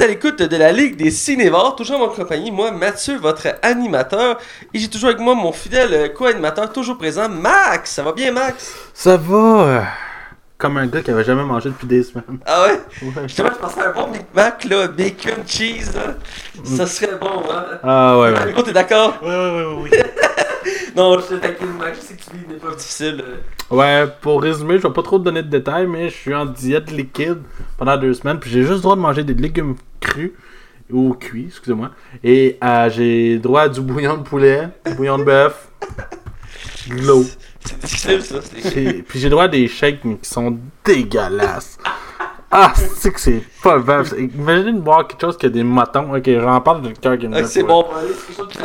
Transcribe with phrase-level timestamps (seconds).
[0.00, 3.48] êtes à l'écoute de la Ligue des Cinévores, toujours en mon compagnie, moi, Mathieu, votre
[3.62, 4.38] animateur.
[4.72, 7.90] Et j'ai toujours avec moi mon fidèle euh, co-animateur, toujours présent, Max.
[7.90, 8.74] Ça va bien, Max?
[8.94, 9.82] Ça va euh,
[10.56, 12.38] comme un gars qui avait jamais mangé depuis des semaines.
[12.46, 12.80] Ah ouais?
[13.02, 13.22] Ouais.
[13.24, 16.14] Justement, je pensais à un bon Big Mac, là, bacon, cheese, là.
[16.64, 17.64] Ça serait bon, hein?
[17.82, 18.62] Ah ouais, ouais.
[18.62, 19.18] T'es d'accord?
[19.22, 19.98] Oui, oui, oui, oui.
[20.96, 21.98] Non, je te taquine, Max.
[22.00, 23.22] Je sais que tu vis une épreuve difficile.
[23.70, 26.44] Ouais, pour résumer, je vais pas trop te donner de détails, mais je suis en
[26.44, 27.38] diète liquide
[27.78, 30.32] pendant deux semaines, puis j'ai juste le droit de manger des légumes crus
[30.90, 31.90] ou cuits, excusez-moi.
[32.24, 35.68] Et euh, j'ai droit à du bouillon de poulet, du bouillon de bœuf,
[36.88, 37.24] de l'eau.
[37.60, 38.40] C'est difficile, ça.
[38.42, 41.78] c'est- Et- Puis j'ai droit à des shakes mais qui sont dégueulasses.
[42.52, 44.02] Ah, c'est que c'est pas vrai.
[44.18, 46.12] Imaginez de boire quelque chose qui a des motons.
[46.16, 47.86] Ok, j'en parle de cœur qui me Ah, c'est bon.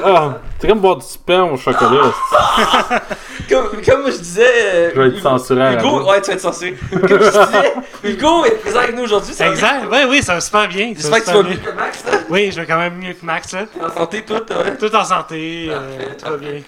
[0.04, 2.12] Ah, c'est comme boire du sperme au chocolat.
[3.48, 4.42] Comme, comme je disais.
[4.44, 6.76] euh, Je vais être censuré Hugo, ouais, tu vas être censuré.
[6.90, 9.34] Comme je disais, Hugo est présent avec nous aujourd'hui.
[9.40, 9.84] Exact.
[9.92, 10.94] Oui, oui, ça va super bien.
[10.96, 12.12] J'espère que tu vas mieux que Max, là.
[12.32, 13.66] Oui, je vais quand même mieux que Max, là.
[13.84, 14.78] En santé, tout, ouais.
[14.80, 16.50] Tout en santé, euh, tout va bien.
[16.54, 16.64] Et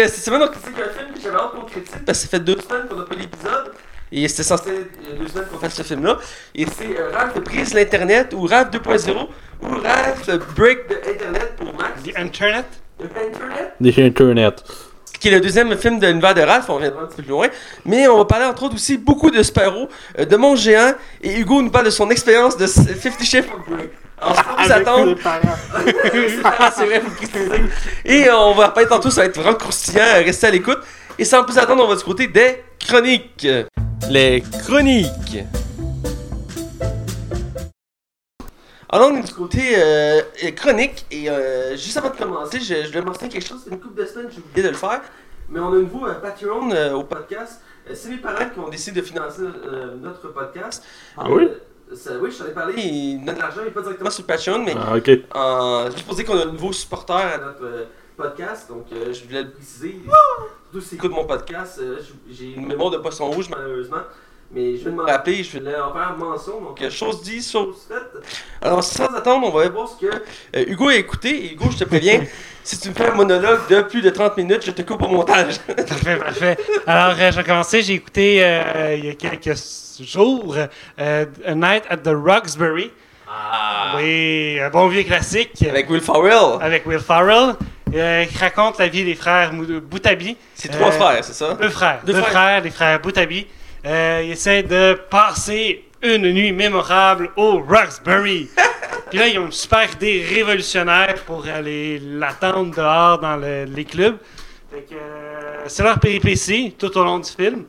[0.00, 2.28] euh, cette semaine, on critique un film que j'avais hâte qu'on critique parce que ça
[2.30, 3.72] fait deux semaines qu'on n'a pas l'épisode.
[4.12, 6.18] Et c'était censé être deux semaines qu'on fasse ce film-là.
[6.54, 9.10] Et c'est euh, Ralph brise l'Internet ou Ralph 2.0
[9.62, 12.02] ou Ralph break the Internet pour Max.
[12.04, 12.66] The Internet?
[12.98, 13.72] The Internet?
[13.80, 14.64] Des internet.
[15.18, 17.30] Qui est le deuxième film de l'univers de Ralph, on reviendra un petit peu plus
[17.30, 17.46] loin.
[17.86, 20.94] Mais on va parler entre autres aussi beaucoup de Sparrow, euh, de Mon Géant.
[21.22, 23.90] Et Hugo nous parle de son expérience de Fifty Shades of Grey.
[24.20, 25.16] Alors, faut vous attendre.
[26.76, 27.02] c'est vrai.
[28.04, 30.04] Et euh, on va reparler tantôt, ça va être vraiment croustillant.
[30.16, 30.78] euh, Restez à l'écoute.
[31.18, 33.46] Et sans plus attendre, on va du côté des chroniques.
[34.10, 35.38] Les chroniques.
[38.90, 40.20] Alors, on est du côté euh,
[40.54, 41.06] chronique.
[41.10, 43.60] Et euh, juste avant de commencer, je, je vais mentionner quelque chose.
[43.64, 45.00] C'est une couple de semaines, j'ai oublié de le faire.
[45.48, 47.60] Mais on a un nouveau euh, Patreon euh, au podcast.
[47.88, 49.42] Euh, c'est mes parents qui ont décidé de financer
[50.00, 50.84] notre podcast.
[51.16, 51.48] Ah oui?
[51.94, 52.74] Ça- oui, je t'en ai parlé.
[52.74, 54.64] De l'argent, mais pas directement sur le Patreon.
[54.64, 55.74] Mais Ah,
[56.06, 57.86] pour dire qu'on a un nouveau supporter à notre
[58.16, 59.96] podcast, donc euh, je voulais le préciser.
[60.70, 61.98] Surtout s'ils écoutent mon podcast, euh,
[62.30, 64.02] j'ai une mémoire de poisson rouge malheureusement.
[64.54, 66.60] Mais je de m'en rappeler, je voulais en faire mention.
[66.60, 68.22] Donc, chose dit, chose faite.
[68.60, 71.46] Alors, sans attendre, on va voir ce que euh, Hugo a écouté.
[71.46, 72.20] Et Hugo, je te préviens,
[72.62, 75.08] si tu me fais un monologue de plus de 30 minutes, je te coupe au
[75.08, 75.58] montage.
[75.88, 76.58] Parfait, parfait.
[76.86, 77.80] Alors, euh, je vais commencer.
[77.80, 79.56] J'ai écouté euh, il y a quelques
[80.02, 80.54] jours
[80.98, 82.90] A Night at the Roxbury.
[83.26, 83.94] Ah!
[83.96, 86.58] Oui, un bon vieux classique Avec Will Farrell.
[86.60, 87.54] avec Will Farrell
[87.94, 90.36] euh, qui raconte la vie des frères Boutabi.
[90.54, 91.54] C'est trois Euh, frères, c'est ça?
[91.54, 92.00] Deux frères.
[92.04, 92.30] Deux Deux, frères.
[92.32, 92.60] frères.
[92.62, 93.46] les frères Boutabi.
[93.84, 98.48] Euh, ils essaient de passer une nuit mémorable au Roxbury.
[99.10, 103.84] Puis là, ils ont une super idée révolutionnaire pour aller l'attendre dehors dans le- les
[103.84, 104.16] clubs.
[104.72, 107.64] Fait que, euh, c'est leur péripétie tout au long du film.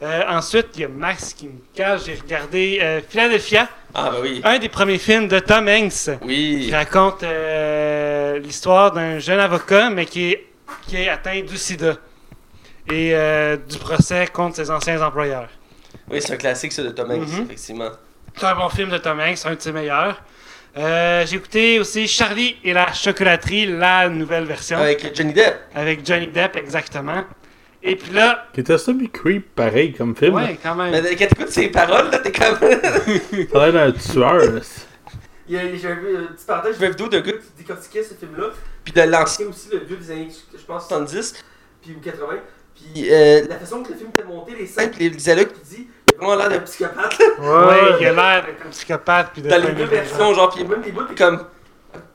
[0.00, 2.02] Euh, ensuite, il y a Max qui me cache.
[2.06, 4.40] J'ai regardé euh, Philadelphia, Ah, bah oui.
[4.44, 6.70] un des premiers films de Tom Hanks qui Oui.
[6.72, 7.22] raconte
[8.38, 10.46] euh, l'histoire d'un jeune avocat, mais qui est,
[10.86, 11.96] qui est atteint du sida.
[12.90, 15.48] Et euh, du procès contre ses anciens employeurs.
[16.10, 17.44] Oui, c'est un classique, ça, de Tom Hanks, Mhm.
[17.44, 17.90] effectivement.
[18.36, 20.22] C'est un bon film de Tom Hanks, un de ses meilleurs.
[20.76, 25.56] Euh, J'ai écouté aussi Charlie et la chocolaterie, la nouvelle version, Avec Johnny Depp.
[25.74, 27.24] avec Johnny Depp, exactement.
[27.82, 30.34] Et puis là, Qui était semi-creep pareil comme film.
[30.34, 30.90] ouais, quand même.
[30.90, 32.56] Mais quand t'écoutes ses paroles, là, t'es comme.
[33.52, 34.42] Ça a l'air d'un tueur.
[35.48, 38.48] J'ai vu une petite parenthèse, j'ai vu une vidéo d'un gars qui décortiquait ce film-là,
[38.84, 41.34] puis de l'ancien aussi, le vieux des années, je pense, 70,
[41.82, 42.26] puis ou 80.
[42.74, 45.62] Puis euh, la façon que le film était monté, les scènes, puis les dialogues qu'il
[45.62, 47.18] dit, il a vraiment l'air d'un psychopathe.
[47.18, 49.30] Ouais, il a l'air d'être un psychopathe.
[49.32, 51.44] Puis de Dans les deux des versions, genre, puis même les bouts, t'es comme.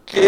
[0.06, 0.20] Ok.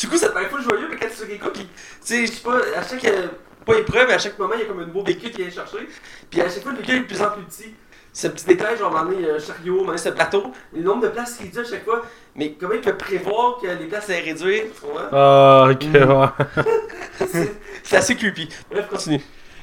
[0.00, 1.68] du coup, ça te paraît pas joyeux, mais quand tu réécoutes, puis, tu
[2.00, 3.04] sais, je sais pas, à chaque.
[3.04, 3.26] euh,
[3.66, 5.50] pas épreuve, mais à chaque moment, il y a comme un nouveau véhicule qui vient
[5.50, 5.88] chercher.
[6.30, 7.74] Puis à chaque fois, le véhicule est de plus en plus petit.
[8.12, 11.48] Ce petit détail, genre, m'emmener un chariot, m'emmener ce plateau, le nombre de places qu'il
[11.50, 12.02] dit à chaque fois.
[12.34, 15.08] Mais comment il peut prévoir que les places allaient réduire, tu vois?
[15.12, 17.26] Ah, ok, ouais.
[17.84, 18.48] C'est- assez creepy.
[18.70, 19.20] Bref, continue.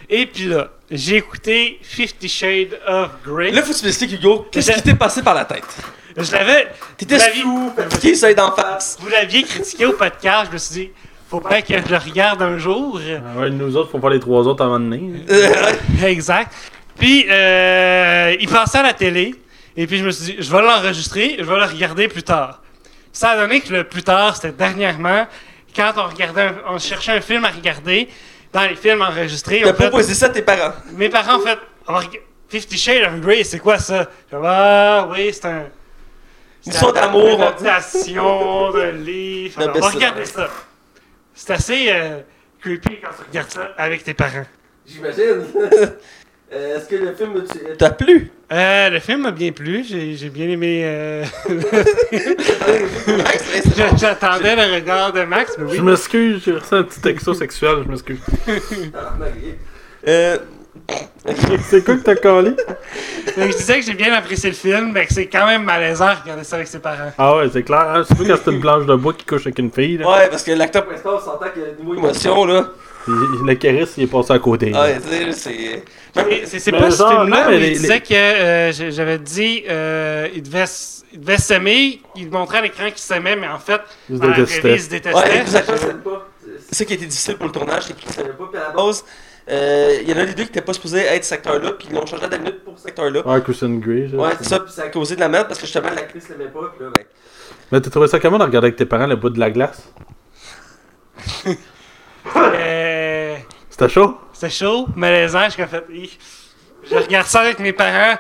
[0.10, 3.52] Et puis là, j'ai écouté Fifty Shades of Grey.
[3.52, 5.66] Là, faut que tu m'expliques, Hugo, qu'est-ce qui t'est passé par la tête?
[6.16, 6.68] Je l'avais.
[6.98, 8.98] T'étais sous, fatigué, ça d'en face.
[9.02, 10.92] Vous l'aviez critiqué au podcast, je me suis dit,
[11.30, 13.00] faut bien que je le regarde un jour.
[13.06, 15.20] Ah ouais, nous autres, faut faire les trois autres avant de venir.
[16.06, 16.54] Exact.
[17.00, 19.36] Puis, euh, il passait à la télé,
[19.76, 22.62] et puis je me suis dit, je vais l'enregistrer, je vais le regarder plus tard.
[23.12, 25.28] Ça a donné que le plus tard, c'était dernièrement,
[25.76, 28.08] quand on regardait, un- on cherchait un film à regarder,
[28.54, 30.74] dans les films enregistrés, T'as proposé ça à tes parents.
[30.94, 32.00] mes parents ont fait, on
[32.50, 34.10] Fifty Shades of Grey, c'est quoi ça?
[34.32, 35.66] Je dis, ah oui, c'est un...
[36.66, 37.36] Une histoire d'amour.
[37.36, 39.62] Une adaptation de livre.
[39.62, 40.50] Alors, on va regarder ça.
[41.34, 42.20] C'est assez euh,
[42.62, 44.46] creepy quand tu regardes ça avec tes parents.
[44.86, 45.46] J'imagine.
[46.54, 47.34] Euh, Est-ce que le film
[47.78, 48.32] t'a plu?
[48.54, 49.84] Euh, le film m'a bien plu.
[49.84, 50.82] J'ai j'ai bien aimé.
[50.86, 51.26] euh.
[53.98, 55.78] J'attendais le regard de Max, mais oui.
[55.78, 58.20] Je m'excuse, j'ai reçu un petit texto sexuel, je m'excuse.
[60.08, 60.38] Euh,
[61.70, 62.52] C'est quoi que t'as collé?
[62.52, 66.14] Donc, je disais que j'ai bien apprécié le film, mais que c'est quand même malaisant
[66.14, 67.12] de regarder ça avec ses parents.
[67.18, 67.82] Ah ouais, c'est clair.
[67.90, 68.04] Hein?
[68.06, 69.98] Surtout quand c'est une planche de bois qui couche avec une fille.
[69.98, 70.10] Là.
[70.10, 72.70] ouais, parce que l'acteur principal, on s'entend que niveau émotion, là.
[73.08, 74.70] Il- Le caresse, il est passé à côté.
[74.72, 74.82] là.
[74.84, 75.84] Ouais, tu sais, c'est.
[76.60, 80.62] C'est pas non, où mais il les- disait que euh, j'avais dit euh, il devait
[80.64, 84.22] s- il devait s'aimer, il montrait à l'écran qu'il s'aimait, mais en fait, Il se
[84.22, 84.74] détestait.
[84.74, 85.18] il se détestait.
[85.20, 86.28] Ouais, pas.
[86.72, 88.46] Ça qui a été difficile pour le tournage, c'est qu'ils ne savaient pas.
[88.52, 89.06] Puis à la base,
[89.50, 91.88] euh, il y en a des deux qui n'étaient pas supposés être cet acteur-là, puis
[91.90, 93.26] ils l'ont changé à la minute pour cet acteur-là.
[93.26, 94.10] Ouais, Christian Grey.
[94.12, 94.18] ça.
[94.18, 96.50] Ouais, c'est ça, puis ça a causé de la merde parce que justement l'actrice l'aimait
[96.52, 97.04] pas, puis là, ben.
[97.72, 99.84] Mais t'as trouvé ça comment de regarder avec tes parents le bout de la glace?
[102.36, 102.97] Euh,
[103.80, 104.18] C'était chaud?
[104.34, 105.86] C'était chaud, malaisant, je suis comme fait.
[106.90, 108.18] Je regarde ça avec mes parents.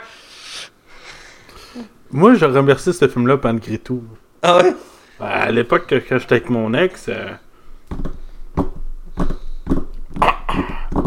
[2.12, 4.04] Moi, je remercie ce film-là malgré tout.
[4.44, 4.76] Ah ouais?
[5.20, 7.08] Ben, à l'époque, quand j'étais avec mon ex.
[7.10, 7.30] euh,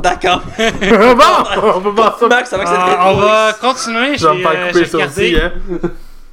[0.03, 0.43] D'accord.
[0.59, 1.93] bon, on peut
[2.47, 2.59] ça.
[2.59, 4.19] Cette Ah, on va continuer.
[4.19, 5.91] Je vais me J'ai faire euh, couper j'ai ça regardé, aussi, hein.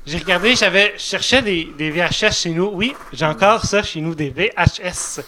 [0.07, 2.71] J'ai regardé, j'avais, je cherchais des, des VHS chez nous.
[2.74, 5.19] Oui, j'ai encore ça chez nous, des VHS.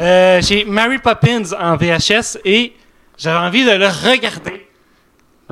[0.00, 2.72] Euh, j'ai Mary Poppins en VHS et
[3.16, 4.60] j'avais envie de le regarder.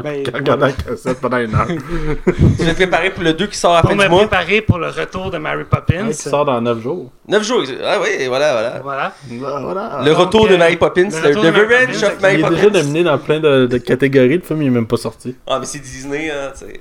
[0.03, 1.67] Ben, Regarde la cassette pendant une heure.
[2.59, 4.21] Tu l'as préparé pour le 2 qui sort à la pour fin du mois?
[4.21, 6.07] préparer pour le retour de Mary Poppins.
[6.09, 7.13] Qui sort dans 9 jours.
[7.29, 7.63] 9 jours.
[7.85, 8.81] Ah oui, voilà, voilà.
[8.83, 9.15] Voilà.
[9.61, 10.01] Voilà.
[10.03, 12.63] Le retour de euh, Mary Poppins, le le, Revenge Poppins, of Mary Il est déjà
[12.63, 12.79] Poppins.
[12.79, 14.39] nominé dans plein de, de catégories.
[14.39, 15.37] Le film, il est même pas sorti.
[15.47, 16.81] Ah, mais c'est Disney, hein, tu sais.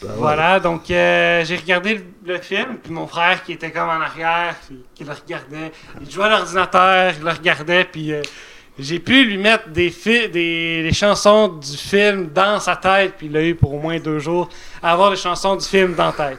[0.00, 4.54] Voilà, donc euh, j'ai regardé le, film, puis mon frère qui était comme en arrière,
[4.94, 8.22] qui le regardait, il jouait à l'ordinateur, il le regardait, puis euh,
[8.78, 13.56] j'ai pu lui mettre des, chansons du film dans sa tête, puis il l'a eu
[13.56, 14.48] pour au moins deux jours
[14.80, 16.38] à avoir les chansons du film dans la tête.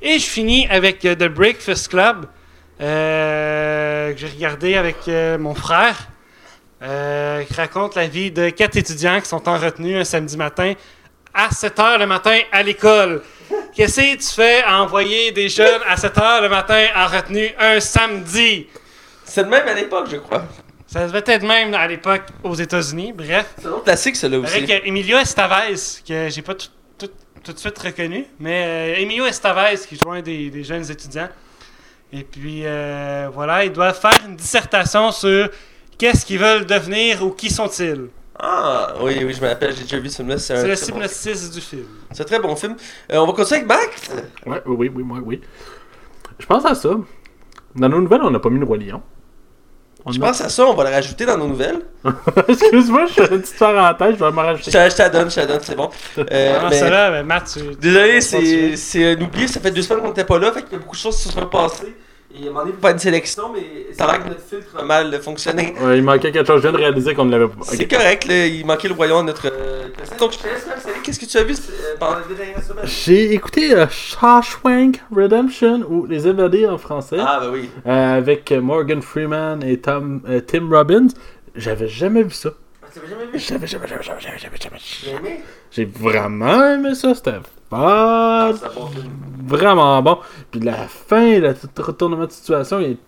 [0.00, 2.26] Et je finis avec euh, The Breakfast Club,
[2.78, 5.06] que j'ai regardé avec
[5.38, 6.08] mon frère,
[6.80, 10.74] qui raconte la vie de quatre étudiants qui sont en retenue un samedi matin
[11.34, 13.22] à 7 h le matin à l'école.
[13.74, 17.50] Qu'est-ce que tu fais à envoyer des jeunes à 7 h le matin en retenue
[17.58, 18.66] un samedi?
[19.24, 20.44] C'est le même à l'époque, je crois.
[20.86, 23.12] Ça devait être même à l'époque aux États-Unis.
[23.12, 24.56] Bref, C'est un classique, celui-là aussi.
[24.56, 25.74] avec euh, Emilio Estevez,
[26.06, 27.10] que j'ai pas tout, tout-
[27.42, 28.64] tout de suite reconnu, mais
[28.96, 31.28] euh, Emilio Estevez qui joue un des, des jeunes étudiants.
[32.12, 35.48] Et puis euh, voilà, ils doivent faire une dissertation sur
[35.98, 38.06] qu'est-ce qu'ils veulent devenir ou qui sont-ils.
[38.38, 40.38] Ah, oui, oui, je me rappelle, j'ai déjà vu ce film-là.
[40.38, 41.84] C'est un, C'est le très bon- synopsis du film.
[42.12, 42.74] c'est un très bon film.
[43.12, 44.10] Euh, on va continuer avec Max?
[44.44, 45.40] Ouais, oui, oui, oui, oui, oui.
[46.38, 46.90] Je pense à ça.
[47.76, 49.02] Dans nos nouvelles, on n'a pas mis le Roi Lion.
[50.04, 51.80] On Je a- pense à ça, on va le rajouter dans nos nouvelles.
[52.48, 54.70] Excuse-moi, je fais une petite parenthèse, je vais m'en Je rajouter.
[54.72, 55.88] te je te la donne, je te la donne, c'est bon.
[56.18, 60.08] Euh, Ah, mais- celle-là, ben, Matt, tu- Désolé, c'est oublié, ça fait deux semaines qu'on
[60.08, 61.94] n'était pas là, fait qu'il y a beaucoup de choses qui se sont passées.
[62.36, 64.76] Et à un moment donné, faire une sélection, mais ça a l'air que notre filtre
[64.76, 65.72] a mal fonctionné.
[65.80, 66.56] Ouais, il manquait quelque chose.
[66.56, 67.54] Je viens de réaliser qu'on ne l'avait pas.
[67.62, 69.46] C'est correct, là, il manquait le royaume à notre.
[69.52, 70.16] euh, classement.
[70.18, 70.94] Donc, je te laisse, Max, aller.
[71.04, 71.54] qu'est-ce que tu as vu?
[71.54, 76.76] euh, pendant les deux dernières semaines J'ai écouté euh, Shawshank Redemption, ou Les Évadés en
[76.78, 77.70] français, Ah, bah oui.
[77.86, 81.06] euh, avec euh, Morgan Freeman et Tom, euh, Tim Robbins.
[81.54, 82.50] J'avais jamais vu ça.
[82.96, 83.38] Ah, Tu l'avais jamais vu?
[83.38, 84.78] J'avais jamais, jamais, jamais, jamais, jamais, jamais.
[84.78, 85.40] J'ai aimé?
[85.70, 87.38] J'ai vraiment aimé ça, c'était
[87.72, 89.12] Ah, bon film.
[89.46, 90.18] Vraiment bon.
[90.50, 92.98] Puis la fin, le retournement de situation, il est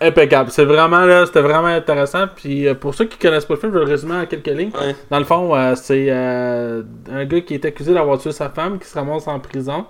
[0.00, 0.50] impeccable.
[0.50, 2.26] C'est vraiment là, c'était vraiment intéressant.
[2.34, 4.46] Puis euh, pour ceux qui connaissent pas le film, je vais le résumer en quelques
[4.46, 4.72] lignes.
[4.78, 4.94] Ouais.
[5.10, 8.78] Dans le fond, euh, c'est euh, un gars qui est accusé d'avoir tué sa femme
[8.78, 9.86] qui se ramasse en prison.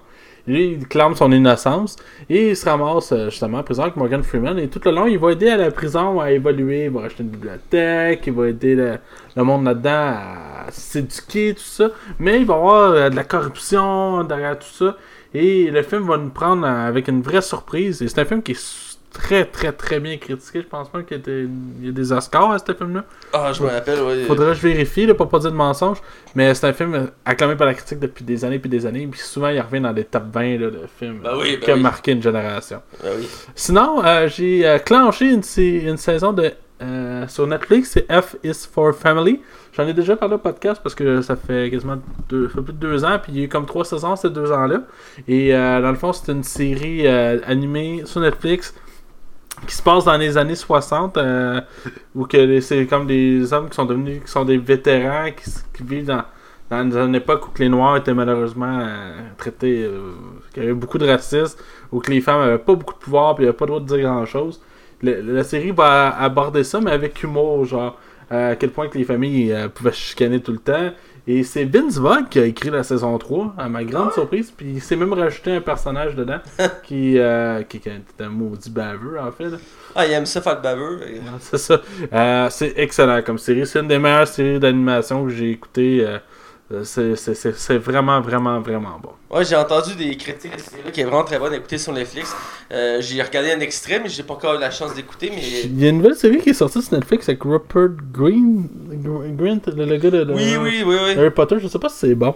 [0.47, 1.97] Lui, il clame son innocence
[2.31, 4.59] et il se ramasse euh, justement en prison avec Morgan Freeman.
[4.59, 6.85] Et tout le long, il va aider à la prison à évoluer.
[6.85, 8.99] Il va acheter une bibliothèque, il va aider le,
[9.35, 11.89] le monde là-dedans à s'éduquer, tout ça.
[12.19, 14.97] Mais il va y avoir euh, de la corruption derrière tout ça.
[15.35, 18.01] Et le film va nous prendre euh, avec une vraie surprise.
[18.01, 18.86] Et c'est un film qui est
[19.17, 20.61] très, très, très bien critiqué.
[20.61, 21.17] Je pense pas qu'il
[21.83, 23.05] y, a des Oscars à ce film-là.
[23.33, 24.25] Ah, je me rappelle, ouais.
[24.25, 25.99] Faudrait que je vérifie, là, pour pas dire de mensonge.
[26.35, 29.07] Mais c'est un film acclamé par la critique depuis des années puis des années.
[29.07, 31.75] Puis souvent, il revient dans des top 20 là, de films oui, bah qui a
[31.75, 31.81] oui.
[31.81, 32.83] marqué une génération.
[33.03, 33.27] Oui.
[33.55, 38.69] Sinon, euh, j'ai euh, clenché une, une saison de euh, sur Netflix, c'est F is
[38.71, 39.41] for Family.
[39.73, 41.97] J'en ai déjà parlé au podcast parce que ça fait quasiment
[42.29, 44.15] deux, ça fait plus de deux ans, puis il y a eu comme trois saisons
[44.15, 44.83] ces deux ans-là.
[45.27, 48.75] Et euh, dans le fond, c'est une série euh, animée sur Netflix
[49.67, 51.61] qui se passe dans les années 60, euh,
[52.15, 55.31] où que c'est comme des hommes qui sont devenus, qui sont des vétérans,
[55.75, 56.25] qui, vivent dans,
[56.71, 60.13] dans une époque où les Noirs étaient malheureusement euh, traités, euh,
[60.53, 61.59] qu'il y avait beaucoup de racisme,
[61.93, 63.87] où que les femmes avaient pas beaucoup de pouvoir, puis n'avaient pas le droit de
[63.87, 64.61] dire grand-chose.
[65.03, 67.99] Le- la série va aborder ça, mais avec humour, genre.
[68.31, 70.91] à quel point que les familles euh, pouvaient chicaner tout le temps.
[71.29, 74.53] Et c'est Vince Vaughn qui a écrit la saison 3, à ma grande surprise.
[74.57, 76.39] Puis il s'est même rajouté un personnage dedans
[76.85, 79.49] qui, euh, qui, qui est un maudit baveux, en fait.
[79.51, 79.57] là.
[79.97, 81.01] Ah, il aime ça faire le baveux.
[81.41, 81.81] C'est ça.
[82.13, 83.67] Euh, c'est excellent comme série.
[83.67, 86.05] C'est une des meilleures séries d'animation que j'ai écoutées.
[86.07, 86.19] euh,
[86.83, 89.11] c'est- c'est vraiment, vraiment, vraiment bon.
[89.31, 91.79] Ouais, j'ai entendu des critiques de cette série qui est vraiment très bonne à écouter
[91.79, 92.35] sur Netflix.
[92.73, 95.31] Euh, j'ai regardé un extrait, mais j'ai pas encore eu la chance d'écouter.
[95.35, 98.69] Mais Il y a une nouvelle série qui est sortie sur Netflix avec Rupert Green,
[99.37, 101.11] Green le, le gars de, de- oui, oui, oui, oui.
[101.19, 101.57] Harry Potter.
[101.61, 102.35] Je sais pas si c'est bon.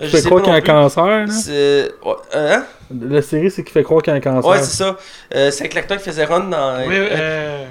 [0.00, 1.28] Euh, Il je fait croire qu'il y a un cancer.
[1.32, 1.92] C'est-
[2.34, 2.64] Hein?
[3.10, 4.50] La série, c'est qu'il fait croire qu'il y a un cancer.
[4.50, 4.96] Ouais, c'est ça.
[5.34, 6.78] Euh, c'est avec l'acteur qui faisait Run dans.
[6.86, 7.64] Oui, euh, euh,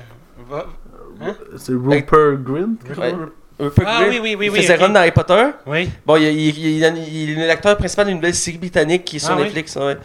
[0.50, 0.66] va-
[1.58, 2.76] c'est Rupert Green.
[2.98, 3.14] Ouais.
[3.60, 4.76] Rupert Ah oui, oui, oui, Il oui, faisait.
[4.76, 5.44] Run dans Harry Potter.
[5.66, 5.90] Oui.
[6.06, 9.20] Bon, il, il- il- il- il est l'acteur principal d'une nouvelle série britannique qui est
[9.20, 9.44] sur Ah oui?
[9.46, 9.76] Netflix.
[9.78, 9.98] ouais.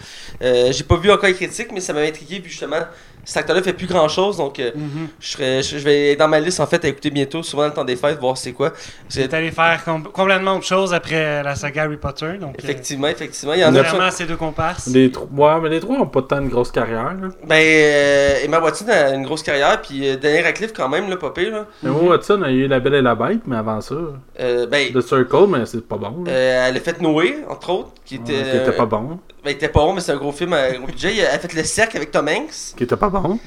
[0.42, 2.40] Euh, j'ai pas vu encore les critiques, mais ça m'avait intrigué.
[2.40, 2.80] Puis justement,
[3.24, 4.36] cet acteur-là fait plus grand chose.
[4.36, 5.08] Donc, euh, Mhm.
[5.20, 7.62] je, serais, je, je vais être dans ma liste en fait à écouter bientôt, souvent
[7.62, 8.72] dans le temps des fêtes, voir c'est quoi.
[9.08, 12.32] C'est- allé faire com- complètement autre chose après la saga Harry Potter.
[12.40, 13.54] Donc, euh, Effectivement, effectivement.
[13.54, 14.86] Il y en a Vraiment, ces deux comparses.
[14.88, 17.14] Les trois, ouais, mais les trois ont pas tant de grosse carrière.
[17.20, 17.28] Là.
[17.46, 21.16] Ben, euh, Emma Watson a une grosse carrière, puis euh, Daniel Radcliffe quand même, là,
[21.16, 21.66] pas pire, là.
[21.84, 23.94] Emma Watson a eu La Belle et la Bête, mais avant ça,
[24.40, 26.24] Euh, ben, The Circle, mais c'est pas bon.
[26.28, 29.18] euh, elle a fait Noé, entre autres, qui était, Ouais, qui était pas bon.
[29.44, 31.16] Ben, il était pas bon, mais c'est un gros film à gros budget.
[31.16, 32.74] Elle a fait Le Cercle avec Tom Hanks.
[32.76, 33.38] Qui était pas bon.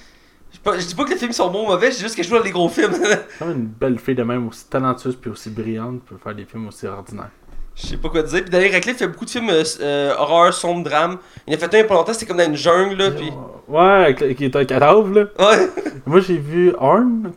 [0.52, 2.04] Je, dis pas- je dis pas que les films sont bons ou mauvais, je dis
[2.04, 2.94] juste que je joue dans les gros films.
[3.40, 6.46] Quand même une belle fille de même aussi talentueuse puis aussi brillante peut faire des
[6.46, 7.30] films aussi ordinaires.
[7.76, 8.42] Je sais pas quoi dire.
[8.42, 11.18] Puis Daniel Radcliffe fait beaucoup de films euh, euh, horreur, sombre, drame.
[11.46, 12.96] Il en a fait un il y a pas longtemps, c'était comme dans une jungle,
[12.96, 13.30] là, puis...
[13.68, 15.26] Ouais, qui est un cadavre là.
[15.40, 15.70] Ouais.
[16.06, 17.32] Moi j'ai vu Horn,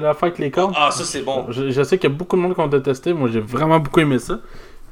[0.00, 0.72] l'affaire avec les cornes.
[0.76, 1.46] Ah, ça c'est bon.
[1.50, 3.80] Je, je sais qu'il y a beaucoup de monde qui ont détesté, moi j'ai vraiment
[3.80, 4.38] beaucoup aimé ça.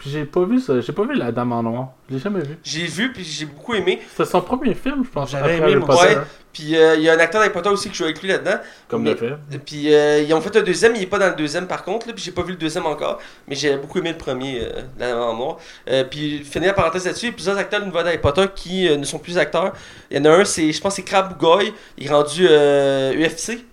[0.05, 1.89] Puis j'ai pas vu ça, j'ai pas vu La Dame en Noir.
[2.11, 2.59] Je l'ai jamais vu.
[2.63, 4.03] J'ai vu, puis j'ai beaucoup aimé.
[4.11, 5.31] C'était son premier film, je pense.
[5.31, 6.15] J'avais aimé, moi aussi.
[6.53, 8.59] Puis euh, il y a un acteur d'Harry Potter aussi qui joue avec lui là-dedans.
[8.87, 9.39] Comme Mais- le.
[9.51, 11.85] Et Puis euh, ils ont fait un deuxième, il est pas dans le deuxième par
[11.85, 13.19] contre, là, puis j'ai pas vu le deuxième encore,
[13.49, 15.57] mais j'ai beaucoup aimé le premier, euh, La Dame en noir.
[15.89, 18.45] Euh, puis finir la parenthèse là-dessus, il y a plusieurs acteurs de nouveau d'Harry Potter
[18.55, 19.73] qui euh, ne sont plus acteurs.
[20.11, 22.47] Il y en a un, c'est, je pense que c'est Crab Goy, il est rendu
[22.47, 23.65] euh, UFC.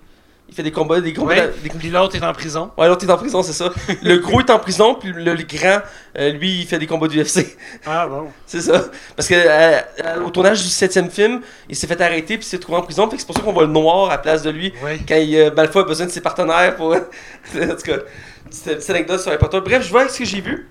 [0.51, 1.34] Il fait des combats, des combats.
[1.34, 1.53] Ouais.
[1.63, 2.72] des- Puis l'autre est en prison.
[2.77, 3.72] Ouais, l'autre est en prison, c'est ça.
[4.03, 5.79] Le gros est en prison, puis le, le grand,
[6.20, 7.55] euh, lui, il fait des combats du UFC.
[7.86, 8.27] Ah bon.
[8.46, 8.84] C'est ça.
[9.15, 11.39] Parce que euh, euh, au tournage du septième film,
[11.70, 13.10] il s'est fait arrêter puis il s'est trouvé en prison.
[13.10, 14.74] Fait que c'est pour ça qu'on voit le noir à la place de lui
[15.08, 16.93] quand il, euh, Malfoy a besoin de ses partenaires pour.
[16.96, 17.98] en tout cas,
[18.50, 19.62] c'est une petite anecdote sur Harry Potter.
[19.63, 20.67] Bref, je vois ce que j'ai vu.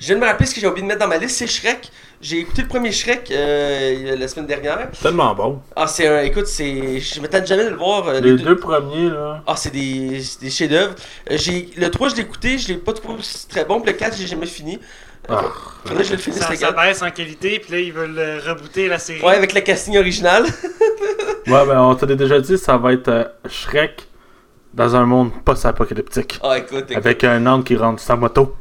[0.00, 1.46] Je viens de me rappeler ce que j'ai oublié de mettre dans ma liste, c'est
[1.46, 1.88] Shrek.
[2.22, 4.88] J'ai écouté le premier Shrek euh, la semaine dernière.
[4.92, 5.60] Tellement bon.
[5.74, 6.22] Ah, c'est un.
[6.22, 7.00] Écoute, c'est.
[7.00, 8.06] Je m'attends jamais de le voir.
[8.06, 9.42] euh, Les deux premiers là.
[9.44, 10.94] ah, c'est des, des chefs-d'œuvre.
[11.30, 13.80] Euh, j'ai- le 3, je l'ai écouté, je l'ai pas trouvé très bon.
[13.80, 14.78] Puis le 4, j'ai jamais fini.
[15.28, 15.42] Ah.
[15.84, 16.76] faudrait que je le finisse, Ça, le ça 4.
[16.76, 19.20] baisse en qualité, puis là, ils veulent euh, rebooter la série.
[19.22, 20.44] Ouais, avec la casting originale.
[21.48, 24.06] Ouais, ben on te l'a déjà dit, ça va être euh, Shrek
[24.72, 26.38] dans un monde post-apocalyptique.
[26.40, 26.96] Ah, écoute, écoute.
[26.96, 28.54] Avec un âne qui rentre sa moto.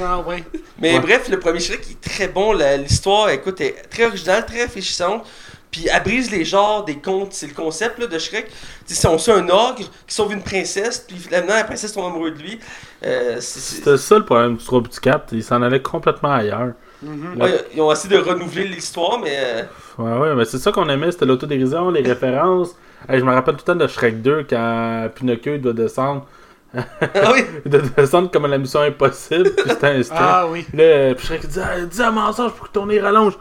[0.00, 0.44] Ah ouais.
[0.80, 1.00] Mais Ouais.
[1.00, 2.52] bref, le premier Shrek est très bon.
[2.52, 5.26] L'histoire, écoute, est très originale, très réfléchissante.
[5.70, 7.32] Puis elle brise les genres des contes.
[7.32, 8.46] C'est le concept là, de Shrek.
[8.86, 9.76] Tu sais, on suit un ogre
[10.06, 12.58] qui sauve une princesse, puis finalement la princesse tombe amoureuse de lui.
[13.04, 15.32] Euh, C'était ça le problème du 3 du 4.
[15.32, 16.72] Il s'en allait complètement ailleurs.
[17.02, 17.40] Mhm.
[17.40, 19.32] Ouais, ils ont essayé de renouveler l'histoire, mais.
[19.36, 19.62] euh,
[19.98, 22.74] Ouais, ouais, mais c'est ça qu'on aimait, c'était l'autodérision, les références.
[23.08, 26.26] Hey, je me rappelle tout le temps de Shrek 2 quand Pinocchio il doit descendre.
[26.74, 27.44] Ah oui!
[27.64, 30.18] Il doit descendre comme la mission impossible, puis c'était un stress.
[30.22, 30.66] Ah oui.
[30.74, 33.34] Là, puis Shrek dit, Ah, dis un mensonge pour que ton nez rallonge.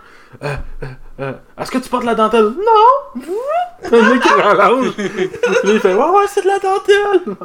[0.44, 0.86] Euh, euh,
[1.22, 2.44] euh, Est-ce que tu portes la dentelle?
[2.44, 3.22] Non!
[3.91, 4.91] Le nez qui rallonge.
[4.96, 5.10] Puis
[5.65, 7.36] il fait, ouais, ouais, c'est de la dentelle.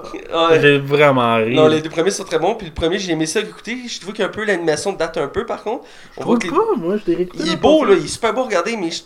[0.51, 0.61] Ouais.
[0.61, 1.55] J'ai vraiment ri.
[1.55, 3.79] Non, les deux premiers sont très bons, puis le premier, j'ai aimé ça écouter.
[3.89, 5.85] Je trouve qu'un peu l'animation date un peu par contre.
[6.17, 8.09] On Je voit que les- pas, moi, je l'ai Il est beau, là, il est
[8.09, 9.03] super beau à regarder, mais je-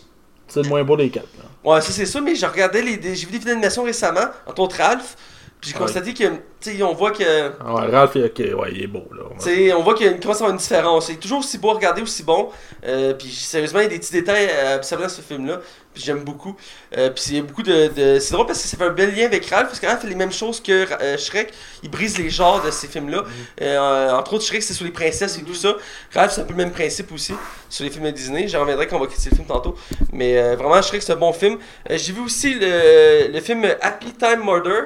[0.47, 1.27] C'est le moins beau des quatre.
[1.39, 1.71] Là.
[1.71, 2.97] Ouais, ça c'est ça, mais je regardais les.
[2.97, 5.15] des- J'ai vu des vidéos d'animation récemment, entre autres Ralph,
[5.61, 6.23] puis j'ai constaté que,
[6.61, 7.23] tu sais, on voit que.
[7.59, 9.23] Ah ouais, Ralph, il- ok, ouais, il est beau, là.
[9.39, 11.07] Tu sais, on voit qu'il commence à avoir une différence.
[11.07, 12.49] C'est toujours aussi beau à regarder, aussi bon.
[12.85, 15.59] Euh, puis sérieusement, il y a des petits détails à observer dans ce film-là.
[15.93, 16.55] Puis j'aime beaucoup.
[16.97, 18.89] Euh, puis il y a beaucoup de, de- C'est drôle parce que ça fait un
[18.89, 21.53] bel lien avec Ralph, parce que Ralph fait les mêmes choses que euh, Shrek.
[21.83, 23.23] Il brise les genres de ces films-là.
[23.61, 25.73] Euh, entre autres, Shrek, c'est sur les princesses et tout ça.
[26.13, 27.33] Ralph, c'est un peu le même principe aussi
[27.69, 28.47] sur les films de Disney.
[28.49, 29.75] J'en reviendrai quand on va quitter le film tantôt.
[30.11, 31.57] Mais vraiment, Shrek, c'est un bon film.
[31.89, 34.81] J'ai vu aussi le, le film Happy Time Murder.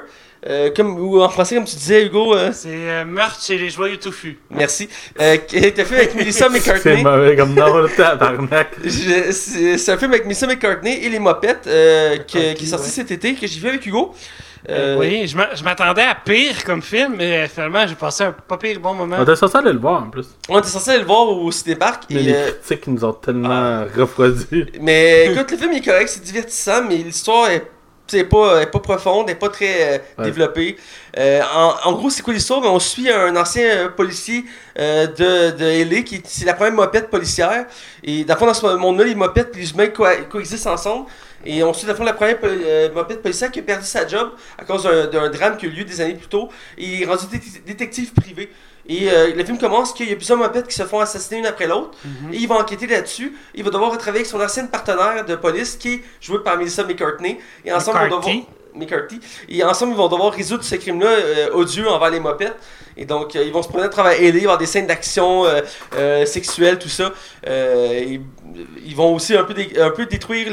[0.47, 2.33] Euh, comme, ou en français, comme tu disais, Hugo.
[2.33, 4.39] euh, C'est euh, Meurtre chez les joyeux touffus.
[4.49, 4.87] Merci.
[5.19, 7.03] Euh, qui a été fait avec Melissa C'est McCartney.
[7.03, 8.69] mauvais comme nom, le tabarnak.
[8.87, 12.91] C'est c'est un film avec Melissa McCartney et les Mopettes euh, qui est sorti ouais.
[12.91, 14.13] cet été, que j'ai vu avec Hugo.
[14.69, 18.31] Euh, Oui, je m'a- je m'attendais à pire comme film, mais finalement, j'ai passé un
[18.33, 19.15] pas pire bon moment.
[19.19, 20.27] On était censé aller le voir en plus.
[20.49, 22.03] On était censé aller le voir au Cinépark.
[22.09, 24.65] Mais Et, les euh, critiques nous ont tellement refroidis.
[24.81, 27.65] mais écoute, le film est correct, c'est divertissant, mais l'histoire est
[28.09, 30.25] c'est pas, pas profonde, elle est pas très euh, Ouais.
[30.25, 30.77] développée.
[31.17, 32.61] Euh, en, en gros, c'est quoi l'histoire?
[32.63, 34.45] On suit un ancien euh, policier
[34.79, 37.65] euh, de, de LA qui c'est la première mopette policière.
[38.03, 41.07] Et dans le fond, dans ce monde-là, les mopettes et les humains co- coexistent ensemble.
[41.45, 42.37] Et on suit dans le fond la première
[42.93, 45.71] mopette policière qui a perdu sa job à cause d'un d'un drame qui a eu
[45.71, 46.49] lieu des années plus tôt.
[46.77, 48.49] Et il est rendu dé- détective privé.
[48.89, 51.45] Et euh, le film commence qu'il y a plusieurs mopettes qui se font assassiner une
[51.45, 51.91] après l'autre.
[52.03, 52.33] Mhm.
[52.33, 53.37] Et il va enquêter là-dessus.
[53.53, 56.83] Il va devoir retravailler avec son ancienne partenaire de police qui est joué par Melissa
[56.83, 57.37] McCartney.
[57.63, 58.39] Et ensemble, ils vont McCarthy?
[58.39, 58.58] devoir.
[58.73, 59.19] McCarthy.
[59.47, 62.57] Et ensemble, ils vont devoir résoudre ce crime-là euh, odieux envers les mopettes.
[62.97, 65.61] Et donc, euh, ils vont se promener à travers LA, avoir des scènes d'action euh,
[65.95, 67.13] euh, sexuelles, tout ça.
[67.47, 68.21] Euh, et,
[68.83, 70.51] ils vont aussi un peu, un peu détruire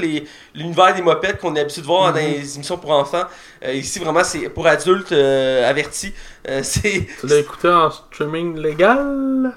[0.54, 3.24] l'univers des mopettes qu'on a l'habitude de voir dans les émissions pour enfants.
[3.66, 6.12] Ici, vraiment, c'est pour adultes avertis.
[6.62, 7.06] C'est.
[7.20, 9.52] Tu l'as écouté en streaming légal?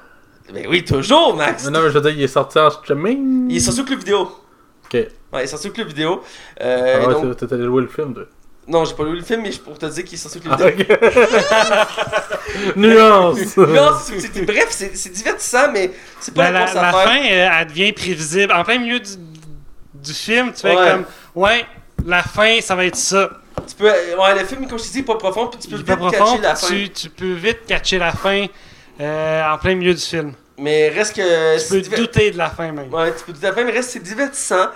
[0.54, 1.66] Ben oui, toujours, Max!
[1.66, 3.52] Mais non, mais je veux dire, il est sorti en streaming.
[3.52, 4.32] Il est sorti au club vidéo.
[4.86, 4.94] Ok.
[4.94, 6.24] Ouais, il est sorti au club vidéo.
[6.62, 8.24] Euh, Ah ouais, donc- allé louer le film, toi.
[8.70, 10.42] Non, j'ai pas lu le film, mais je pour te dire qu'il est sorti au
[10.42, 10.56] club
[11.52, 11.88] Ah.
[12.76, 13.40] Nuance!
[13.50, 17.04] C'est- bref, c'est c'est divertissant, mais c'est pas La, la, la, grosse la affaire.
[17.04, 18.54] fin, euh, elle devient prévisible.
[18.54, 19.10] En plein milieu du,
[19.96, 20.92] du film, tu fais Ouais.
[20.92, 21.66] comme, ouais,
[22.06, 23.30] la fin, ça va être ça.
[23.68, 25.68] Tu peux, euh, ouais, le film, comme je te dis, est pas profond, puis tu
[25.68, 26.68] peux Il vite pas catcher profond, la fin.
[26.68, 28.46] tu, tu peux vite catcher la fin
[29.02, 30.34] euh, en plein milieu du film.
[30.58, 31.58] Mais reste que.
[31.84, 32.94] Tu peux douter de la fin même.
[32.94, 34.68] Ouais, tu peux douter de la fin, mais reste c'est divertissant.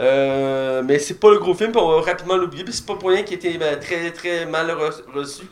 [0.00, 3.10] Euh, mais c'est pas le gros film, on va rapidement l'oublier, puis c'est pas pour
[3.10, 5.44] rien qu'il été ben, très très mal re- reçu.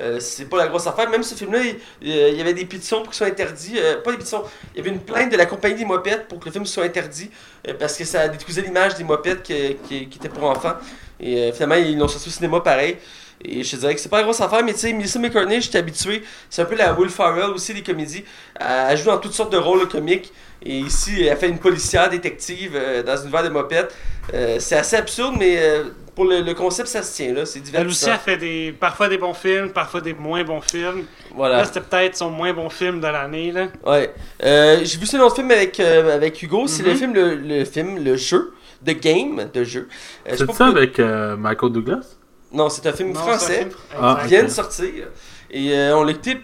[0.00, 1.10] Euh, c'est pas la grosse affaire.
[1.10, 1.76] Même ce film-là, il,
[2.08, 3.74] il y avait des pétitions pour qu'il soit interdit.
[3.76, 6.38] Euh, pas des pétitions, il y avait une plainte de la compagnie des mopettes pour
[6.38, 7.30] que le film soit interdit
[7.66, 10.74] euh, parce que ça détruisait l'image des mopettes qui, qui, qui étaient pour enfants.
[11.18, 12.96] Et euh, finalement, ils l'ont sorti au cinéma pareil.
[13.44, 15.60] Et je te dirais que c'est pas la grosse affaire, mais tu sais, Melissa McCartney,
[15.60, 16.22] je suis habitué.
[16.50, 18.24] C'est un peu la Will Farrell aussi des comédies.
[18.58, 20.32] Elle joue dans toutes sortes de rôles comiques.
[20.64, 23.94] Et ici, elle fait une policière détective euh, dans une univers de mopettes.
[24.34, 25.84] Euh, c'est assez absurde, mais euh,
[26.14, 27.46] pour le, le concept, ça se tient là.
[27.46, 28.10] C'est divertissant.
[28.10, 31.04] a fait des, parfois des bons films, parfois des moins bons films.
[31.34, 31.58] Voilà.
[31.58, 33.52] Là, c'était peut-être son moins bon film de l'année.
[33.52, 33.68] là.
[33.86, 34.12] Ouais.
[34.42, 36.66] Euh, J'ai vu ce autre film avec, euh, avec Hugo.
[36.66, 36.88] C'est Mhm.
[36.88, 38.52] le film, le, le film, le jeu.
[38.84, 39.88] The Game de jeu.
[40.26, 42.16] Euh, C'est ça pourquoi- avec euh, Michael Douglas?
[42.52, 43.66] Non, c'est un film Non, français.
[44.00, 45.08] Ah, qui vient de sortir.
[45.50, 46.38] Et euh, on l'a écouté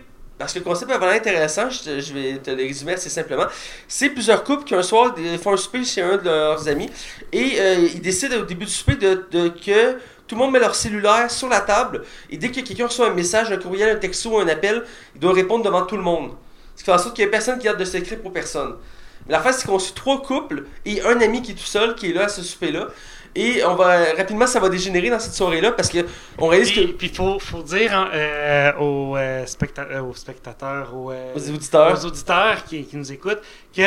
[0.44, 1.70] parce que le concept est vraiment intéressant.
[1.70, 3.46] Je, vais te le résumer assez simplement.
[3.88, 6.90] C'est plusieurs couples qui un soir font un souper chez un de leurs amis
[7.32, 9.94] et euh, ils décident au début du souper de, que
[10.26, 13.14] tout le monde met leur cellulaire sur la table et dès que quelqu'un reçoit un
[13.14, 16.32] message, un courriel, un texto, un appel, il doit répondre devant tout le monde.
[16.76, 18.74] Ce qui fait en sorte qu'il n'y a personne qui garde de secret pour personne.
[19.26, 21.94] Mais la face, c'est qu'on suit trois couples et un ami qui est tout seul,
[21.94, 22.88] qui est là à ce souper-là.
[23.36, 25.98] Et on va rapidement, ça va dégénérer dans cette soirée-là parce que
[26.38, 30.14] on réalise que Puis, puis faut, faut dire hein, euh, aux, euh, specta- euh, aux
[30.14, 33.40] spectateurs, aux, euh, aux auditeurs, aux auditeurs qui, qui nous écoutent,
[33.76, 33.82] que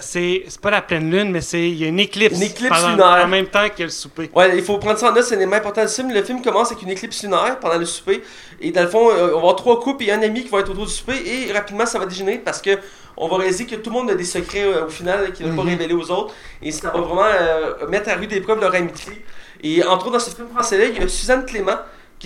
[0.00, 2.90] c'est pas la pleine lune, mais c'est il y a une éclipse, Une éclipse pendant-
[2.90, 3.24] lunaire.
[3.24, 4.30] en même temps que le souper.
[4.34, 6.12] Ouais, il faut prendre ça en note, c'est l'élément important du film.
[6.12, 8.22] Le film commence avec une éclipse lunaire pendant le souper.
[8.60, 10.58] Et dans le fond, euh, on va avoir trois couples et un ami qui vont
[10.58, 11.14] être autour du souper.
[11.26, 12.70] Et rapidement, ça va dégénérer parce que
[13.16, 15.54] on va réaliser que tout le monde a des secrets euh, au final qu'il n'a
[15.54, 15.68] pas Mhm.
[15.68, 16.34] révélé aux autres.
[16.62, 19.24] Et ça va vraiment euh, mettre à rude épreuve leur amitié.
[19.62, 21.76] Et entre autres, dans ce film français-là, il y a Suzanne Clément,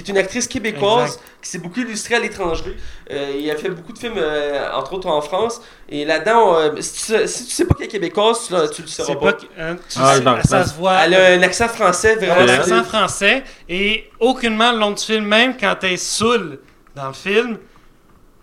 [0.03, 1.23] qui est une actrice québécoise Exact.
[1.43, 2.77] qui s'est beaucoup illustrée à l'étranger.
[3.11, 5.61] Euh, et elle fait beaucoup de films, euh, entre autres en France.
[5.89, 8.83] Et là-dedans, euh, si, tu sais, si tu sais pas qu'elle est québécoise, tu, tu
[8.83, 9.21] le sauras pas.
[9.21, 10.67] pas, que- hein, tu Ah, sais, non, ça non.
[10.67, 10.95] se voit.
[11.05, 12.53] Elle a un accent français Elle a vraiment.
[12.53, 16.61] un accent français et aucunement le long du film, même quand elle est saoule
[16.95, 17.59] dans le film,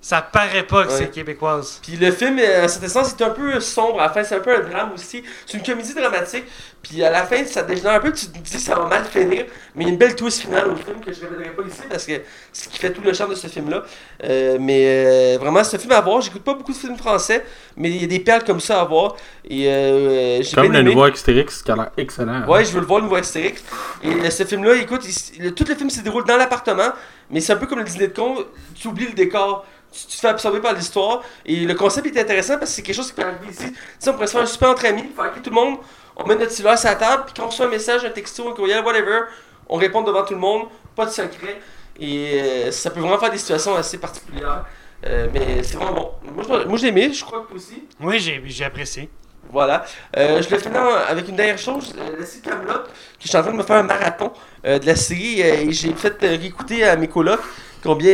[0.07, 0.97] ça paraît pas que Ouais.
[0.99, 1.79] c'est québécoise.
[1.81, 3.99] Puis le film, euh, à un certain sens, c'est un peu sombre.
[3.99, 5.23] À la fin, c'est un peu un drame aussi.
[5.47, 6.43] C'est une comédie dramatique.
[6.83, 8.13] Puis à la fin, ça dégénère un peu.
[8.13, 9.45] Tu te dis ça va mal finir.
[9.73, 11.63] Mais il y a une belle twist finale au film que je ne révélerai pas
[11.63, 12.21] ici parce que
[12.53, 13.83] c'est ce qui fait tout le charme de ce film-là.
[14.25, 16.21] Euh, mais euh, vraiment, ce film à voir.
[16.21, 17.43] J'écoute pas beaucoup de films français,
[17.75, 19.15] mais il y a des perles comme ça à voir.
[19.49, 20.93] Et euh, j'ai Comme bien le aimé.
[20.93, 22.47] nouveau Extérix qui a l'air excellent.
[22.47, 23.63] Ouais, je veux le voir, le nouveau Astérix.
[24.03, 25.01] Et euh, ce film-là, écoute,
[25.37, 26.89] il- le- tout le film se déroule dans l'appartement,
[27.31, 30.21] mais c'est un peu comme le dîner de con, tu oublies le décor, tu, te
[30.21, 31.23] fais absorber par l'histoire.
[31.45, 33.71] Et le concept est intéressant parce que c'est quelque chose qui peut arriver ici.
[33.71, 35.77] Tu sais, on pourrait se faire un super entre amis, faire tout le monde,
[36.15, 38.49] on met notre cellulaire sur la table, puis quand on reçoit un message, un texto,
[38.49, 39.21] un courriel, whatever,
[39.67, 40.63] on répond devant tout le monde,
[40.95, 41.59] pas de secret.
[41.99, 44.65] Et euh, ça peut vraiment faire des situations assez particulières.
[45.05, 46.11] Euh, mais c'est vraiment bon.
[46.33, 47.83] Moi, moi, je l'ai aimé, je crois que aussi.
[47.99, 49.09] Oui, j'ai j'ai apprécié.
[49.51, 49.85] Voilà.
[50.17, 52.89] Euh, je le finis avec une dernière chose, la série Camelot, que
[53.21, 54.31] je suis en train de me faire un marathon
[54.63, 57.41] de la série et j'ai fait réécouter à mes colocs
[57.85, 58.13] combien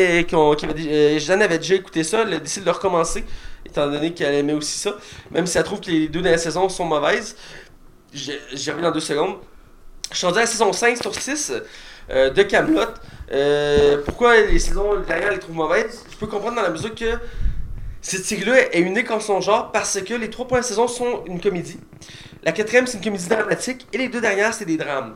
[0.70, 3.24] avaient, dé- euh, Jeanne avait déjà écouté ça, elle a décidé de le recommencer
[3.66, 4.98] étant donné qu'elle aimait aussi ça,
[5.32, 7.36] même si elle trouve que les deux dernières saisons sont mauvaises.
[8.14, 8.32] J'y
[8.72, 9.36] reviens dans deux secondes.
[10.12, 11.54] Je suis rendu à la saison 5 sur 6
[12.10, 12.82] euh, de Camelot.
[14.06, 16.04] pourquoi les saisons derrière les trouvent mauvaises?
[16.12, 17.18] Je peux comprendre dans la mesure que
[18.02, 21.40] cette série-là est unique en son genre parce que les trois premières saisons sont une
[21.40, 21.80] comédie.
[22.44, 25.16] La quatrième, c'est une comédie dramatique et les deux dernières, c'est des drames.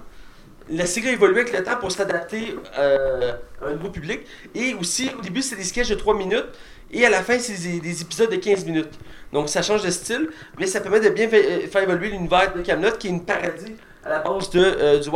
[0.70, 4.22] La série a évolué avec le temps pour s'adapter euh, à un nouveau public.
[4.54, 6.46] Et aussi, au début, c'est des sketchs de 3 minutes.
[6.92, 8.94] Et à la fin, c'est des, des épisodes de 15 minutes.
[9.34, 12.62] Donc ça change de style, mais ça permet de bien euh, faire évoluer l'univers de
[12.62, 15.10] Camelot, qui est une parodie à la base de, euh, du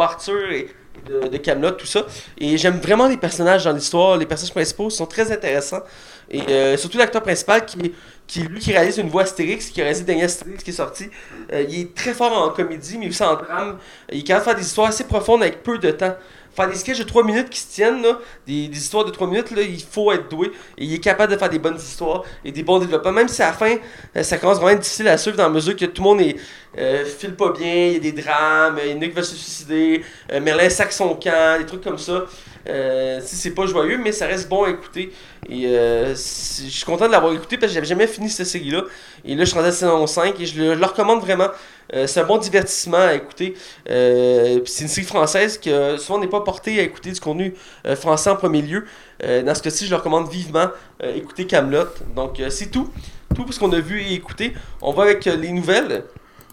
[0.53, 0.69] et
[1.07, 2.05] de, de tout ça.
[2.37, 4.17] Et j'aime vraiment les personnages dans l'histoire.
[4.17, 5.83] Les personnages principaux sont très intéressants.
[6.29, 7.93] Et euh, surtout l'acteur principal qui,
[8.29, 11.09] qui lui qui réalise une voix Astérix, qui a réalisé Dernier Astérix qui est sorti.
[11.51, 13.79] Euh, il est très fort en comédie, mais aussi en drame.
[14.11, 16.15] Il est capable de faire des histoires assez profondes avec peu de temps.
[16.55, 19.27] Faire des sketchs de 3 minutes qui se tiennent, là, des, des histoires de 3
[19.27, 20.51] minutes, là, il faut être doué.
[20.77, 23.11] Il est capable de faire des bonnes histoires et des bons développements.
[23.11, 23.75] Même si à la fin,
[24.15, 26.09] euh, ça commence vraiment à être difficile à suivre dans la mesure que tout le
[26.09, 26.35] monde est,
[26.77, 29.23] euh, file pas bien, il y a des drames, il y en a qui veulent
[29.23, 30.03] se suicider,
[30.39, 32.25] Merlin sac son camp, des trucs comme ça.
[32.67, 35.11] Euh, si c'est pas joyeux, mais ça reste bon à écouter.
[35.49, 38.83] Et euh, je suis content de l'avoir écouté parce que j'avais jamais fini cette série-là.
[39.25, 41.47] Et là, je suis rendu à saison 5 et je le, recommande vraiment.
[41.93, 43.55] Euh, c'est un bon divertissement à écouter.
[43.85, 47.53] C'est une série française qui souvent n'est pas portée à écouter du contenu
[47.95, 48.85] français en premier lieu.
[49.21, 50.67] Dans ce cas-ci, je le recommande vivement.
[51.01, 51.87] Écouter Camelot.
[52.15, 52.89] Donc c'est tout.
[53.35, 54.53] Tout ce qu'on a vu et écouté.
[54.81, 56.03] On va avec les nouvelles.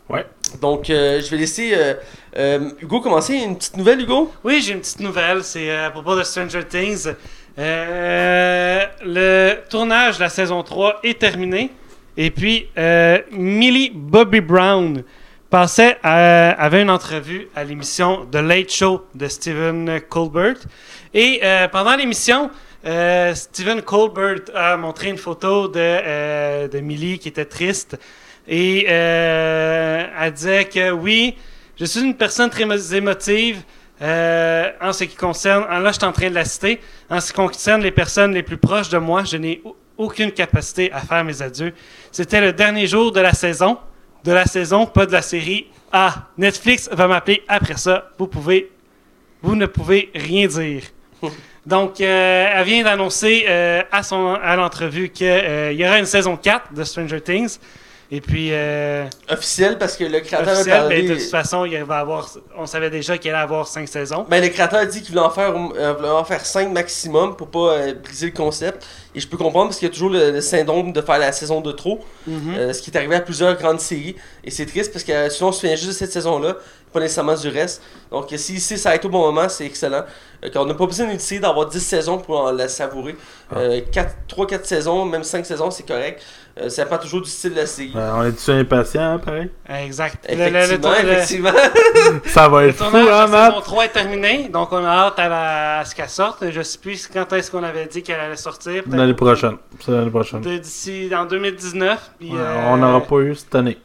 [0.09, 0.25] Ouais.
[0.61, 1.95] Donc euh, je vais laisser euh,
[2.37, 3.35] euh, Hugo commencer.
[3.35, 4.33] Une petite nouvelle, Hugo?
[4.45, 5.42] Oui, j'ai une petite nouvelle.
[5.42, 7.09] C'est à propos de Stranger Things.
[7.57, 11.71] Le tournage de la saison 3 est terminé.
[12.16, 12.69] Et puis,
[13.33, 15.03] Millie Bobby Brown
[15.51, 20.57] passait avait une entrevue à l'émission The Late Show de Stephen Colbert.
[21.12, 21.40] Et
[21.73, 22.51] pendant l'émission,
[23.35, 27.99] Stephen Colbert a montré une photo de Millie qui était triste.
[28.48, 31.37] Et euh, elle disait que oui,
[31.78, 33.62] je suis une personne très émo- émotive
[34.02, 35.64] euh, en ce qui concerne.
[35.70, 36.80] en- Là, je suis en train de la citer.
[37.11, 40.30] En ce qui concerne les personnes les plus proches de moi, je n'ai au- aucune
[40.30, 41.72] capacité à faire mes adieux.
[42.12, 43.78] C'était le dernier jour de la saison.
[44.24, 45.66] De la saison, pas de la série.
[45.92, 48.11] Ah, Netflix va m'appeler après ça.
[48.18, 48.70] Vous pouvez.
[49.42, 50.82] Vous ne pouvez rien dire.
[51.66, 56.37] Donc, euh, elle vient d'annoncer euh, à, son, à l'entrevue qu'il y aura une saison
[56.37, 57.59] 4 de Stranger Things.
[58.11, 61.03] Et puis, euh, Officiel parce que le créateur a parlé.
[61.03, 64.25] mais de toute façon, il va avoir, on savait déjà qu'il allait avoir 5 saisons.
[64.31, 67.35] Ben, le créateur a dit qu'il voulait en faire, euh, voulait en faire 5 maximum
[67.35, 68.87] pour pas euh, briser le concept.
[69.12, 71.33] Et je peux comprendre parce qu'il y a toujours le, le syndrome de faire la
[71.33, 72.01] saison de trop.
[72.29, 72.55] Mhm.
[72.57, 74.14] Euh, ce qui est arrivé à plusieurs grandes séries.
[74.45, 76.57] Et c'est triste parce que sinon on se souvient juste de cette saison-là,
[76.92, 77.83] pas nécessairement du reste.
[78.12, 80.05] Donc si ici ça a été au bon moment, c'est excellent.
[80.55, 83.16] On n'a pas besoin série d'avoir 10 saisons pour en la savourer.
[83.57, 83.81] Euh,
[84.29, 86.23] 3-4 saisons, même 5 saisons, c'est correct.
[86.59, 87.92] Euh, ça dépend toujours du style de la série.
[87.95, 89.51] Euh, on est-tu impatient, hein, pareil?
[89.69, 90.27] Exact.
[90.31, 91.51] Le- le- le Effectivement, tour- le- effectivement.
[92.27, 93.51] Ça va être fou, hein, la Matt?
[93.51, 96.51] saison 3 est terminé, donc on a hâte à, la- à ce qu'elle sorte.
[96.51, 98.85] Je sais plus quand est-ce qu'on avait dit qu'elle allait sortir.
[98.90, 99.57] L'année prochaine.
[99.81, 100.40] C'est l'année prochaine.
[100.40, 102.11] D'ici en 2019.
[102.19, 103.77] Puis, Ouais, euh, On n'aura pas eu cette année.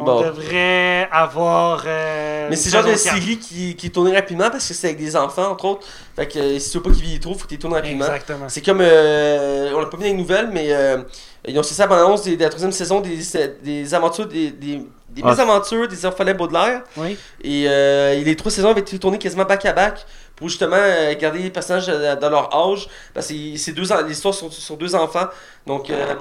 [0.00, 0.22] On Bon.
[0.22, 1.82] devrait avoir.
[1.86, 4.98] euh, Mais c'est genre de série qui, qui est tournée rapidement parce que c'est avec
[4.98, 5.86] des enfants, entre autres.
[6.16, 8.06] Fait que euh, si tu veux pas qu'ils vieillissent trop, faut qu'ils tournent rapidement.
[8.06, 8.48] Exactement.
[8.48, 10.98] C'est comme, euh, on l'a pas vu dans les nouvelles, mais euh,
[11.46, 13.18] ils ont cessé la bande-annonce des- de la troisième saison des,
[13.62, 14.76] des aventures, des, des,
[15.10, 15.30] des Ah.
[15.30, 16.82] belles aventures des orphelins Baudelaire.
[16.96, 17.16] Oui.
[17.42, 20.06] Et euh, les trois saisons avaient été tournées quasiment back à back
[20.40, 22.88] pour justement euh, garder les personnages euh, dans leur âge.
[23.14, 25.28] Parce que c'est deux, en- l'histoire sur, sur deux enfants.
[25.68, 26.14] Donc euh,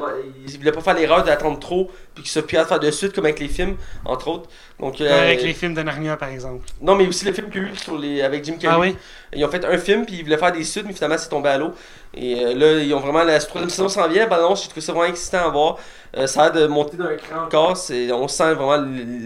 [0.47, 3.13] ils voulaient pas faire l'erreur d'attendre trop, puis qu'ils soient plus à faire de suite
[3.13, 4.49] comme avec les films, entre autres.
[4.79, 6.65] Donc, euh, Avec les films de Narnia, par exemple.
[6.81, 8.75] Non, mais aussi le film qu'il y a eu sur les, avec Jim Carrey.
[8.75, 8.95] Ah oui?
[9.33, 11.49] Ils ont fait un film, puis ils voulaient faire des suites, mais finalement, c'est tombé
[11.49, 11.71] à l'eau.
[12.13, 13.23] Et euh, là, ils ont vraiment.
[13.23, 14.21] La troisième saison s'en vient.
[14.21, 15.77] La balance, j'ai trouvé ça vraiment excitant à voir.
[16.17, 17.77] Euh, ça a l'air de monter d'un cran encore.
[17.77, 18.83] c'est- On sent vraiment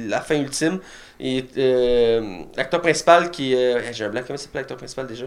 [0.07, 0.79] la fin ultime.
[1.19, 3.75] Et euh, l'acteur principal qui est.
[3.75, 5.25] euh, j'ai un blanc, comment s'appelle l'acteur principal déjà?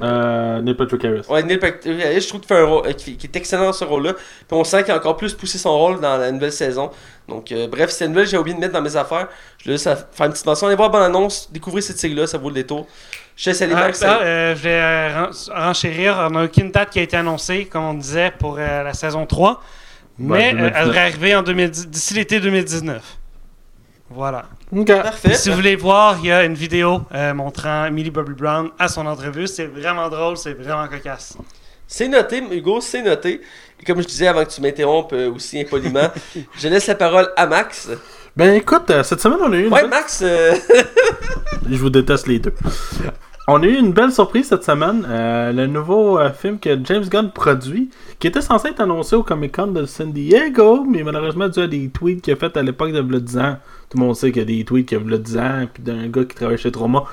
[0.00, 1.22] Euh, Neil Patrick Harris.
[1.28, 3.64] Ouais, Neil Patrick Harris, je trouve qu'il fait un rôle, euh, qui, qui est excellent
[3.64, 4.12] dans ce rôle-là.
[4.14, 6.90] Puis on sent qu'il a encore plus poussé son rôle dans la nouvelle saison.
[7.28, 9.28] Donc, euh, bref, c'est une nouvelle que j'ai oublié de mettre dans mes affaires.
[9.64, 10.66] Je laisse faire une petite mention.
[10.68, 12.86] Allez voir la bande-annonce, découvrez cette série-là, ça vaut le détour.
[13.36, 13.98] Je laisse aller Ah, Max.
[13.98, 16.16] ça, euh, je vais euh, ren- renchérir.
[16.26, 19.26] On n'a aucune date qui a été annoncée, comme on disait, pour euh, la saison
[19.26, 19.62] 3.
[20.20, 20.72] Mais Ouais, euh, 2019.
[20.76, 23.17] elle devrait arriver en 2010 d'ici l'été 2019.
[24.10, 24.46] Voilà.
[24.86, 25.34] Parfait.
[25.34, 28.88] Si vous voulez voir, il y a une vidéo euh, montrant Millie Bobby Brown à
[28.88, 29.46] son entrevue.
[29.46, 31.36] C'est vraiment drôle, c'est vraiment cocasse.
[31.86, 33.40] C'est noté, Hugo, c'est noté.
[33.80, 36.10] Et comme je disais avant que tu m'interrompes euh, aussi impoliment,
[36.58, 37.88] je laisse la parole à Max.
[38.36, 40.54] Ben écoute, euh, cette semaine, on a eu une Ouais, belle- Max, euh,
[41.70, 42.54] Je vous déteste les deux.
[43.50, 45.06] On a eu une belle surprise cette semaine.
[45.08, 49.22] euh, le nouveau euh, film que James Gunn produit, qui était censé être annoncé au
[49.22, 52.62] Comic Con de San Diego, mais malheureusement, dû à des tweets qu'il a fait à
[52.62, 53.56] l'époque de V'là 10 ans.
[53.90, 55.66] Tout le monde sait qu'il y a des tweets qu'il y a V'là 10 ans,
[55.72, 57.04] puis d'un gars qui travaille chez Trauma.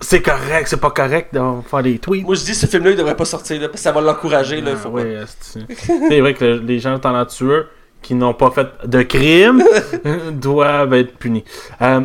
[0.00, 2.24] C'est correct, c'est pas correct de faire des tweets.
[2.24, 4.60] moi je dis ce film-là il devrait pas sortir là, parce que ça va l'encourager.
[4.60, 7.68] là, Ah, ouais, c'est vrai que le- les gens talentueux
[8.02, 9.62] qui n'ont pas fait de crime
[10.32, 11.44] doivent être punis.
[11.80, 12.00] Euh,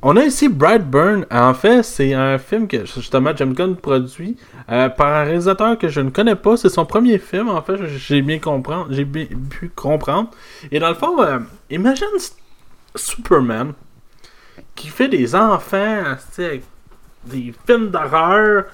[0.00, 1.26] on a ici Brightburn.
[1.30, 4.38] En fait, c'est un film que justement James Gunn produit
[4.70, 6.56] euh, par un réalisateur que je ne connais pas.
[6.56, 7.76] C'est son premier film, en fait.
[7.98, 10.30] J'ai bien comprendre, j'ai bien pu comprendre.
[10.72, 12.06] Et dans le fond, euh, imagine
[12.94, 13.72] Superman
[14.74, 16.04] qui fait des enfants,
[16.38, 16.62] avec
[17.26, 18.64] des films d'horreur,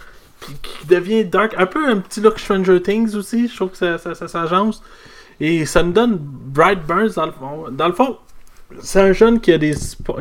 [0.41, 3.49] puis qui devient dark, un peu un petit look Stranger Things aussi.
[3.49, 4.83] Je trouve que ça, s'agence.
[5.41, 6.21] Et ça nous donne
[6.57, 7.67] le fond.
[7.71, 8.19] Dans le fond,
[8.81, 9.75] c'est un jeune qui a des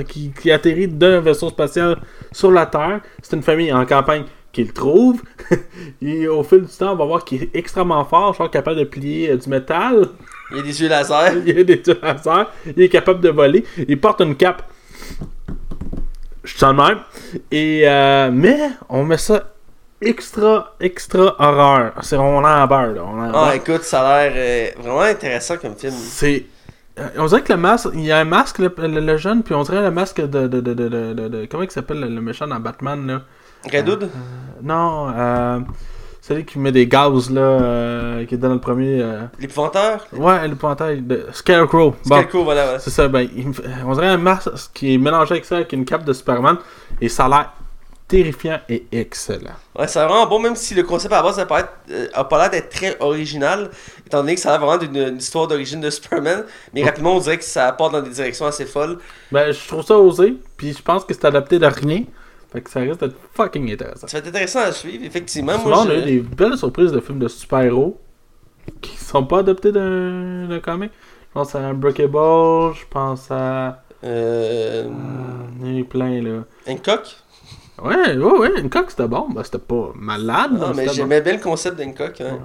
[0.08, 1.98] qui, qui atterrit d'un vaisseau spatial
[2.32, 3.02] sur la Terre.
[3.22, 5.22] C'est une famille en campagne qu'il trouve.
[6.02, 8.86] Et au fil du temps, on va voir qu'il est extrêmement fort, genre capable de
[8.86, 10.10] plier euh, du métal.
[10.52, 11.34] Il a des yeux laser.
[11.46, 12.52] Il a des yeux laser.
[12.66, 13.66] Il est capable de voler.
[13.88, 14.64] Il porte une cape.
[16.44, 17.00] Je sens le même.
[17.52, 19.52] Et euh, mais on met ça
[20.02, 21.94] extra extra horreur.
[22.02, 23.02] C'est on en beurre là.
[23.04, 23.48] On en beurre.
[23.52, 24.34] Ah, écoute, ça a l'air
[24.78, 25.94] euh, vraiment intéressant comme film.
[25.94, 26.46] C'est.
[27.00, 29.42] euh, On dirait que le masque, il y a un masque, le, le- le jeune,
[29.42, 30.48] puis on dirait le masque de.
[30.48, 33.22] de, de, de, de- comment il s'appelle le, méchant dans Batman, là?
[33.74, 34.10] Redoud?
[34.62, 35.60] Non, euh.
[36.28, 39.00] Celui qui met des gaz, là, euh, qui est dans le premier.
[39.00, 40.08] euh, L'épouvanteur?
[40.12, 41.92] Ouais, le pantail de Scarecrow.
[41.92, 42.80] Bon, Scarecrow, voilà, voilà.
[42.80, 43.52] c'est ça, ben, il
[43.86, 46.58] on dirait un masque qui est mélangé avec ça, avec une cape de Superman,
[47.00, 47.54] et ça a l'air
[48.08, 49.52] terrifiant et excellent.
[49.78, 52.24] Ouais, c'est vraiment bon, même si le concept à la base n'a pas, euh, a
[52.24, 53.70] pas l'air d'être très original,
[54.08, 56.44] étant donné que ça a l'air vraiment d'une une histoire d'origine de Superman.
[56.74, 58.98] Mais rapidement, on dirait que ça part dans des directions assez folles.
[59.32, 62.02] Ben, je trouve ça osé, puis je pense que c'est adapté de rien,
[62.56, 64.08] fait que ça risque d'être fucking intéressant.
[64.08, 65.58] Ça va être intéressant à suivre, effectivement.
[65.60, 68.00] Moi, on a eu des belles surprises de films de super-héros
[68.82, 70.92] qui sont pas adaptés d'un comic.
[71.30, 73.84] Je pense à Unbreakable, je pense à.
[74.04, 74.88] Euh...
[75.62, 76.44] Il y en a eu plein là.
[76.68, 77.18] Hancock?
[77.84, 79.28] Ouais, ouais, ouais, coque c'était bon.
[79.30, 80.94] Ben, c'était pas malade, Ah, mais bon.
[80.94, 82.22] j'aimais bien le concept d'Hancock.
[82.22, 82.40] hein.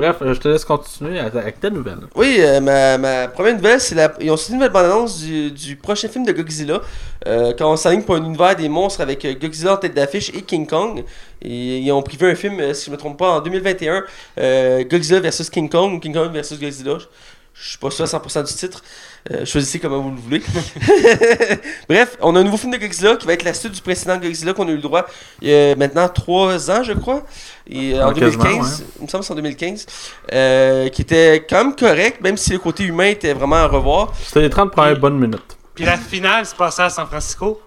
[0.00, 1.98] Bref, euh, je te laisse continuer avec ta nouvelle.
[2.14, 4.10] Oui, euh, ma, ma première nouvelle, c'est la...
[4.20, 6.80] Ils ont sorti une nouvelle bande-annonce du, du prochain film de Godzilla.
[7.26, 10.40] Euh, quand on s'aligne pour un univers des monstres avec Godzilla en tête d'affiche et
[10.40, 11.04] King Kong.
[11.42, 14.02] Et ils ont privé un film, si je me trompe pas, en 2021.
[14.38, 16.96] euh, Godzilla versus King Kong King Kong versus Godzilla.
[16.98, 17.04] Je-
[17.52, 18.82] Je suis pas sûr à 100% du titre.
[19.30, 20.42] Euh, choisissez comme vous le voulez.
[21.88, 24.16] Bref, on a un nouveau film de Godzilla qui va être la suite du précédent
[24.16, 25.04] Godzilla qu'on a eu le droit
[25.42, 27.22] il y a maintenant 3 ans, je crois.
[27.68, 29.86] Et, euh, en Ouais, quasiment, 2015, il me semble que c'est en 2015.
[30.32, 34.12] euh, qui était quand même correct, même si le côté humain était vraiment à revoir.
[34.24, 35.56] C'était les 30 premières bonnes minutes.
[35.74, 37.60] Puis la finale se passait à San Francisco.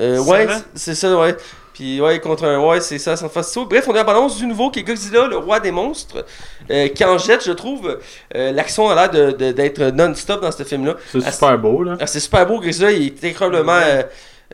[0.00, 1.36] Euh, C'est ouais, c'est ça, ouais.
[1.82, 3.66] Puis ouais, contre un ouais, c'est ça, San Francisco.
[3.66, 6.24] Bref, on a la balance du nouveau qui est Godzilla, le roi des monstres,
[6.70, 7.98] euh, qui en jette, je trouve.
[8.36, 10.94] Euh, L'action a l'air de- de- d'être non-stop dans ce film-là.
[11.10, 11.96] C'est Ah, super beau, là.
[11.98, 14.02] Ah, c'est super beau, Godzilla, il est incroyablement, euh,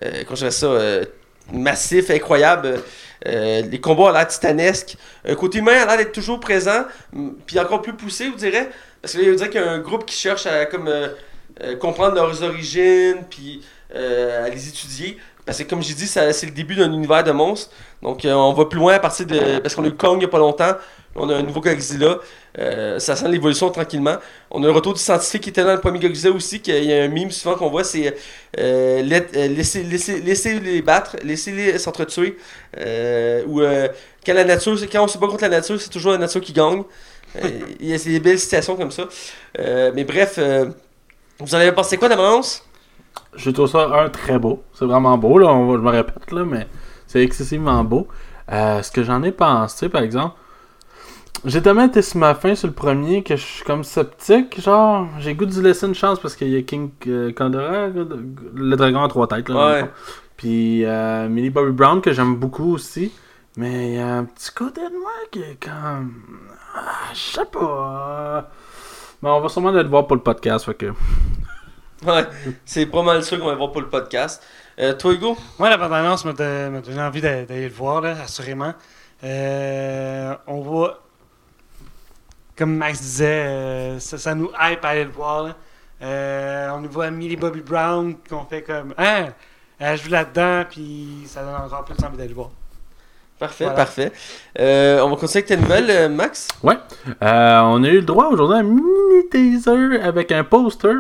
[0.04, 0.68] euh, comment je dirais ça,
[1.52, 2.80] massif, incroyable.
[3.26, 4.96] Les combats ont l'air titanesques.
[5.26, 8.68] Un côté humain a l'air d'être toujours présent, m- puis encore plus poussé, vous direz.
[9.02, 10.90] Parce que là, il dirait qu'il y a un groupe qui cherche à comme,
[11.78, 13.60] comprendre leurs origines, puis
[13.94, 15.18] à les étudier.
[15.48, 17.70] Parce que comme j'ai dit, c'est le début d'un univers de monstres.
[18.02, 19.58] Donc euh, on va plus loin à partir de...
[19.60, 20.74] Parce qu'on a eu Kong il n'y a pas longtemps.
[21.14, 22.18] On a un nouveau Godzilla.
[22.58, 24.16] Euh, ça sent l'évolution tranquillement.
[24.50, 26.60] On a le retour du scientifique qui était dans le premier Godzilla aussi.
[26.60, 28.14] qu'il y a un mime souvent qu'on voit, c'est
[28.58, 32.36] euh, let- euh, laisser les battre, laisser les s'entretuer.
[32.76, 33.88] Ou euh,
[34.26, 36.52] quand la nature, quand on se bat contre la nature, c'est toujours la nature qui
[36.52, 36.82] gagne.
[37.80, 39.08] Il y a des belles citations comme ça.
[39.58, 40.66] Mais bref, euh,
[41.40, 42.67] vous en avez pensé quoi d'avance?
[43.34, 44.62] Je trouve ça, un, très beau.
[44.72, 45.48] C'est vraiment beau, là.
[45.48, 46.66] On va- je me répète, là, mais
[47.06, 48.08] c'est excessivement beau.
[48.50, 50.34] Euh, ce que j'en ai pensé, par exemple,
[51.44, 54.60] j'ai tellement été sur ma fin sur le premier que je suis comme sceptique.
[54.60, 57.32] Genre, j'ai goût de lui laisser une chance parce qu'il y a King euh,
[58.54, 59.82] le dragon à trois têtes, là.
[59.82, 59.90] Ouais.
[60.36, 63.12] Puis euh, Millie Bobby Brown, que j'aime beaucoup aussi.
[63.56, 66.12] Mais il y a un petit côté de moi qui est comme.
[66.76, 68.50] Ah, je sais pas.
[69.22, 70.92] Mais on va sûrement aller le voir pour le podcast, fait que.
[72.06, 72.24] Ouais,
[72.64, 74.42] c'est pas mal sûr qu'on va le voir pour le podcast.
[74.78, 75.36] Euh, toi, Hugo?
[75.58, 78.72] Moi, la bande-annonce m'a don- m'a donné envie d'a- d'aller le voir, là, assurément.
[79.24, 81.02] Euh, on voit,
[82.56, 85.42] comme Max disait, euh, ça, ça nous hype à aller le voir.
[85.44, 85.56] là.
[86.02, 89.24] Euh, on nous voit Millie Bobby Brown, qu'on fait comme Ah,
[89.80, 92.50] elle joue là-dedans, puis ça donne encore plus envie d'aller le voir.
[93.40, 93.76] Parfait, Voilà.
[93.76, 94.12] parfait.
[94.60, 96.46] Euh, on va continuer avec ta nouvelle, euh, Max?
[96.64, 100.94] Euh, on a eu le droit aujourd'hui à un mini teaser avec un poster.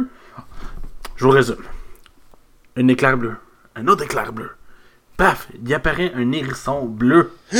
[1.18, 1.56] Je vous résume.
[2.76, 3.34] Un éclair bleu.
[3.76, 4.50] Un autre éclair bleu.
[5.16, 7.32] Paf, il apparaît un hérisson bleu.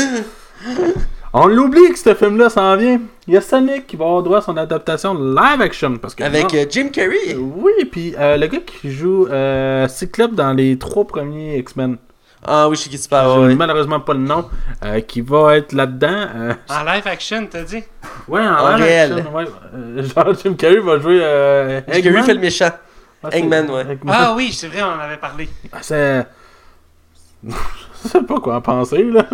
[1.32, 3.00] on l'oublie que ce film-là s'en vient.
[3.26, 5.96] Il y a Sonic qui va avoir droit à son adaptation live action.
[5.98, 7.34] Parce que Avec non- euh, Jim Carrey.
[7.36, 11.98] Oui, puis euh, le gars qui joue euh, Cyclope dans les trois premiers X-Men.
[12.46, 13.48] Ah oui, je sais qui parles.
[13.48, 13.54] ouais.
[13.56, 14.48] malheureusement pas le nom.
[14.84, 16.26] euh, qui va être là-dedans.
[16.36, 17.82] euh, En live action, t'as dit?
[18.28, 19.12] Ouais, en, En live réel.
[19.14, 19.44] action, ouais.
[19.74, 22.70] Euh, genre, Jim Carrey va jouer euh, Jim Carrey fait le méchant.
[23.22, 23.92] Ah, Eggman, ouais.
[23.92, 24.14] Eggman.
[24.16, 25.48] Ah oui, c'est vrai, on en avait parlé.
[25.72, 26.26] Ah, c'est...
[28.04, 29.24] Je sais pas quoi en penser, là.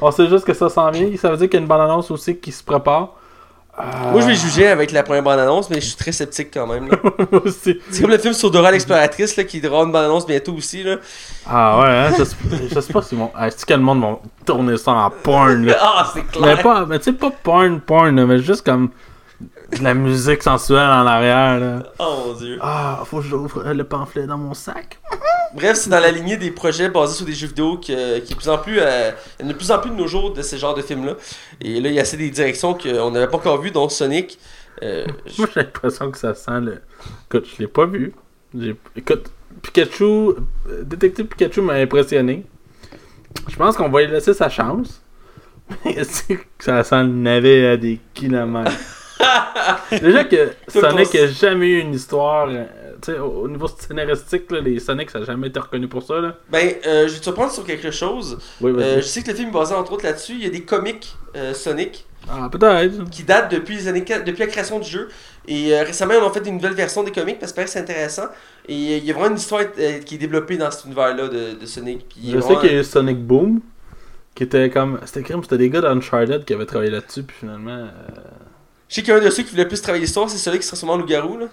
[0.00, 1.08] On sait juste que ça s'en vient.
[1.16, 3.14] Ça veut dire qu'il y a une bonne annonce aussi qui se prépare.
[3.78, 6.66] Euh, Moi, je vais juger avec la première bande-annonce, mais je suis très sceptique quand
[6.66, 6.88] même.
[6.90, 6.98] là.
[7.32, 7.78] Moi aussi.
[7.90, 10.82] C'est comme le film sur Dora l'exploratrice là, qui aura une bande-annonce bientôt aussi.
[10.82, 10.96] Là.
[11.48, 12.36] Ah ouais, hein, je, sais,
[12.74, 13.30] je sais pas si mon.
[13.40, 15.76] Est-ce que le monde va tourner ça en porn, là?
[15.80, 16.62] Ah, c'est Mais clair.
[16.62, 18.90] pas, mais tu sais, pas porn, porn, là, mais juste comme
[19.80, 21.82] la musique sensuelle en arrière, là.
[21.98, 22.58] Oh mon dieu.
[22.60, 24.98] Ah, faut que j'ouvre le pamphlet dans mon sac.
[25.54, 28.34] Bref, c'est dans la lignée des projets basés sur des jeux vidéo que- qui est
[28.34, 28.78] de plus en plus.
[28.80, 30.74] euh, il y en a de plus en plus de nos jours de ce genre
[30.74, 31.14] de films-là.
[31.60, 34.38] Et là, il y a assez des directions qu'on n'avait pas encore vues, dont Sonic.
[34.82, 35.04] Euh,
[35.38, 36.80] Moi, j'ai l'impression que ça sent le.
[37.28, 38.12] Écoute, je l'ai pas vu.
[38.96, 39.30] Écoute,
[39.62, 40.34] Pikachu, euh,
[40.82, 42.44] Détective Pikachu m'a impressionné.
[43.48, 45.02] Je pense qu'on va lui laisser sa chance.
[45.84, 48.72] Mais c'est que ça sent le navet à des kilomètres.
[49.90, 52.48] Déjà que Sonic ton- a jamais eu une histoire.
[52.48, 52.64] euh,
[53.04, 56.20] sais, au au niveau scénaristique, là, les Sonic, ça n'a jamais été reconnu pour ça.
[56.20, 56.34] Là.
[56.50, 58.38] ben, euh, je vais te surprendre sur quelque chose.
[58.60, 58.72] Oui.
[58.76, 60.32] Euh, je sais que le film est basé entre autres là-dessus.
[60.34, 63.08] Il y a des comics euh, Sonic Ah, peut-être.
[63.10, 65.08] qui datent depuis les années depuis la création du jeu.
[65.48, 68.26] Et récemment, on a fait une nouvelle version des comics parce que c'est intéressant.
[68.68, 71.66] Et il y a vraiment une histoire qui est développée dans cet univers-là de, de
[71.66, 72.06] Sonic.
[72.08, 73.60] Puis Je sais qu'il y a eu Sonic Boom.
[74.34, 75.00] Qui était comme.
[75.06, 77.88] C'était crime, c'était des gars d'Uncharted qui avaient travaillé là-dessus, puis finalement.
[78.90, 80.58] Je sais qu'il y a un de ceux qui voulait plus travailler l'histoire, c'est celui
[80.58, 81.38] qui se transforme en loup-garou.
[81.38, 81.46] là.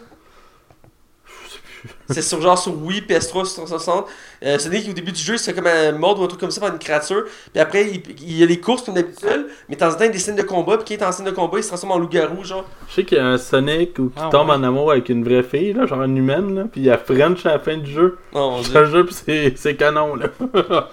[2.09, 4.07] C'est sur genre sur Wii, PS3, sur 360.
[4.43, 6.39] Euh, Sonic, au début du jeu, il se fait comme un mode ou un truc
[6.39, 7.25] comme ça par une créature.
[7.53, 9.97] Puis après, il, il y a les courses comme d'habitude, mais de temps en temps,
[10.01, 10.77] il y a des scènes de combat.
[10.77, 12.65] Puis quand il est en scène de combat, il se transforme en loup-garou, genre.
[12.89, 14.55] Je sais qu'il y a un Sonic où qui Ah, tombe ouais.
[14.55, 16.97] en amour avec une vraie fille, là, genre une humaine, là, puis il y a
[16.97, 18.17] French à la fin du jeu.
[18.33, 18.79] Non, Je dieu.
[18.79, 20.27] le jeu, puis c'est, c'est canon, là.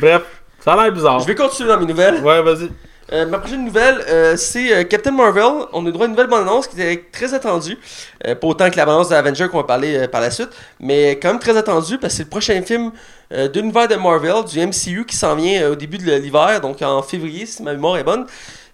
[0.00, 0.22] Bref,
[0.60, 1.20] ça a l'air bizarre.
[1.20, 2.22] Je vais continuer dans mes nouvelles.
[2.22, 2.70] Ouais, vas-y.
[3.12, 5.44] Euh, ma prochaine nouvelle, euh, c'est euh, Captain Marvel.
[5.72, 7.78] On a droit à une nouvelle bande-annonce qui était très attendue.
[8.24, 11.38] Pas autant que la bande-annonce d'Avenger qu'on va parler par la suite, mais quand même
[11.38, 12.90] très attendue parce que c'est le prochain film
[13.30, 17.46] de de Marvel, du MCU, qui s'en vient au début de l'hiver, donc en février,
[17.46, 18.26] si ma mémoire est bonne.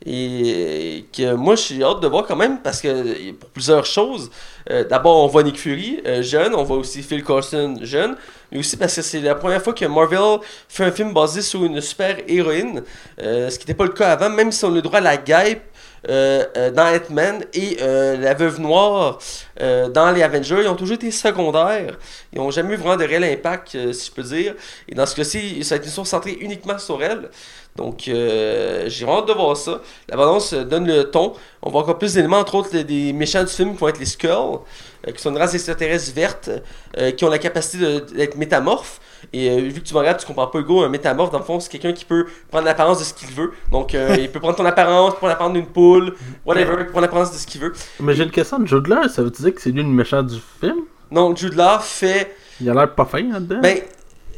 [0.04, 4.30] Et que moi, j'ai hâte de voir quand même parce que pour plusieurs choses.
[4.70, 8.16] Euh, D'abord, on voit Nick Fury euh, jeune, on voit aussi Phil Coulson jeune,
[8.50, 11.64] mais aussi parce que c'est la première fois que Marvel fait un film basé sur
[11.64, 12.82] une super héroïne.
[13.20, 15.02] Euh, ce qui n'était pas le cas avant, même si on a le droit à
[15.02, 15.68] la guêpe
[16.04, 19.20] dans Ant-Man et la veuve noire
[19.60, 21.96] dans les Avengers, ils ont toujours été secondaires.
[22.32, 24.56] Ils n'ont jamais eu vraiment de réel impact, si je peux dire.
[24.88, 27.30] Et dans ce cas-ci, ça a été une histoire centrée uniquement sur elle.
[27.76, 29.80] Donc, euh, j'ai hâte de voir ça.
[30.08, 31.32] La balance euh, donne le ton.
[31.62, 34.06] On voit encore plus d'éléments, entre autres des méchants du film qui vont être les
[34.06, 34.58] Skulls,
[35.06, 36.50] euh, qui sont une race extraterrestre verte,
[36.98, 39.00] euh, qui ont la capacité d'être métamorphes.
[39.32, 41.60] Et vu que tu me regardes, tu comprends pas Hugo, un métamorphe, dans le fond,
[41.60, 43.52] c'est quelqu'un qui peut prendre l'apparence de ce qu'il veut.
[43.70, 47.32] Donc, il peut prendre ton apparence, prendre l'apparence d'une poule, whatever, il peut prendre l'apparence
[47.32, 47.72] de ce qu'il veut.
[48.00, 50.22] Mais j'ai une question de Jude Law, ça veut dire que c'est lui le méchant
[50.22, 50.80] du film?
[51.10, 53.60] Donc, Jude Law fait Il a l'air pas fin là-dedans.
[53.62, 53.78] Ben,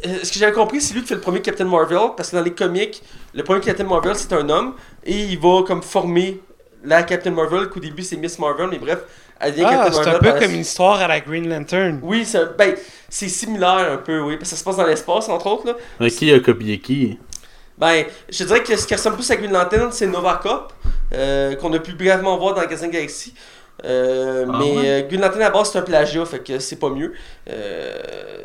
[0.04, 2.42] ce que j'avais compris, c'est lui qui fait le premier Captain Marvel, parce que dans
[2.42, 3.02] les comics,
[3.34, 6.40] le premier Captain Marvel, c'est un homme, et il va comme former
[6.84, 8.98] la Captain Marvel, qu'au début c'est Miss Marvel, mais bref,
[9.40, 10.14] elle devient Ah, Captain c'est Marvel.
[10.30, 12.00] un peu comme une histoire à la Green Lantern.
[12.02, 12.74] Oui, c'est ben,
[13.08, 15.66] c'est similaire un peu, oui, parce que ça se passe dans l'espace, entre autres.
[15.66, 15.74] Là.
[16.00, 17.18] Mais qui a copié qui?
[17.78, 20.72] Ben, je dirais que ce qui ressemble plus à Green Lantern, c'est Nova Cop,
[21.12, 23.34] euh, qu'on a pu brièvement voir dans Gazing Galaxy.
[23.84, 24.82] Euh, Ah mais ouais?
[24.88, 27.12] euh, Green Lantern à la base c'est un plagiat, fait que c'est pas mieux.
[27.50, 27.92] Euh,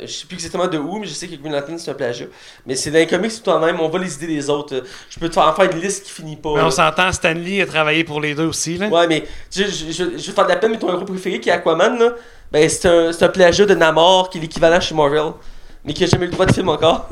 [0.02, 2.26] je sais plus exactement de où, mais je sais que Lantern c'est un plagiat.
[2.66, 4.82] Mais c'est dans les comics c'est tout en même, on voit les idées des autres.
[5.08, 6.52] Je peux te faire en faire une liste qui finit pas.
[6.56, 8.76] Mais on s'entend, Stanley a travaillé pour les deux aussi.
[8.76, 8.88] Là.
[8.88, 11.04] Ouais, mais je, je, je, je vais te faire de la peine, mais ton héros
[11.04, 12.14] préféré qui est Aquaman, là,
[12.50, 15.32] ben c'est un, c'est un plagiat de Namor qui est l'équivalent chez Marvel,
[15.84, 17.08] mais qui a jamais eu le droit de film encore.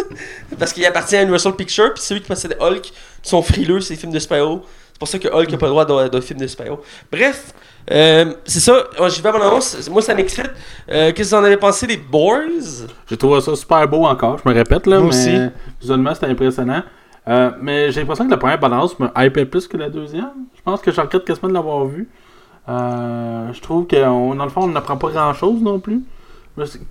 [0.58, 2.92] Parce qu'il appartient à Universal Pictures, puis celui qui possède Hulk, qui
[3.28, 4.62] sont frileux, c'est les films de super-héros.
[4.96, 6.80] C'est pour ça que Hulk n'a pas le droit d'un film de super-héros.
[7.12, 7.52] Bref,
[7.90, 10.50] euh, c'est ça, j'y vais à mon annonce, moi ça m'excite.
[10.90, 12.86] Euh, Qu'est-ce que vous en avez pensé des Boys?
[13.06, 15.38] J'ai trouvé ça super beau encore, je me répète là, Moi mais aussi.
[15.82, 16.82] visuellement c'était impressionnant.
[17.28, 20.30] Euh, mais j'ai l'impression que la première balance me hypait plus que la deuxième.
[20.56, 22.08] Je pense que je regrette quasiment de l'avoir vu.
[22.68, 26.00] Euh, je trouve que on- dans le fond on n'apprend pas grand chose non plus.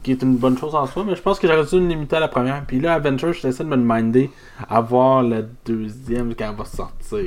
[0.04, 2.18] Qui est une bonne chose en soi, mais je pense que j'aurais dû me limiter
[2.18, 2.64] à la première.
[2.68, 4.30] Puis là, Adventure, j'essaie de me demander
[4.70, 7.20] à voir la deuxième quand elle va sortir.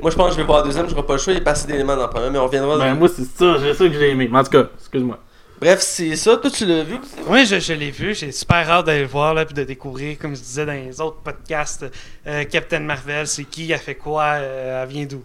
[0.00, 1.42] Moi je pense que je vais voir la deuxième, j'aurai pas le choix, il y
[1.42, 2.78] a pas assez d'éléments dans la première, mais on reviendra.
[2.78, 4.28] Ben, moi, c'est ça, c'est ça que j'ai aimé.
[4.30, 5.18] Mais en tout cas, excuse-moi.
[5.58, 6.96] Bref, c'est ça, toi tu l'as vu?
[7.28, 8.14] Oui, je, je l'ai vu.
[8.14, 11.00] J'ai super hâte d'aller le voir là, puis de découvrir, comme je disais dans les
[11.00, 11.86] autres podcasts,
[12.26, 15.22] euh, Captain Marvel, c'est qui, elle fait quoi, euh, elle vient d'où?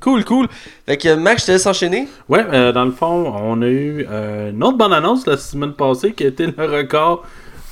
[0.00, 0.48] Cool, cool.
[0.86, 2.08] Fait que Max, je te laisse enchaîner.
[2.28, 6.12] Ouais, euh, dans le fond, on a eu euh, une autre bande-annonce la semaine passée
[6.12, 7.24] qui a été le record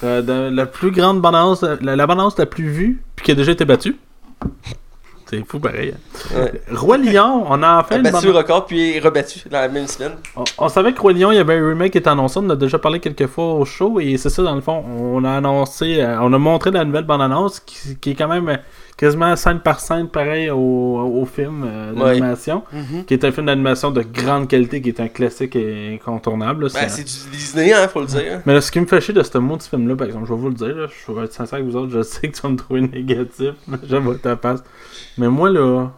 [0.05, 3.35] euh, de la plus grande bande-annonce, la, la bande-annonce la plus vue, puis qui a
[3.35, 3.97] déjà été battue.
[5.27, 5.95] C'est fou pareil.
[5.95, 6.37] hein.
[6.41, 6.61] Ouais.
[6.73, 10.13] Roi Lion, on a enfin battu le record, puis est rebattu dans la même semaine.
[10.35, 12.41] on, on savait que Roi Lion, il y avait un remake qui était annoncé.
[12.41, 14.01] On en a déjà parlé quelques fois au show.
[14.01, 14.83] Et c'est ça, dans le fond.
[14.99, 18.59] On a annoncé, on a montré la nouvelle bande-annonce qui, qui est quand même
[19.01, 22.05] quasiment scène par scène pareil au, au film euh, Ouais.
[22.11, 22.63] d'animation.
[23.07, 26.69] Qui est un film d'animation de grande qualité, qui est un classique et incontournable.
[26.73, 28.43] Ben, C'est- du Disney, hein, faut le dire.
[28.45, 30.27] Mais là, ce qui me fait chier de ce mot de ce film-là, par exemple,
[30.29, 32.29] je vais vous le dire, là, je vais être sincère avec vous autres, je sais
[32.29, 34.63] que tu vas me trouver négatif, mais j'aime votre ta face.
[35.17, 35.89] Mais moi, là,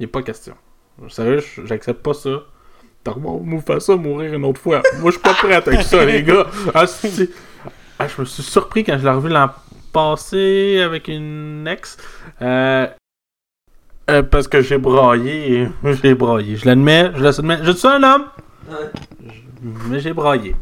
[0.00, 0.54] il a pas question.
[1.08, 2.30] Sérieux, je- j'accepte pas ça.
[3.04, 4.82] T'as me faire ça mourir une autre fois.
[5.00, 6.44] Moi, je suis pas prêt avec ça, les gars.
[6.74, 6.84] Ah,
[8.00, 9.48] ah, je me suis surpris quand je l'ai revu l'an
[9.92, 11.96] passé avec une ex.
[12.42, 12.86] Euh,
[14.10, 15.68] euh, parce que j'ai braillé.
[16.02, 16.56] J'ai braillé.
[16.56, 17.58] Je l'admets, je l'admets.
[17.62, 18.24] Je suis un homme,
[18.68, 18.90] Ouais.
[19.62, 20.54] mais j'ai braillé.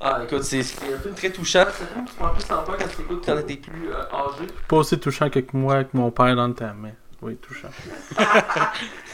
[0.00, 0.62] Ah, écoute, c'est un
[0.98, 1.64] film très touchant.
[1.72, 3.88] C'est un film que tu prends plus en peur quand tu l'écoutes quand t'es plus
[3.90, 4.46] euh, âgé.
[4.68, 7.68] Pas aussi touchant que moi avec mon père dans le temps, mais oui, touchant.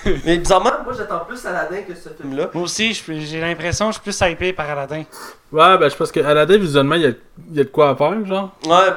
[0.24, 2.50] Mais bizarrement, moi j'attends plus Aladdin que ce film-là.
[2.55, 5.05] Moi aussi, je- j'ai l'impression que je suis plus hypé par Aladdin.
[5.53, 7.11] Ouais, ben je pense qu'à la date, visuellement, il y a,
[7.50, 8.57] il y a de quoi à faire, genre.
[8.66, 8.90] Ouais,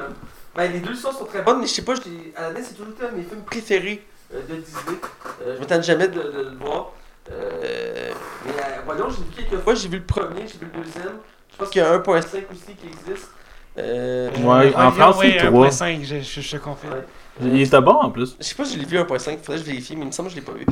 [0.55, 2.93] ben les deux histoires sont très bonnes, mais je sais pas, j'ai- Aladdin c'est toujours
[3.01, 4.03] un de mes films préférés
[4.33, 4.97] euh, de Disney.
[5.45, 6.91] Euh, je m'attends jamais de, de le voir.
[7.31, 8.11] Euh,
[8.45, 11.13] mais euh, voyons, j'ai vu quelques fois, j'ai vu le premier, j'ai vu le deuxième.
[11.51, 13.29] Je pense qu'il y a un 1.5 aussi qui existe.
[13.77, 15.67] Euh, Ouais, en France, c'est ouais, trois.
[15.69, 16.93] 1.5, je, je, je confirme.
[16.93, 17.05] Ouais.
[17.41, 18.35] Il était bon en plus.
[18.39, 20.11] Je sais pas si je l'ai vu 1.5, faudrait que je vérifie, mais il me
[20.11, 20.65] semble que je l'ai pas vu.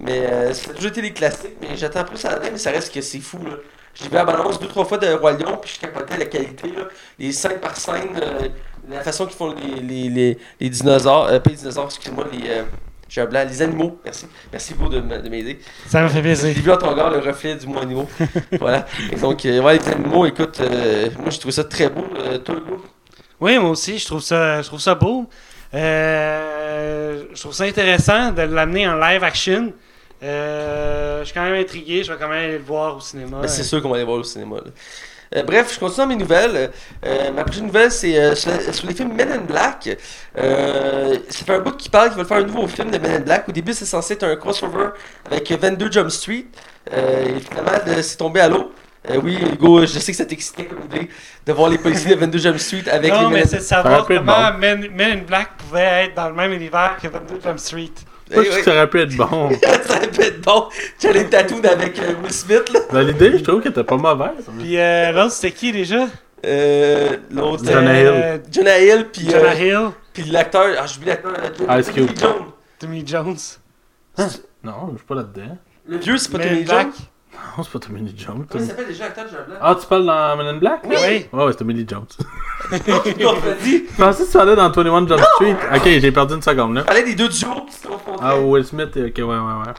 [0.00, 2.92] Mais euh, ça a toujours été les classiques, mais j'attends plus Aladdin, mais ça reste
[2.92, 3.56] que c'est fou là.
[3.94, 6.68] J'ai vu la balance deux trois fois de Roi Lion, puis je capotais la qualité
[6.68, 6.84] là.
[7.18, 8.48] Les scènes par scène, euh,
[8.88, 12.48] la façon qu'ils font les, les, les, les dinosaures, euh, pas les dinosaures, excusez-moi, les.
[12.48, 12.62] euh,
[13.08, 14.26] j'ai un blanc, les animaux, merci.
[14.52, 15.58] Merci Hugo de, m'aider.
[15.86, 16.54] Ça me fait J'ai plaisir.
[16.62, 18.06] vu en ton regard le reflet du mot animaux.
[18.60, 18.84] voilà.
[19.10, 22.04] Et donc, euh, ouais, les animaux, écoute, euh, moi je trouve ça très beau.
[22.18, 22.56] Euh, toi,
[23.40, 25.26] Oui, moi aussi, je trouve ça, je trouve ça beau.
[25.74, 29.72] Euh, je trouve ça intéressant de l'amener en live action.
[30.22, 33.40] Euh, je suis quand même intrigué, je vais quand même aller le voir au cinéma.
[33.42, 34.56] Ben, c'est sûr qu'on va aller voir au cinéma.
[35.36, 36.70] Euh, bref, je continue dans mes nouvelles.
[37.04, 38.50] Euh, ma prochaine nouvelle, c'est euh, sur,
[38.86, 39.96] les films Men in Black.
[40.38, 43.12] Euh, ça fait un bout qui parle qu'ils veulent faire un nouveau film de Men
[43.12, 43.48] in Black.
[43.48, 44.88] Au début, c'est censé être un crossover
[45.26, 46.46] avec 22 Jump Street.
[46.92, 48.72] Euh, et finalement, c'est tombé à l'eau.
[49.10, 51.08] Euh, oui, Hugo, je sais que ça t'excitait comme idée
[51.46, 53.56] de voir les policiers de 22 Jump Street avec non, les mais Men in c'est
[53.58, 56.52] de Ça savoir aurait pu comment Men, Men in Black pouvait être dans le même
[56.52, 57.92] univers que 22 Jump Street.
[58.30, 58.48] Eh je oui.
[58.48, 59.50] que ça aurait pu être bon.
[59.84, 60.68] ça peut être bon.
[60.98, 62.80] Tu as les tatous avec euh, Will Smith, là.
[62.92, 64.44] Ben, l'idée, je trouve qu'elle était pas mauvaise.
[64.58, 66.06] Puis euh, l'autre, c'était qui déjà?
[66.44, 68.42] Euh, L'autre, Jonah euh, Hill.
[68.52, 71.32] Jonah Hill, puis Jonah euh, Hill, puis l'acteur, ah, j'oublie l'acteur,
[71.78, 72.08] Ice Tommy Cube.
[72.10, 72.44] Lee Jones.
[72.78, 73.36] Tommy Jones.
[74.62, 75.58] Non, je suis pas là-dedans.
[75.86, 76.66] Le vieux, c'est pas Tommy.
[76.66, 76.92] Jones?
[77.56, 78.34] Non, c'est pas Tommy Lee Jones.
[78.34, 80.58] Comment Tommy- il s'appelle déjà l'acteur de Jean Blanc Ah, tu parles dans Men in
[80.58, 80.80] Black?
[80.84, 80.94] Oui.
[80.94, 82.06] Ouais, ouais, c'est Tommy Lee Jones.
[82.70, 85.56] Je pensais que tu parlais dans 21 Jump Street.
[85.74, 86.80] Ok, j'ai perdu une seconde là.
[86.82, 88.18] Je parlais des deux duos qui se confondaient.
[88.22, 89.74] Ah, Will Smith, ok, ouais, ouais, ouais.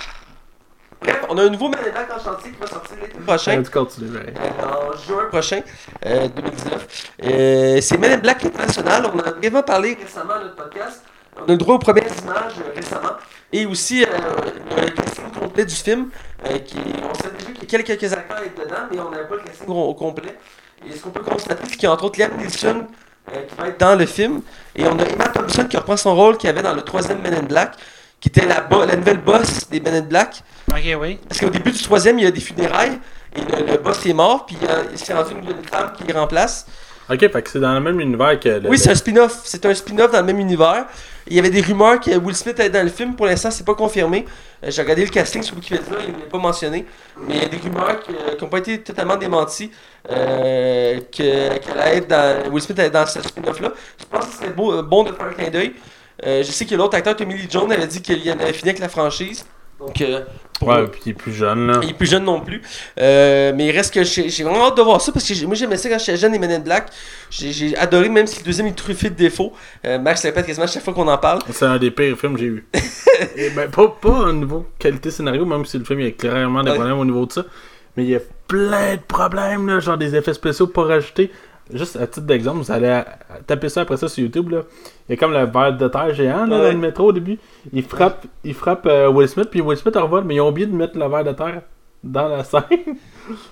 [1.01, 3.51] Bref, on a un nouveau Men in Black en chantier qui va sortir l'été prochain.
[3.51, 4.33] J'aurais dû continuer, pareil.
[4.37, 5.61] Euh, en juin prochain,
[6.05, 7.11] euh, 2019.
[7.23, 9.09] Euh, c'est Men in Black International.
[9.13, 11.03] On en a vraiment parlé récemment dans notre podcast.
[11.37, 13.11] On a le droit aux premières images euh, récemment.
[13.53, 14.07] Et aussi euh,
[14.77, 16.09] le casting complet du film.
[16.45, 19.09] Euh, qui, on savait déjà qu'il y a quelques acteurs à être dedans, mais on
[19.09, 20.37] n'avait pas le casting au, complet.
[20.87, 22.87] Et ce qu'on peut constater, c'est qu'il y a entre autres Liam Neeson
[23.33, 24.41] euh, qui va être dans le film.
[24.75, 27.33] Et on a Emma Thompson qui reprend son rôle qu'il avait dans le troisième Men
[27.33, 27.73] in Black,
[28.19, 30.41] qui était la, bo- la nouvelle boss des Men in Black.
[30.71, 31.19] Ok, oui.
[31.27, 32.99] Parce qu'au début du troisième, il y a des funérailles,
[33.35, 36.65] et le, le boss est mort, puis euh, il s'est rendu une, femme qui remplace.
[37.11, 38.67] Ok, fait que c'est dans le même univers que.
[38.67, 39.39] Oui, c'est un spin-off.
[39.43, 40.85] C'est un spin-off dans le même univers.
[41.27, 43.15] Il y avait des rumeurs que Will Smith allait dans le film.
[43.15, 44.25] Pour l'instant, c'est pas confirmé.
[44.63, 46.85] Euh, J'ai regardé le casting sur Wikipédia, il n'est pas mentionné.
[47.27, 49.71] Mais il y a des rumeurs qui n'ont pas été totalement démenties.
[50.09, 53.73] Euh, que, qu'elle dans, Will Smith allait dans ce spin-off-là.
[53.99, 55.73] Je pense que beau- euh, bon de faire un clin d'œil.
[56.23, 58.79] Je sais que l'autre acteur, Tommy Lee Jones, avait dit qu'il en avait fini avec
[58.81, 59.45] la franchise.
[59.79, 60.21] Donc, euh,
[60.59, 61.79] pour- Ouais, puis il est plus jeune là.
[61.81, 62.61] il est plus jeune non plus.
[62.99, 65.77] Euh, mais il reste que j'ai vraiment hâte de voir ça parce que moi j'aimais
[65.77, 66.87] ça quand j'étais jeune, les Men in Black.
[67.29, 69.53] J'ai adoré, même si le deuxième est truffé de défauts.
[69.85, 71.39] Euh, Max répète quasiment chaque fois qu'on en parle.
[71.51, 72.67] C'est un des pires films que j'ai vu.
[73.37, 76.11] Et ben, pas, pas au niveau qualité scénario, même si le film il y a
[76.11, 76.75] clairement des Ouais.
[76.75, 77.45] problèmes au niveau de ça.
[77.95, 81.31] Mais il y a plein de problèmes, là, genre des effets spéciaux pas rajoutés.
[81.71, 83.01] Juste à titre d'exemple, vous allez
[83.45, 84.49] taper ça après ça sur YouTube.
[84.49, 84.61] Là.
[85.07, 86.63] Il y a comme le verre de terre géant là, Ouais.
[86.67, 87.37] dans le métro au début.
[87.71, 90.65] Il frappe, il frappe euh, Will Smith, puis Will Smith revole, mais ils ont oublié
[90.67, 91.61] de mettre le verre de terre
[92.03, 92.61] dans la scène.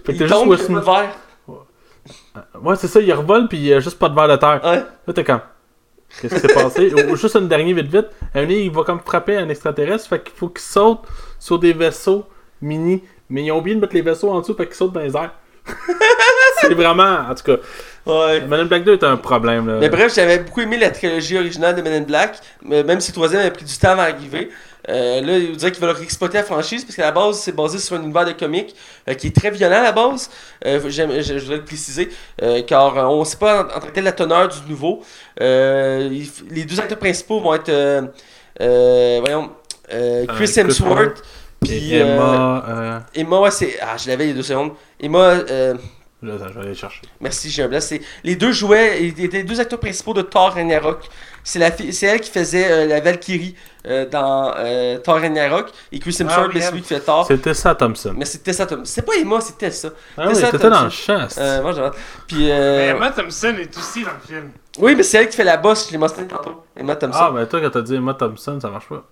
[0.04, 0.84] fait que t'as juste Will Smith.
[0.84, 1.16] verre.
[2.62, 4.62] Ouais, c'est ça, il revole, puis il y a juste pas de verre de terre.
[4.64, 4.84] Ouais.
[5.06, 5.42] Là, t'es comme.
[6.22, 6.92] Qu'est-ce qui s'est passé?
[7.12, 8.08] Ou, juste une dernière vite vite.
[8.34, 11.00] Un il va comme frapper un extraterrestre, fait qu'il faut qu'il saute
[11.38, 12.26] sur des vaisseaux
[12.62, 13.04] mini.
[13.30, 15.16] Mais ils ont oublié de mettre les vaisseaux en dessous, fait qu'il saute dans les
[15.16, 15.34] airs.
[16.62, 17.20] c'est vraiment.
[17.30, 17.58] En tout cas,
[18.08, 18.42] Ouais.
[18.42, 19.68] Men in Black 2 est un problème.
[19.68, 19.78] Là.
[19.80, 23.12] Mais bref, j'avais beaucoup aimé la trilogie originale de Men in Black, mais même si
[23.12, 24.50] le troisième a pris du temps à arriver.
[24.90, 27.78] Euh, là, il dirait qu'ils veulent exploiter la franchise parce qu'à la base, c'est basé
[27.78, 28.74] sur un univers de comics
[29.10, 30.30] euh, qui est très violent à la base.
[30.66, 32.08] Euh, je, voudrais le préciser,
[32.42, 35.04] euh, car euh, on ne sait pas en, tel la teneur du nouveau.
[35.42, 38.04] Euh, il les deux acteurs principaux vont être, euh,
[38.62, 39.52] euh, voyons,
[39.94, 41.22] euh, Chris Hemsworth,
[41.60, 42.66] puis euh, Emma.
[42.70, 43.78] euh, Emma, ouais, c'est.
[43.82, 44.72] Ah, je l'avais il y a deux secondes.
[45.02, 45.34] Emma,
[46.24, 47.02] je, vais aller chercher.
[47.22, 47.80] Merci, j'ai un blanc.
[47.80, 51.08] C'est les deux jouaient, ils étaient les deux acteurs principaux de Thor Ragnarok.
[51.44, 53.56] C'est la fi- c'est elle qui faisait euh, la Valkyrie
[53.86, 57.26] euh, dans euh, Thor Ragnarok et Chris Hemsworth, Ah oui, c'est lui qui fait Thor.
[57.26, 58.14] C'est Tessa Thompson.
[58.18, 58.84] Mais c'est Tessa Thompson.
[58.86, 59.90] C'est pas Emma, c'est Tessa.
[60.18, 61.28] Ah oui, dans le champ.
[61.30, 61.92] c'est- Euh, moi.
[62.28, 64.52] Puis Mais euh, Emma Thompson est aussi dans le film.
[64.80, 65.88] oui, mais c'est elle qui fait la boss.
[65.88, 66.64] Je l'ai mentionné tantôt.
[66.76, 67.20] Emma Thompson.
[67.22, 69.06] Ah, ben toi, quand t'as dit Emma Thompson, ça marche pas.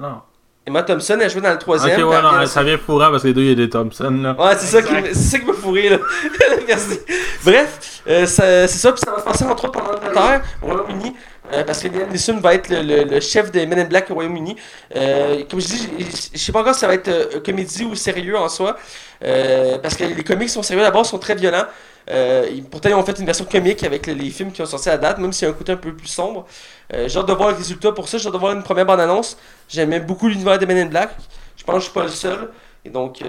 [0.00, 0.22] Non.
[0.64, 1.94] Emma Thompson, elle jouait dans le Ok, troisième.
[1.96, 4.10] puis ouais, non, ça vient fourrant parce que les deux, il y a des Thompson,
[4.22, 4.36] là.
[4.38, 5.98] Ouais, c'est ça, qui, ça qui m'a fourré, là.
[6.68, 7.00] Merci.
[7.44, 11.16] Bref, euh, c'est ça, puis ça va se passer entre autres en Angleterre, au Royaume-Uni,
[11.52, 14.14] euh, parce que Liam Neeson va être le, le- chef des Men in Black au
[14.14, 14.56] Royaume-Uni.
[14.96, 17.84] Euh, comme je dis, je- je sais pas encore si ça va être euh, comédie
[17.84, 18.76] ou sérieux en soi,
[19.82, 21.66] parce que les comics sont sérieux d'abord, sont très violents.
[22.70, 25.18] Pourtant, ils ont fait une version comique avec les, films qui ont sorti à date,
[25.18, 26.46] même s'il y a un côté un peu plus sombre.
[26.92, 29.36] J'ai hâte de voir le résultat pour ça, j'ai hâte de voir une première bande-annonce.
[29.68, 31.10] J'aimais beaucoup l'univers des Men in Black.
[31.56, 32.50] Je pense que je suis pas le seul.
[32.84, 33.26] Et donc, euh,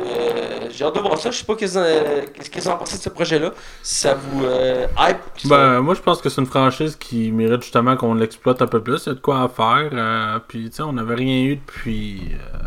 [0.72, 1.30] j'ai hâte de voir ça.
[1.30, 3.52] Je sais pas qu'est-ce euh, qu'est-ce qu'ils en pensé de ce projet-là.
[3.84, 5.18] Si ça vous euh, hype?
[5.38, 8.68] ça- Ben, moi, je pense que c'est une franchise qui mérite justement qu'on l'exploite un
[8.68, 9.04] peu plus.
[9.06, 9.90] Il y a de quoi à faire.
[9.94, 12.32] euh, puis, tu sais, on n'avait rien eu depuis.
[12.34, 12.58] euh,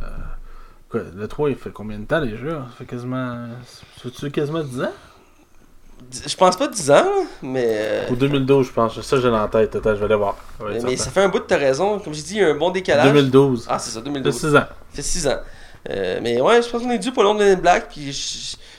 [0.89, 3.49] quoi, le 3, il fait combien de temps déjà Ça fait quasiment.
[4.01, 4.93] C'est-tu quasiment 10 ans?
[6.25, 7.05] Je pense pas 10 ans,
[7.43, 7.65] mais.
[7.69, 9.01] euh, Ou 2012, je pense.
[9.01, 9.75] Ça, j'ai la tête.
[9.75, 10.37] Attends, je vais aller voir.
[10.59, 11.99] Ça mais, ça fait un bout de ta raison.
[11.99, 13.07] Comme je dis, il y a un bon décalage.
[13.13, 13.67] 2012.
[13.69, 14.33] Ah, c'est ça, Ça 2012.
[14.33, 14.61] fait 6 ans.
[14.61, 15.39] Ça fait 6 ans.
[15.91, 17.89] Euh, mais ouais, je pense qu'on est dû pour l'onde de Black.
[17.91, 18.13] Puis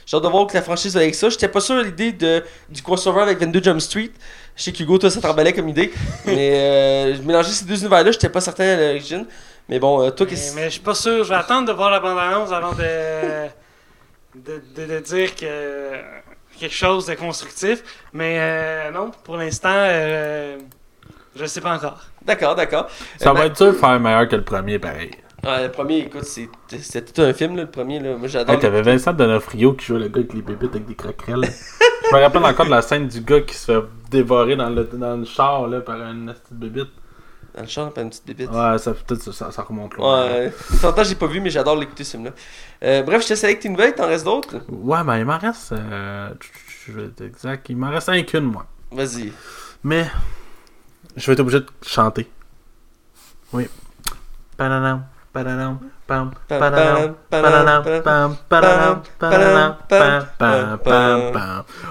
[0.05, 1.29] j'ai hâte de voir que la franchise va avec ça.
[1.29, 4.11] J'étais pas sûr de l'idée de, du crossover avec 22 Jump Street.
[4.55, 5.91] Je sais qu'Hugo, toi, ça t'emballait comme idée.
[6.25, 9.25] mais euh, mélanger ces deux univers-là, j'étais pas certain à l'origine.
[9.69, 11.23] Mais bon, euh, toi, Mais, qu'est-ce mais je suis pas sûr.
[11.23, 13.47] Je vais attendre de voir la bande-annonce avant de,
[14.35, 15.91] de, de, de dire que
[16.59, 17.83] quelque chose de constructif.
[18.13, 20.57] Mais euh, non, pour l'instant, euh,
[21.35, 21.99] je sais pas encore.
[22.25, 22.87] D'accord, d'accord.
[23.19, 25.11] Ça Euh, va ben- être dur de faire meilleur que le premier, pareil.
[25.43, 26.49] Ouais, le premier, écoute, c'est-
[26.81, 27.99] c'était tout un film, là, le premier.
[27.99, 28.17] Là.
[28.17, 28.55] Moi, j'adore.
[28.55, 31.43] Hey, t'avais Vincent Donofrio qui jouait le gars avec les bébites avec des croquerelles.
[32.09, 34.83] je me rappelle encore de la scène du gars qui se fait dévorer dans le,
[34.85, 36.89] dans le char là, par une petite bébite.
[37.55, 38.49] Dans le champ, pas une petite bébite.
[38.51, 40.25] Ouais, ça, peut-être ça, ça, remonte loin.
[40.27, 42.31] Ouais, longtemps j'ai pas vu, mais j'adore l'écouter ce film-là.
[42.83, 44.57] Euh, bref, je te laisse avec tes nouvelles, t'en restes d'autres?
[44.69, 45.71] Ouais, mais il m'en reste.
[45.71, 46.29] Euh,
[46.85, 47.67] je vais être exact.
[47.69, 48.65] Il m'en reste un qu'une, moi.
[48.91, 49.31] Vas-y.
[49.83, 50.05] Mais.
[51.15, 52.27] Je vais être obligé de chanter.
[53.53, 53.67] Oui.
[54.55, 55.05] Pananam,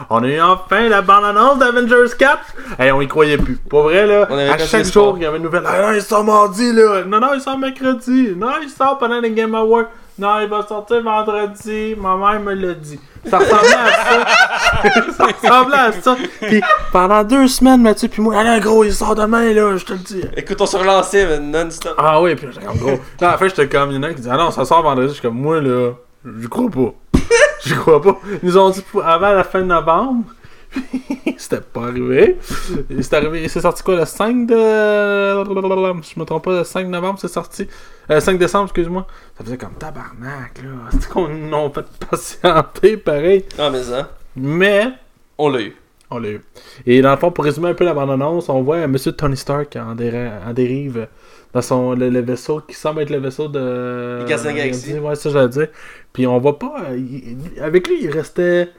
[0.09, 2.39] On a eu enfin la bande-annonce d'Avengers 4.
[2.79, 3.57] Hey, on y croyait plus.
[3.57, 5.65] Pour vrai, là, On à chaque jour, il y avait une nouvelle.
[5.67, 7.05] Ah non, il sort mardi, là.
[7.05, 8.35] Non, non, il sort mercredi.
[8.37, 9.87] Non, il sort pendant les Game Awards.
[10.19, 11.95] Non, il va sortir vendredi.
[11.99, 12.99] Ma mère me l'a dit.
[13.29, 15.13] Ça ressemblait à ça.
[15.13, 16.17] ça ressemblait à ça.
[16.41, 16.63] Puis
[16.93, 19.99] pendant deux semaines, Mathieu, puis moi, allez, gros, il sort demain, là, je te le
[19.99, 20.23] dis.
[20.37, 21.95] Écoute, on se relançait mais non-stop.
[21.99, 22.99] Ah oui, puis j'étais comme gros.
[23.21, 24.65] Là, à la fin, j'étais comme, il y en a qui dit, ah non, ça
[24.65, 25.09] sort vendredi.
[25.09, 25.93] Je suis comme, moi, là,
[26.25, 27.21] je crois pas.
[27.65, 28.17] Je crois pas.
[28.43, 30.25] Ils nous ont dit avant la fin de novembre.
[31.39, 32.39] C'était pas arrivé.
[33.01, 33.49] C'est arrivé.
[33.49, 34.55] C'est sorti quoi le 5 de.
[34.55, 37.69] Je me trompe pas, le 5 novembre, c'est sorti.
[38.11, 39.07] Euh, 5 décembre, excuse-moi.
[39.37, 40.71] Ça faisait comme tabarnak, là.
[40.93, 43.45] C'est qu'on nous a fait patienter, pareil.
[43.59, 44.89] Ah, mais ça, Mais.
[45.39, 45.77] on l'a eu.
[46.11, 46.41] On l'a eu.
[46.87, 49.77] Et dans le fond, pour résumer un peu la bande-annonce, on voit Monsieur Tony Stark
[49.77, 49.95] en,
[50.55, 51.09] dérive
[51.53, 53.59] dans son, le, le vaisseau qui semble être le vaisseau de.
[54.25, 54.99] De la Galaxie.
[54.99, 55.69] Ouais, ça, j'allais dire.
[56.13, 56.75] Puis on voit pas.
[56.91, 58.71] euh, il- avec lui, il restait.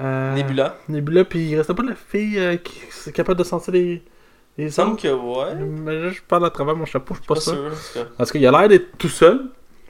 [0.00, 0.76] Euh, Nebula.
[0.88, 2.78] Nebula, puis il restait pas la fille euh, qui
[3.08, 4.02] est capable de sentir les.
[4.58, 5.54] Les Il semble que ouais.
[5.54, 7.76] Mais là, je parle à travers mon chapeau, je suis pas, Pas sûr.
[7.92, 8.06] sûr.
[8.16, 9.46] Parce qu'il a l'air d'être tout seul.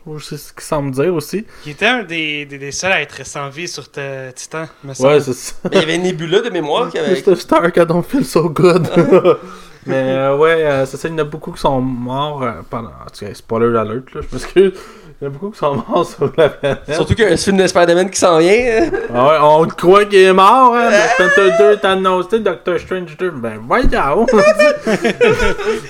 [0.07, 1.45] Ou C'est ce qu'il semble dire aussi.
[1.65, 4.91] Qui était un des, des, des seuls à être sans vie sur ta- Titan, me
[5.03, 5.55] Ouais, c'est ça.
[5.65, 7.21] Mais il y avait Nebula de mémoire qui avait.
[7.21, 7.35] Mr.
[7.37, 8.89] Stark, I don't feel so good.
[9.87, 12.53] Mais euh, ouais, euh, c'est ça, il y en a beaucoup qui sont morts euh,
[12.69, 12.89] pendant.
[12.89, 14.73] En tout cas, spoiler alert, là, je m'excuse.
[15.21, 16.81] Il y en a beaucoup qui sont morts sur la planète.
[16.93, 18.51] Surtout qu'il y a un film de Spider-Man qui s'en vient.
[18.53, 18.91] hein.
[19.15, 20.89] Ah ouais, on croit qu'il est mort, hein.
[20.89, 23.31] Black Panther 2 est annoncé, Doctor Strange 2.
[23.31, 24.27] Ben voyons!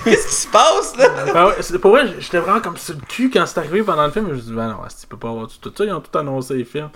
[0.04, 1.08] Qu'est-ce qui se passe là?
[1.34, 4.04] Ben ouais, c'est- pour vrai, j'étais vraiment comme sur le cul quand c'est arrivé pendant
[4.06, 4.26] le film.
[4.28, 6.16] Je me suis dit, ben non, tu peux pas avoir tout ça, ils ont tout
[6.18, 6.90] annoncé les films.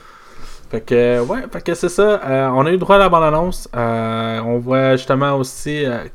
[0.70, 2.20] Fait que, euh, ouais, fait que c'est ça.
[2.24, 3.68] euh, on a eu droit à la bande-annonce.
[3.74, 5.82] Euh, on voit justement aussi.
[5.82, 6.10] Il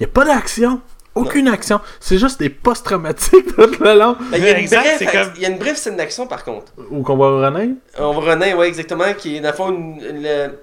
[0.00, 0.80] n'y a pas d'action.
[1.20, 1.80] Aucune action.
[2.00, 4.16] C'est juste des post-traumatiques tout le long.
[4.30, 5.76] Ben, il, y a une Exact, brève, c'est ac- comme- il y a une brève
[5.76, 6.72] scène d'action par contre.
[6.90, 7.70] Ou qu'on voit René.
[7.98, 10.58] On voit René, ouais, exactement, qui est dans le fond une- une- le-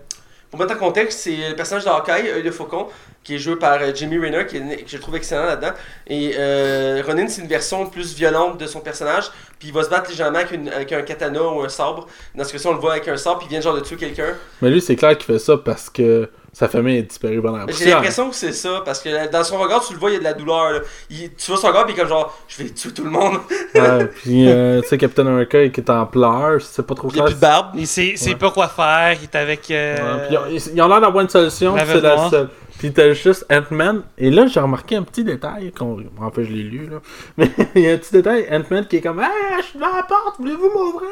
[0.51, 2.87] pour mettre en contexte, c'est le personnage de Hawkeye, Œil de Faucon,
[3.25, 5.71] qui est joué par euh, Jimmy Renner, qui est- que je trouve excellent là-dedans.
[6.07, 9.25] Et euh, Ronin, c'est une version plus violente de son personnage,
[9.59, 12.07] puis il va se battre légèrement avec, une- avec un katana ou un sabre.
[12.35, 13.97] Dans ce cas-ci, on le voit avec un sabre, puis il vient genre de tuer
[13.97, 14.33] quelqu'un.
[14.61, 17.65] Mais lui, c'est clair qu'il fait ça parce que sa famille est disparue pendant la
[17.73, 20.15] J'ai l'impression que c'est ça, parce que dans son regard, tu le vois, il y
[20.15, 20.71] a de la douleur.
[20.71, 20.79] là.
[21.09, 23.09] Il- tu vois son regard, puis il est comme genre, je vais tuer tout le
[23.09, 23.39] monde.
[23.75, 27.11] Ouais, puis, euh, tu sais, Captain America qui est en pleurs, c'est pas trop Il
[27.11, 27.25] a clair.
[27.25, 27.67] plus de barbe.
[27.75, 28.35] Il sait, sait Ouais.
[28.37, 29.69] pas quoi faire, il est avec.
[29.69, 32.49] euh, Ouais, puis ils ont- ils ont l'air d'avoir une solution, puis c'est la seule.
[32.79, 34.03] Puis t'as juste Ant-Man.
[34.17, 35.73] Et là, j'ai remarqué un petit détail.
[35.73, 36.97] qu'on- En fait, je l'ai lu, là.
[37.37, 38.47] Mais il y a un petit détail.
[38.49, 39.27] Ant-Man qui est comme Hey,
[39.59, 41.09] je suis devant la porte, voulez-vous m'ouvrir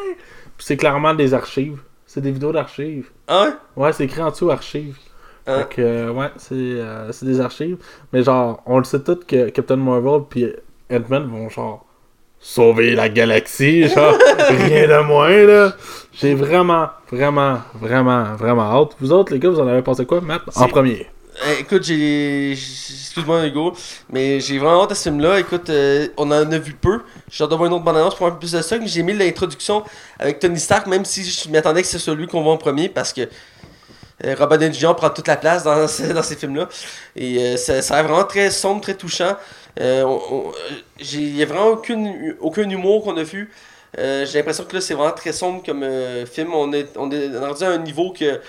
[0.57, 1.79] Puis c'est clairement des archives.
[2.05, 3.09] C'est des vidéos d'archives.
[3.27, 3.49] Ah ouais?
[3.75, 4.95] Ouais, c'est écrit en dessous archives.
[5.47, 5.59] Hein?
[5.59, 7.77] Fait que, euh, ouais, c'est euh, c'est des archives.
[8.11, 10.47] Mais genre, on le sait tous que Captain Marvel puis
[10.91, 11.85] Ant-Man vont genre
[12.39, 14.15] sauver la galaxie, genre,
[14.49, 15.73] rien de moins, là.
[16.13, 18.95] J'ai vraiment, vraiment, vraiment, vraiment hâte.
[18.99, 20.41] Vous autres, les gars, vous en avez pensé quoi, Matt?
[20.55, 21.07] En premier?
[21.47, 22.51] Eh, écoute, j'ai.
[22.51, 23.73] Excuse-moi, Hugo,
[24.11, 25.39] mais j'ai vraiment hâte à ce film-là.
[25.39, 27.01] Écoute, euh, on en a vu peu.
[27.39, 28.75] Hâte d'avoir une autre bande-annonce pour un peu plus de ça.
[28.85, 29.83] J'ai aimé l'introduction
[30.19, 33.13] avec Tony Stark, même si je m'attendais que c'est celui qu'on voit en premier, parce
[33.13, 33.21] que
[34.37, 34.95] Robert Downey Jr.
[34.95, 36.69] prend toute la place dans, ce- dans ces films-là.
[37.15, 39.35] Et euh, ça, ça a l'air vraiment très sombre, très touchant.
[39.79, 40.51] Euh, euh,
[41.13, 43.51] Il n'y a vraiment aucune, aucun humour qu'on a vu.
[43.99, 46.53] Euh, j'ai l'impression que là, c'est vraiment très sombre comme euh, film.
[46.53, 48.39] On est, on est rendu à un niveau que.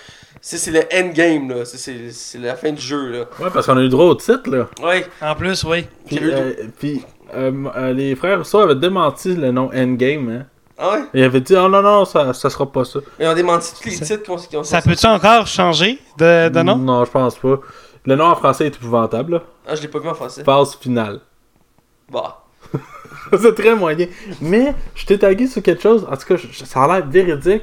[0.41, 1.65] C'est c'est le endgame, là.
[1.65, 3.19] C'est- C'est c'est la fin du jeu, là.
[3.41, 4.69] Ouais, parce qu'on a eu droit au titre, là.
[4.83, 5.07] Ouais.
[5.23, 5.87] En plus, oui.
[6.07, 7.03] Puis, J'ai eu euh, puis,
[7.35, 10.47] euh, euh, les frères Rousseau avaient démenti le nom Endgame, hein.
[10.77, 11.05] Ah ouais?
[11.15, 12.99] Ils avaient dit, oh non, non, ça, ça sera pas ça.
[13.19, 16.63] Mais on a démenti tous les titres qu'on qu'on Ça peut-tu encore changer de, de
[16.63, 16.77] nom?
[16.77, 17.61] Non, je pense pas.
[18.07, 19.43] Le nom en français est épouvantable, là.
[19.67, 20.43] Ah, je l'ai pas vu en français.
[20.45, 21.21] Phase finale.
[22.13, 22.43] Bah.
[23.41, 24.07] c'est très moyen.
[24.41, 26.07] Mais je t'ai tagué sur quelque chose.
[26.11, 27.63] En tout cas, je- ça a l'air véridique.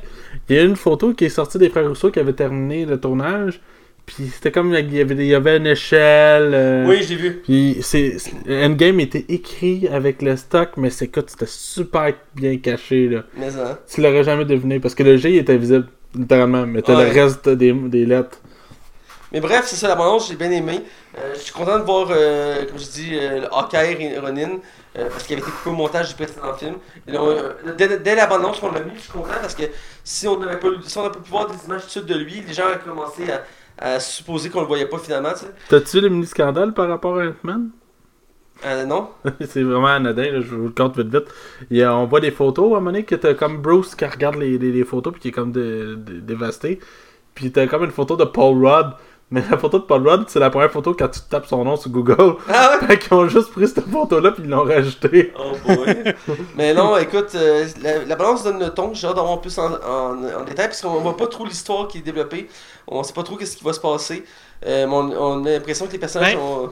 [0.50, 3.00] Il y a une photo qui est sortie des frères Rousseau qui avait terminé le
[3.00, 3.60] tournage.
[4.06, 6.52] Puis c'était comme il y avait, il y avait une échelle.
[6.54, 7.32] euh, Oui, je l'ai vu.
[7.44, 8.18] Puis c'est
[8.50, 13.24] Endgame était écrit avec le stock, mais c'est écoute, c'était super bien caché là.
[13.38, 13.78] Mais hein.
[13.94, 17.14] Tu l'aurais jamais deviné parce que le G était visible littéralement, mais t'as Ouais.
[17.14, 18.40] le reste des, des lettres.
[19.32, 20.82] Mais bref, c'est ça la bande j'ai bien aimé.
[21.18, 24.60] Euh, je suis content de voir, euh, comme je dis, euh, Hawkeye et Ronin.
[24.98, 26.76] euh, parce qu'il avait été coupé au montage du précédent film.
[27.08, 29.64] Et euh, dès, dès la bande qu'on l'a mis, je suis content parce que
[30.04, 32.16] si on n'avait pas, si on pas pu voir des images tout de suite de
[32.16, 33.42] lui, les gens auraient commencé à,
[33.82, 35.52] à supposer qu'on le voyait pas finalement, tu sais.
[35.68, 37.72] T'as-tu vu le mini-scandale par rapport à Ant-Man?
[38.64, 39.10] Euh, non?
[39.42, 41.82] c'est vraiment anodin, là, je vous le compte vite vite.
[41.88, 44.58] On voit des photos à un moment donné que t'as comme Bruce qui regarde les,
[44.60, 46.80] les, les photos puis qui est comme dé- dé- dévasté.
[47.34, 48.94] Puis t'as comme une photo de Paul Rudd.
[49.34, 51.78] Mais la photo de Paul Rudd, c'est la première photo quand tu tapes son nom
[51.78, 52.36] sur Google.
[52.50, 52.88] Ah ouais?
[52.88, 55.32] Fait qu'ils ont juste pris cette photo-là puis ils l'ont rajoutée.
[55.40, 56.14] Oh boy.
[56.58, 58.94] Mais non, écoute, euh, la, la balance donne le ton.
[58.94, 62.00] J'ai hâte d'avoir plus en, en, en détail parce qu'on voit pas trop l'histoire qui
[62.00, 62.50] est développée.
[62.88, 64.26] On sait pas trop qu'est-ce qui va se passer.
[64.66, 66.42] Euh, mais on, on a l'impression que les personnages Ben.
[66.42, 66.70] ont.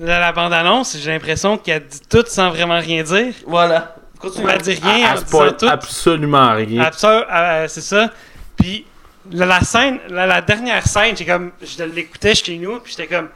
[0.00, 3.32] La, la bande-annonce, j'ai l'impression qu'elle dit tout sans vraiment rien dire.
[3.46, 3.94] Voilà.
[4.18, 4.48] Continue.
[4.50, 5.66] Elle dit rien Elle spoil tout.
[5.68, 6.82] absolument rien.
[6.82, 8.10] Absurde, euh, c'est ça.
[8.56, 8.86] Puis
[9.30, 13.14] la, la scène, la, la dernière scène, j'ai comme, je l'écoutais chez nous, puis j'étais
[13.14, 13.28] comme,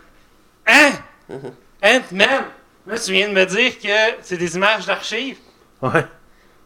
[0.66, 0.90] hein,
[1.82, 2.44] Ant-Man,
[2.86, 5.38] là tu viens de me dire que c'est des images d'archives.
[5.82, 6.04] Ouais.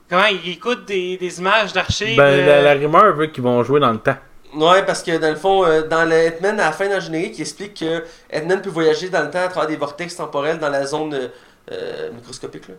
[0.08, 3.62] Comment il écoute des, des images d'archives Ben, euh, la, la rumeur veut qu'ils vont
[3.62, 4.16] jouer dans le temps.
[4.54, 7.38] Ouais, parce que dans le fond, euh, dans le Ant-Man, à la fin le générique,
[7.38, 8.04] il explique que
[8.34, 11.28] Ant-Man peut voyager dans le temps à travers des vortex temporels dans la zone euh,
[11.70, 12.74] euh, microscopique, là.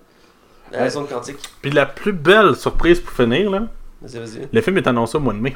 [0.74, 1.38] Dans la zone quantique.
[1.62, 3.64] Puis la plus belle surprise pour finir, là,
[4.02, 4.48] Vas-y, vas-y.
[4.52, 5.56] le film est annoncé au mois de mai.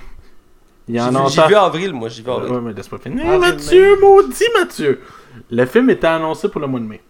[0.88, 2.54] Il y J'ai en vu, a j'ai vu avril, moi, j'ai vu avril.
[2.54, 3.26] Ouais, mais laisse-moi finir.
[3.26, 5.02] Avril, Mathieu, maudit Mathieu!
[5.50, 7.02] Le film était annoncé pour le mois de mai.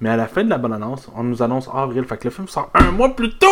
[0.00, 2.04] Mais à la fin de la bonne annonce, on nous annonce avril.
[2.04, 3.46] Fait que le film sort un mois plus tôt!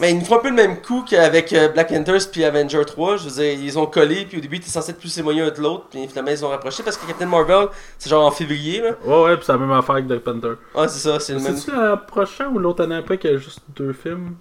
[0.00, 2.84] Mais ils nous font un peu le même coup qu'avec euh, Black Panthers puis Avenger
[2.84, 3.16] 3.
[3.16, 5.42] Je veux dire, ils ont collé, puis au début, ils étaient censés être plus éloignés
[5.42, 8.32] un de l'autre, puis finalement, ils ont rapproché parce que Captain Marvel, c'est genre en
[8.32, 8.90] février, là.
[9.04, 10.54] Ouais, ouais, pis c'est la même affaire que Black Panther.
[10.74, 11.56] Ouais, c'est ça, c'est le même.
[11.56, 14.34] C'est-tu la prochaine ou l'autre année après qu'il y a juste deux films?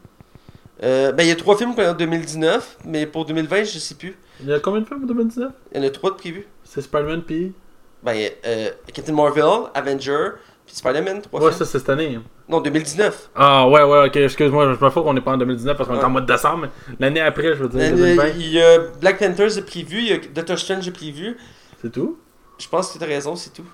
[0.82, 4.18] Euh, ben, il y a trois films pour 2019, mais pour 2020, je sais plus.
[4.42, 6.48] Il y a combien de films en 2019 Il y en a trois de prévus.
[6.64, 7.54] C'est Spider-Man pis.
[8.02, 10.30] Ben, euh, Captain Marvel, Avenger,
[10.66, 11.60] puis Spider-Man, trois Ouais, films.
[11.60, 12.20] ça c'est cette année.
[12.50, 13.30] Non, 2019.
[13.36, 15.96] Ah, ouais, ouais, ok, excuse-moi, je me fous qu'on est pas en 2019 parce qu'on
[15.96, 16.04] est Ouais.
[16.06, 16.70] en mois de décembre, mais
[17.00, 18.28] l'année après, je veux dire, 2020.
[18.36, 21.38] Il y a Black Panthers de prévu, il y a Doctor Strange de prévu.
[21.82, 22.18] C'est tout?
[22.58, 23.66] Je pense que tu as raison, c'est tout.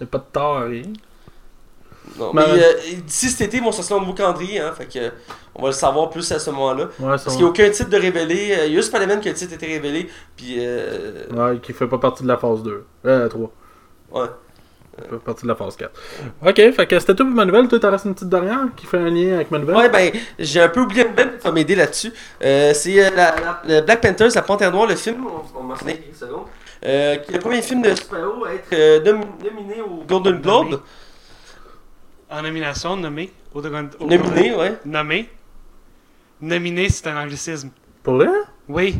[0.00, 0.82] Il a pas de tort à rien.
[2.18, 2.72] Non, Ben, mais euh,
[3.04, 5.12] d'ici cet été, ils vont sortir un nouveau calendrier, hein, fait que
[5.54, 6.84] on va le savoir plus à ce moment-là.
[6.84, 8.52] Ouais, Parce qu'il n'y a aucun titre de révélé.
[8.58, 10.08] euh, Il y a juste Spider-Man que le titre a été révélé.
[10.36, 12.84] Puis, euh, Ouais, qui fait pas partie de la phase 2.
[13.06, 13.50] Euh, 3.
[14.12, 14.26] ouais.
[15.10, 15.90] Fait partie de la phase 4.
[16.46, 17.68] Ok, fait que c'était tout pour ma nouvelle.
[17.68, 19.76] Toi, t'en restes une petite dernière qui fait un lien avec ma nouvelle.
[19.76, 22.12] Ouais, ben, j'ai un peu oublié belle, tu vas m'aider là-dessus.
[22.42, 25.68] Euh, c'est euh, la, Black Panthers, La Panthère Noire, le film, on, on
[26.84, 30.40] euh, qui est le premier film de super-héros à être euh, nomi- nominé au Golden
[30.40, 30.80] Globe.
[32.30, 33.32] En nomination, nommé.
[33.54, 34.74] Au au- Nominé, ouais.
[34.84, 35.28] Nommé.
[36.40, 37.70] Nominé, c'est un anglicisme.
[38.02, 38.28] Pour vrai?
[38.68, 38.96] Oui.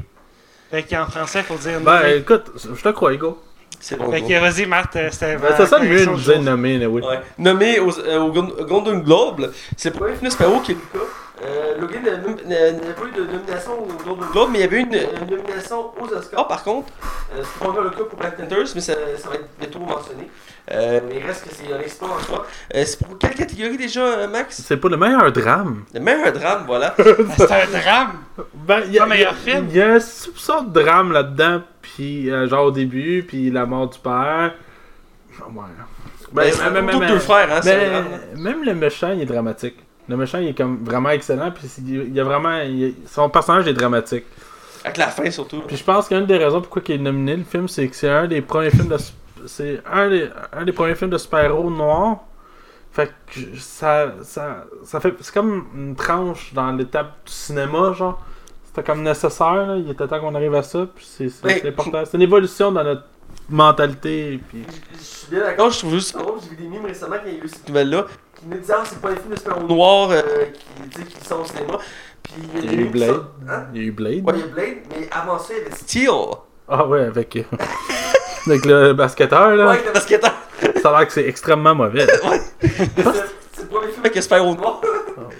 [0.71, 2.17] Fait qu'en français, faut dire Ben, nommé.
[2.17, 3.43] écoute, je te crois, Hugo.
[3.79, 4.11] C'est bon.
[4.11, 5.37] fait que vas-y, Marthe, euh, c'était.
[5.37, 7.03] Ben, ça sonne mieux de dire nommé, oui.
[7.03, 7.21] Ouais.
[7.39, 10.31] Nommé au, euh, au Golden Globe, c'est le premier film
[10.63, 11.05] qui est le cas.
[11.45, 14.61] Euh, Logan n'a nom- n'a n'a pas eu de nomination au Golden Globe, mais il
[14.63, 16.89] y avait eu une, une nomination aux Oscars par contre.
[17.35, 19.79] Euh, c'est pas encore le cas pour Black Panthers, mais ça, ça va être bientôt
[19.81, 20.31] mentionné.
[20.73, 22.47] Euh, mais il reste que c'est un exploit en soi.
[22.75, 24.63] Euh, c'est pour quelle catégorie déjà, euh, Max?
[24.67, 25.85] C'est pas le meilleur drame.
[25.95, 26.95] Le meilleur drame, voilà.
[27.37, 28.13] C'est un drame.
[28.55, 29.67] Ben, il y, Pas a- meilleur y a- film.
[29.71, 33.65] il y a un soupçon de drame là-dedans, puis euh, genre au début, puis la
[33.67, 34.55] mort du père.
[35.39, 35.63] Ouais.
[36.33, 38.09] Ben, plutôt mais- deux mais- frères, hein, c'est un mais drame.
[38.37, 39.77] même le méchant, il est dramatique.
[40.09, 42.61] Le méchant, il est comme vraiment excellent, puis c'est- il y a vraiment.
[42.61, 44.25] il- son personnage est dramatique.
[44.85, 45.63] Avec la fin surtout.
[45.67, 48.09] Puis je pense qu'une des raisons pourquoi il est nominé, le film, c'est que c'est
[48.09, 48.97] un des premiers films de.
[49.47, 52.19] C'est un des, un des premiers films de super-héros noirs.
[52.93, 54.13] Fait que ça.
[54.23, 55.15] ça, ça fait.
[55.21, 58.25] C'est comme une tranche dans l'étape du cinéma, genre.
[58.65, 59.77] C'était comme nécessaire, là.
[59.77, 60.87] Il était temps qu'on arrive à ça.
[60.95, 62.05] Puis c'est c'est- important.
[62.05, 63.03] C'est une évolution dans notre
[63.49, 64.41] mentalité.
[64.49, 64.65] Puis...
[64.99, 66.39] Je suis bien d'accord, je trouve juste drôle.
[66.43, 68.17] J'ai vu des mimes récemment quand il y a eu cette nouvelle-là qui
[68.49, 70.23] me disaient Ah, c'est pas un film de super-héros noir euh,
[70.91, 71.79] qui, qui sont au cinéma.
[72.23, 73.23] Puis Il y a des eu Blade.
[73.49, 73.67] Hein?
[73.75, 74.25] Il y a eu Blade.
[74.27, 76.11] Ouais, il y a Blade, mais avant ça, il y avait Steel.
[76.69, 77.37] Ah ouais, avec.
[77.37, 77.43] euh,
[78.47, 79.65] avec le basketteur, là.
[79.67, 80.33] Ouais, avec le basketteur.
[80.83, 82.07] Ça a l'air que c'est extrêmement mauvais.
[82.29, 82.41] Ouais.
[83.53, 84.81] c'est le premier film avec un super-héros noir.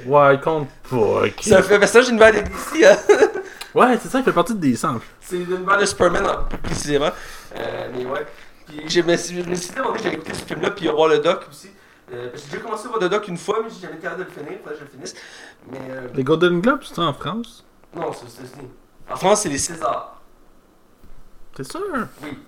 [0.07, 1.23] Ouais, il compte pas.
[1.41, 2.97] Ça fait personnage d'une de DC, hein.
[3.75, 5.05] Ouais, c'est ça, il fait partie de des centres.
[5.21, 7.11] C'est une de Superman, hein, précisément.
[7.57, 8.25] Euh, mais ouais.
[8.67, 11.43] Puis je me suis je me un j'allais écouter ce film-là, puis voir le doc
[11.51, 11.69] aussi.
[12.13, 14.59] Euh, j'ai déjà commencé doc une fois, mais j'ai jamais été capable de le finir.
[14.59, 15.15] Faudrait que je le finisse.
[15.71, 17.65] Mais euh, Les Golden Globes, c'est en France?
[17.95, 18.71] non, c'est aux États-Unis.
[19.11, 20.21] En France, c'est les Césars.
[21.55, 21.81] T'es sûr?
[22.23, 22.39] Oui.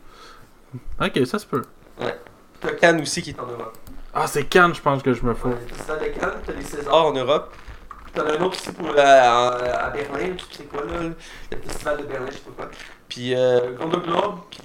[1.01, 1.65] Ok, ça se peut.
[2.61, 3.77] T'as Cannes aussi qui est en Europe.
[4.13, 5.49] Ah, c'est Cannes, je pense que je me fous.
[5.49, 7.55] Ouais, t'as le Festival de Cannes, t'as les Césars en Europe.
[8.15, 11.99] T'en as un autre aussi pour, euh, à, Berlin, tu sais quoi là, le Festival
[11.99, 12.71] de Berlin, je sais pas quoi.
[13.09, 14.61] Puis euh, Golden Globe, puis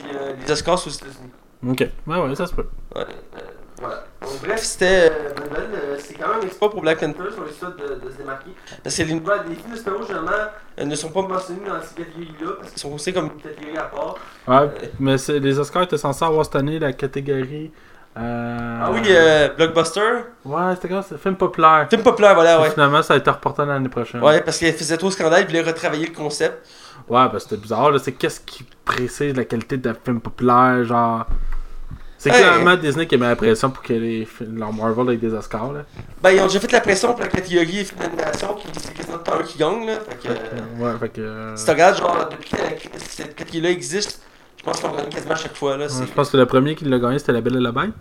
[0.46, 1.32] les Oscars aux États-Unis.
[1.66, 2.68] Ok, ouais, ouais, ça se peut.
[2.96, 3.06] Ouais,
[3.84, 4.04] voilà.
[4.22, 5.70] Donc, bref, c'était euh, nouvelle.
[5.76, 8.18] euh, c'est quand même un exploit pour Black Panther, sur le site de, de se
[8.18, 8.52] démarquer.
[8.84, 10.32] Parce que les, nouvelles, les films de généralement,
[10.80, 13.78] euh, ne sont pas mentionnés dans ces catégories-là, parce qu'ils sont considérés comme une catégorie
[13.78, 14.16] à part.
[14.48, 17.72] Ouais, Euh, mais c'est- les Oscars étaient censés avoir cette année la catégorie.
[18.16, 18.80] Euh...
[18.84, 20.02] Ah oui, euh, Blockbuster.
[20.46, 21.02] Ouais, c'était quoi?
[21.02, 21.88] C'est film populaire.
[21.90, 22.70] Film populaire, voilà, ouais.
[22.70, 24.22] Finalement, ça a été reporté l'année prochaine.
[24.24, 26.64] Ouais, parce qu'elle faisait trop scandale, ils voulaient retravailler le concept.
[27.10, 27.98] Ouais, parce que c'était bizarre, là.
[28.00, 31.26] C'est qu'est-ce qui précise la qualité d'un film populaire, genre.
[32.24, 32.38] C'est Hey.
[32.42, 35.82] clairement Disney qui mis la pression pour que les leur Marvel avec des Oscars, là.
[36.22, 39.18] Ben, ils ont déjà fait la pression pour la catégorie film d'animation, qui c'est quasiment
[39.18, 39.96] temps eux qui gagnent, là.
[40.00, 40.34] Fait que, euh,
[40.94, 41.20] Ouais, fait que.
[41.22, 44.22] euh, si tu regardes, genre, depuis que la- cette catégorie-là existe,
[44.58, 45.88] je pense qu'on gagne quasiment à chaque fois, là.
[45.88, 47.92] ouais, je pense que le premier qui l'a gagné, c'était La Belle et la Bête.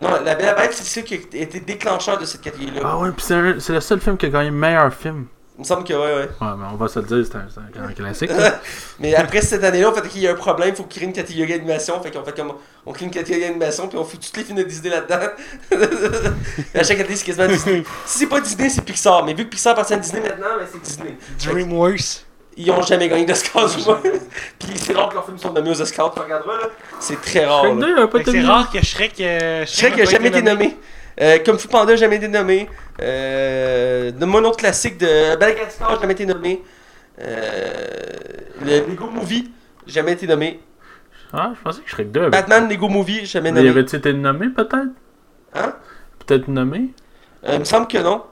[0.00, 2.82] Non, La Belle et la Bête, c'est ça qui a été déclencheur de cette catégorie-là.
[2.84, 5.26] Ah ouais, un- c'est le seul film qui a gagné meilleur film.
[5.60, 6.30] Il me semble que, ouais, ouais.
[6.40, 8.30] Ouais, mais on va se le dire, c'est un, c'est un classique.
[8.98, 11.12] Mais après cette année-là, on fait qu'il y a un problème, il faut créer une
[11.12, 12.00] catégorie d'animation.
[12.02, 12.54] Fait qu'on fait comme.
[12.86, 15.18] On crée une catégorie d'animation, puis on fout tous les films de Disney là-dedans.
[16.74, 17.84] à chaque année, c'est quasiment Disney.
[18.06, 19.22] Si c'est pas Disney, c'est Pixar.
[19.22, 21.18] Mais vu que Pixar appartient à Disney maintenant, ben c'est Disney.
[21.44, 22.24] DreamWorks.
[22.56, 24.00] Ils ont jamais gagné d'Oscar du moins.
[24.58, 26.68] puis c'est rare que leurs films sont nommés aux Oscars, tu regarderas là.
[27.00, 27.64] C'est très rare.
[27.64, 27.86] Shrek là.
[27.86, 29.20] 2 a pas Fait que été C'est rare que Shrek.
[29.20, 30.78] euh, Shrek a a jamais été nommé.
[31.20, 32.68] Euh, Comme Fu Panda jamais été nommé.
[33.00, 36.62] Euh, un autre classique de Madagascar jamais été nommé.
[37.20, 37.70] Euh,
[38.62, 39.50] le Lego Movie,
[39.86, 40.60] jamais été nommé.
[41.32, 42.30] Ah, je pensais que Shrek 2 avait.
[42.30, 43.70] Batman Lego Movie, jamais Mais nommé.
[43.70, 44.88] avait-tu été nommé peut-être?
[45.54, 45.74] Hein?
[46.26, 46.90] Peut-être nommé?
[47.44, 48.22] Euh, il me semble que non.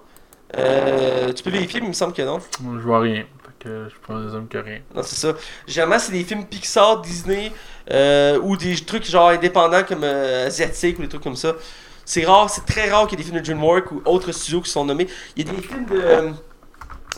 [0.56, 2.38] Euh, tu peux vérifier, mais il me semble que non.
[2.62, 3.24] Je vois rien.
[3.60, 4.78] Que je présume que rien.
[4.94, 5.34] Non, c'est ça.
[5.66, 7.50] Généralement, c'est des films Pixar, Disney,
[7.90, 11.54] euh, ou des trucs genre indépendants comme euh, asiatiques ou des trucs comme ça.
[12.11, 14.62] C'est rare, c'est très rare qu'il y ait des films de DreamWorks ou autres studios
[14.62, 15.06] qui sont nommés.
[15.36, 16.30] Il y a des films de euh,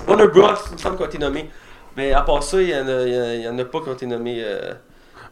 [0.09, 0.49] Warner Bros.
[0.69, 1.49] il me semble qui ont été nommés.
[1.97, 4.39] Mais à part ça, il y en en a- en pas qui ont été nommés.
[4.43, 4.75] euh.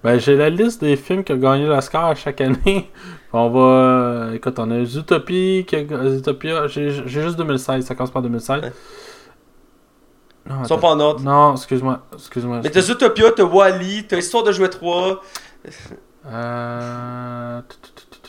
[0.04, 2.88] Ben, j'ai la liste des films qui ont gagné l'Oscar à chaque année.
[3.32, 3.58] On va.
[3.60, 5.84] euh, écoute, on a Zootopie, qui a...
[6.08, 6.68] Zootopia.
[6.68, 8.62] J'ai juste 2016, ça commence par 2016.
[8.62, 8.72] Ouais.
[10.48, 11.20] Non, Ils sont pas en ordre.
[11.24, 12.00] Non, excuse-moi.
[12.14, 12.60] Excuse-moi.
[12.62, 15.20] Mais t'as Zootopia, t'as Wally, t'as Histoire de jouer 3.
[16.26, 17.60] Euh...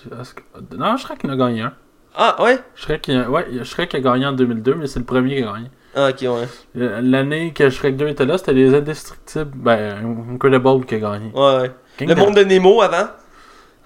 [0.08, 1.74] que- Non, Shrek en a gagné un.
[2.16, 2.60] Ah, ouais?
[2.76, 3.30] Shrek, a...
[3.30, 5.68] Ouais, Shrek a gagné en 2002, mais c'est le premier qui a gagné.
[5.96, 6.48] Ah, ok, ouais.
[6.78, 9.52] Euh, L'année que Shrek 2 était là, c'était les Indestructibles.
[9.56, 11.32] Ben, Incredible qui a gagné.
[11.34, 11.72] Ouais, ouais.
[12.06, 13.08] Le monde de Nemo avant?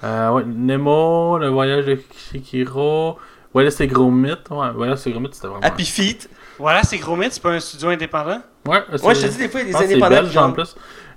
[0.03, 3.17] Euh, ouais, Nemo, le voyage de Shikiro.
[3.53, 4.31] Wallace et Gromit.
[4.49, 5.61] Ouais, Wallace et Gromit, c'était vraiment.
[5.65, 6.29] Happy Feet.
[6.59, 8.41] Voilà, c'est Gros Mythe, c'est pas un studio indépendant?
[8.67, 10.51] Ouais, Moi, je te dis, des fois, il y a des c'est indépendants belge en
[10.51, 10.75] plus.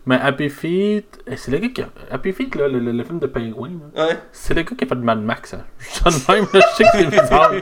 [0.08, 1.18] Mais Happy Feet.
[1.26, 1.88] eh, C'est le gars qui a.
[2.12, 3.72] Happy Feet, là, le, le- le film de Penguin.
[3.96, 4.16] Ouais.
[4.30, 5.54] C'est le gars qui a fait de Mad Max.
[5.54, 5.64] Hein.
[5.80, 7.52] Je suis de même, je sais que c'est bizarre.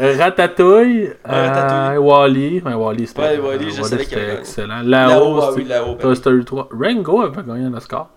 [0.00, 1.08] Euh, Ratatouille.
[1.08, 1.12] euh,
[1.48, 1.98] Ratatouille.
[1.98, 2.62] Wally.
[2.64, 4.38] Ouais, Wally, c'était Ouais, Wall-E, je c'était gagné.
[4.38, 4.82] excellent.
[4.82, 5.94] Là-haut, ah oui, là-haut.
[5.96, 6.68] ben Toy Story 3.
[6.72, 8.10] Rango avait gagné un Oscar.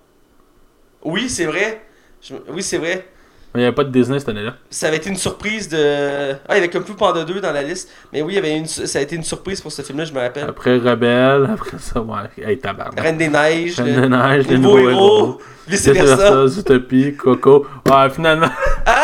[1.04, 1.82] Oui, c'est vrai.
[2.22, 3.08] Je- Oui, c'est vrai.
[3.56, 4.54] Mais il n'y avait pas de Disney cette année-là.
[4.70, 6.34] Ça avait été une surprise de.
[6.48, 7.90] Ah, il y avait comme plus Panda 2 dans la liste.
[8.14, 8.68] Mais oui, il y avait une...
[8.68, 10.48] ça a été une surprise pour ce film-là, je me rappelle.
[10.48, 12.18] Après Rebelle, après ça, ouais.
[12.48, 13.00] Hey, tabarnak.
[13.00, 15.42] Reine des Neiges, Reine le- des Neiges, les nouveaux héros, héros.
[15.68, 16.16] vice Vice versa.
[16.16, 17.66] versa, Zootopie, Coco.
[17.90, 18.50] Ouais, finalement,
[18.86, 18.96] Ah,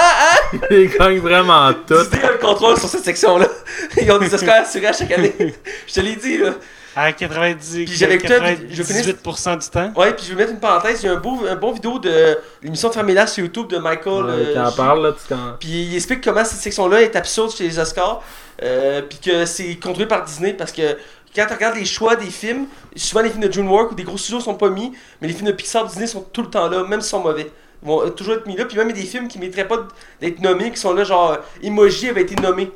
[0.51, 0.57] ah!
[0.71, 1.95] ils gagnent vraiment tout.
[2.11, 3.47] Tu dis le contrôle sur cette section-là.
[3.99, 5.33] Ils ont des Oscars assurés à chaque année.
[5.87, 6.51] Je te l'ai dit, là.
[6.95, 9.91] À 90, Puis j'avais que toi, puis je finis- 98% du temps.
[9.97, 11.03] Ouais, puis je vais mettre une parenthèse.
[11.03, 13.77] Il y a un, beau, un bon vidéo de l'émission de Fermila sur YouTube de
[13.77, 14.25] Michael.
[14.25, 14.75] Ouais, euh, on J.
[14.77, 15.57] parle, là, tu quand...
[15.59, 18.21] Puis il explique comment cette section-là est absurde chez les Oscars.
[18.63, 20.97] Euh, puis que c'est contrôlé par Disney parce que
[21.35, 24.17] quand tu regardes les choix des films, souvent les films de DreamWorks ou des gros
[24.17, 26.85] studios sont pas mis, mais les films de Pixar Disney sont tout le temps là,
[26.87, 27.51] même s'ils sont mauvais.
[27.83, 28.63] Ils vont euh, toujours être mis là.
[28.63, 29.85] Puis même il y a des films qui ne mériteraient pas
[30.21, 32.71] d'être nommés, qui sont là, genre Emoji avait été nommé.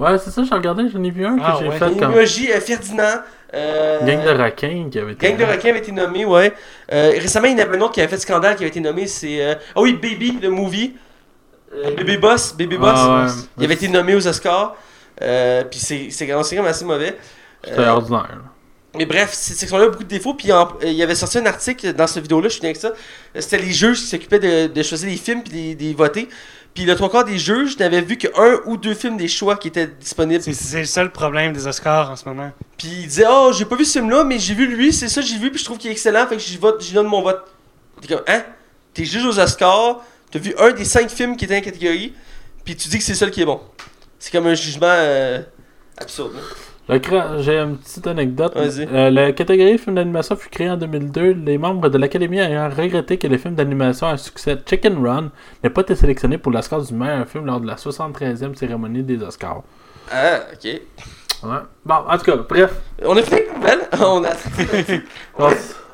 [0.00, 1.78] Ouais, c'est ça, j'ai regardé, j'en ai vu un que Ah, j'ai ouais.
[1.78, 2.10] fait quand...
[2.10, 3.20] Emoji, euh, Ferdinand.
[3.54, 5.28] euh, Gang de requins qui avait été...
[5.28, 6.52] Gang de requins avait été nommé, ouais.
[6.92, 8.80] Euh, récemment, il y en avait un autre qui avait fait scandale qui avait été
[8.80, 9.42] nommé, c'est...
[9.44, 10.94] euh, Ah oui, Baby, le movie.
[11.74, 12.98] Euh, Baby Boss, Baby Boss.
[13.00, 13.32] Ah, ouais.
[13.58, 14.74] Il avait été nommé aux Oscars.
[15.22, 17.16] Euh, puis c'est c'est quand même assez mauvais.
[17.62, 18.38] C'était Euh, ordinaire.
[18.96, 20.34] mais bref, cette section-là a beaucoup de défauts.
[20.34, 22.70] Puis en- euh, il y avait sorti un article dans cette vidéo-là, je suis bien
[22.70, 22.92] avec ça.
[23.38, 26.28] C'était les juges qui s'occupaient de, de choisir les films puis de les voter.
[26.74, 29.68] Puis le trois quarts des juges n'avaient vu qu'un ou deux films des choix qui
[29.68, 30.42] étaient disponibles.
[30.42, 32.52] C'est- le seul problème des Oscars en ce moment.
[32.78, 35.20] Puis il disait Oh, j'ai pas vu ce film-là, mais j'ai vu lui, c'est ça,
[35.20, 37.22] j'ai vu, puis je trouve qu'il est excellent, fait que j'y vote, j'y donne mon
[37.22, 37.44] vote.
[38.00, 38.44] T'es comme Hein?
[38.94, 40.00] T'es juge aux Oscars,
[40.30, 42.14] t'as vu un des cinq films qui était en catégorie,
[42.64, 43.60] puis tu dis que c'est le seul qui est bon.
[44.18, 45.42] C'est comme un jugement euh,
[45.98, 46.32] absurde.
[46.36, 46.69] hein?
[47.38, 48.54] J'ai une petite anecdote.
[48.56, 48.88] Vas-y.
[48.92, 51.32] Euh, la catégorie film d'animation fut créée en 2002.
[51.44, 55.30] Les membres de l'Académie ayant regretté que le film d'animation à succès Chicken Run
[55.62, 59.22] n'ait pas été sélectionné pour l'Oscar du meilleur film lors de la 73e cérémonie des
[59.22, 59.62] Oscars.
[60.10, 60.64] Ah, ok.
[61.42, 61.58] Ouais.
[61.84, 62.72] Bon, en tout cas, bref.
[63.04, 64.30] On a fait une on a.
[65.38, 65.50] On,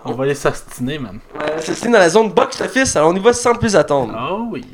[0.06, 1.18] on va aller s'astiner, man.
[1.58, 4.14] C'est dans la zone box-office, alors on y va sans plus attendre.
[4.30, 4.64] Oh oui.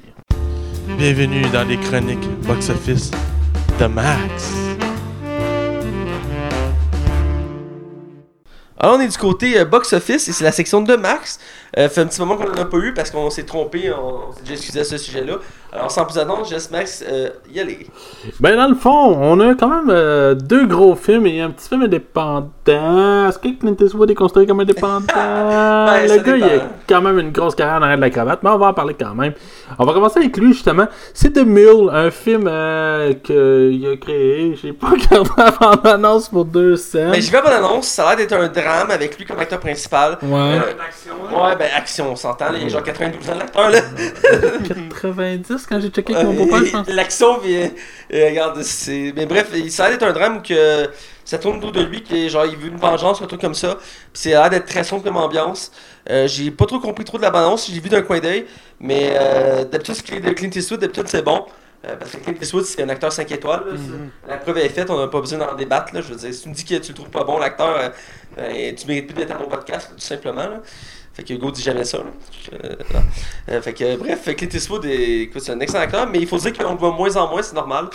[0.99, 3.11] Bienvenue dans les chroniques box-office
[3.81, 4.62] de Max.
[8.85, 11.39] Alors on est du côté euh, box-office, et c'est la section de Max.
[11.79, 14.33] Euh, fait un petit moment qu'on en a pas eu parce qu'on s'est trompé, on
[14.33, 15.39] s'est déjà excusé à ce sujet-là.
[15.75, 17.87] Alors sans plus attendre, je laisse Max euh, y aller.
[18.41, 21.67] Ben, dans le fond, on a quand même euh, deux gros films et un petit
[21.67, 22.49] film indépendant.
[23.29, 25.07] Est-ce que Clint Eastwood est considéré comme indépendant?
[25.93, 28.41] Ben, le gars, il a quand même une grosse carrière en arrière de la cravate,
[28.43, 29.33] mais on va en parler quand même.
[29.79, 30.87] On va commencer avec lui, justement.
[31.15, 34.55] C'est The Mule, un film euh, qu'il a créé.
[34.61, 37.11] J'ai pas regardé avant l'annonce pour deux scènes.
[37.11, 39.39] Mais j'y vais à bonne annonce, ça a l'air d'être un drame avec lui comme
[39.39, 40.19] acteur principal.
[40.23, 40.59] Ouais.
[40.59, 40.61] Euh,
[41.33, 43.79] Ouais, ben action, on s'entend, il y a genre 92 ans l'acteur là.
[45.03, 46.89] 90 quand j'ai checké avec mon beau-père, je pense.
[46.89, 47.71] L'action vient.
[48.13, 49.13] euh, regarde, c'est.
[49.17, 50.89] Mais bref, ça a l'air d'être un drame où que
[51.25, 53.55] ça tourne autour de lui, que genre il veut une vengeance ou un truc comme
[53.55, 53.77] ça.
[53.77, 55.73] Puis c'est a l'air d'être très sombre comme ambiance.
[56.11, 58.47] Euh, j'ai pas trop compris trop de la balance, j'ai vu d'un coin d'œil.
[58.81, 61.47] Mais euh, d'habitude, ce qui est de Clint Eastwood, d'habitude c'est bon.
[61.85, 63.65] Euh, parce que Clint Eastwood, c'est un acteur 5 étoiles.
[63.67, 64.29] là, ça.
[64.29, 65.95] La preuve est faite, on n'a pas besoin d'en débattre.
[65.95, 67.77] Là, je veux dire, si tu me dis que tu le trouves pas bon, l'acteur,
[67.77, 67.89] euh,
[68.39, 70.43] euh, tu mérites plus d'être à mon podcast, tout simplement.
[70.43, 70.61] Là.
[71.15, 71.99] Fait que Hugo dit jamais ça.
[71.99, 72.75] Euh.
[73.51, 76.39] Euh, fait que bref, Clint Eastwood est, écoute, c'est un excellent acteur, mais il faut
[76.39, 77.89] dire qu'on le voit moins en moins, c'est normal.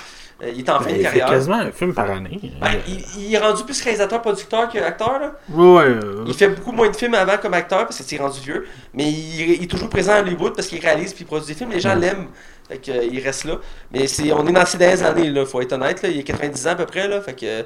[0.43, 1.29] Euh, il est en fin de il fait carrière.
[1.29, 2.39] quasiment un film par année.
[2.61, 5.19] Ben, il, il est rendu plus réalisateur-producteur qu'acteur.
[5.19, 5.33] là.
[5.49, 5.95] Ouais,
[6.27, 8.67] Il fait beaucoup moins de films avant comme acteur parce que c'est rendu vieux.
[8.93, 11.55] Mais il, il est toujours présent à Hollywood parce qu'il réalise puis il produit des
[11.55, 11.71] films.
[11.71, 12.01] Les gens Ouais.
[12.01, 12.27] l'aiment.
[12.69, 13.55] Fait que, il reste là.
[13.91, 16.03] Mais c'est, on est dans ces dernières années, là, faut être honnête.
[16.03, 16.09] Là.
[16.09, 17.07] Il a 90 ans à peu près.
[17.07, 17.61] Là, fait que,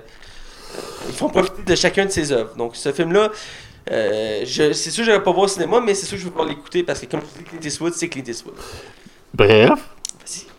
[1.09, 2.55] ils font profiter de chacun de ses œuvres.
[2.55, 3.31] Donc ce film-là,
[3.89, 6.29] euh, c'est sûr que je vais pas voir au cinéma, mais c'est sûr que je
[6.29, 8.53] vais pas l'écouter parce que comme je dis Clint Eastwood, c'est Clint Eastwood.
[9.33, 9.71] Bref.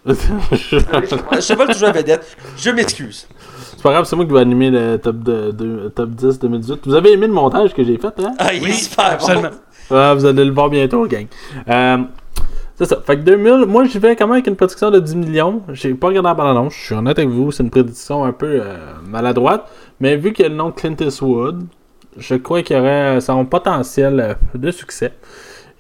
[0.05, 0.18] Vas-y.
[1.41, 2.37] Je vole toujours la vedette.
[2.57, 3.29] Je m'excuse.
[3.77, 6.81] C'est pas grave, c'est moi qui vais animer le top, de, de- top 10 2018.
[6.87, 8.35] Vous avez aimé le montage que j'ai fait, hein?
[8.39, 9.12] Ah, il est Oui, super bon.
[9.12, 9.51] absolument.
[9.91, 11.27] Ouais, vous allez le voir bientôt, gang.
[11.68, 11.99] Euh,
[12.77, 13.01] c'est ça.
[13.07, 15.62] Fait que 2000, moi j'y vais quand même avec une prédiction de 10 millions.
[15.73, 18.47] J'ai pas regardé la bande-annonce, je suis honnête avec vous, c'est une prédiction un peu
[18.61, 19.70] euh, maladroite.
[20.01, 21.64] Mais vu qu'il y a le nom Clint Eastwood,
[22.17, 25.13] je crois qu'il y aurait son potentiel euh, de succès.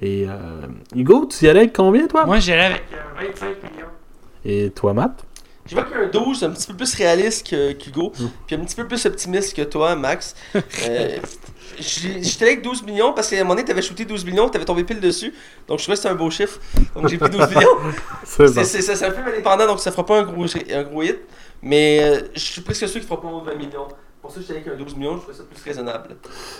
[0.00, 0.66] Et euh,
[0.96, 2.26] Hugo, tu y allais avec combien toi?
[2.26, 3.86] Moi, j'irais avec euh, 25 millions.
[4.44, 5.24] Et toi, Matt?
[5.64, 8.12] J'évoque un 12 un petit peu plus réaliste que qu'Hugo,
[8.46, 10.34] puis un petit peu plus optimiste que toi, Max.
[10.54, 11.18] Euh,
[11.78, 14.84] J'étais avec 12 millions parce qu'à un moment donné, t'avais shooté 12 millions, t'avais tombé
[14.84, 15.32] pile dessus.
[15.68, 16.60] Donc je trouvais que c'était un beau chiffre.
[16.94, 17.68] Donc j'ai pris 12 millions.
[18.24, 18.60] C'est bon.
[18.60, 18.64] un
[19.10, 21.18] film indépendant, donc ça fera pas un gros, un gros hit.
[21.62, 23.88] Mais euh, je suis presque sûr qu'il fera pas 20 millions.
[24.22, 26.10] Pour ça, j'étais avec un 12 millions, je trouvais ça plus raisonnable.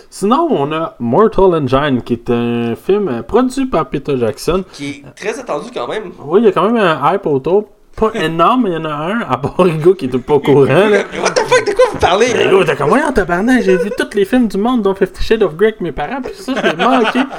[0.09, 4.65] Sinon, on a Mortal Engine, qui est un film euh, produit par Peter Jackson.
[4.73, 6.11] Qui est très attendu quand même.
[6.25, 7.69] Oui, il y a quand même un hype autour.
[7.95, 10.39] Pas énorme, mais il y en a un, à part Hugo qui était pas au
[10.41, 10.65] courant.
[10.65, 10.89] Là.
[11.23, 12.33] What the fuck, de quoi vous parlez?
[12.45, 15.43] Hugo, t'es comme, en tabarnak, j'ai vu tous les films du monde, dont Fifty Shades
[15.43, 17.19] of Grey avec mes parents, puis ça, je l'ai manqué.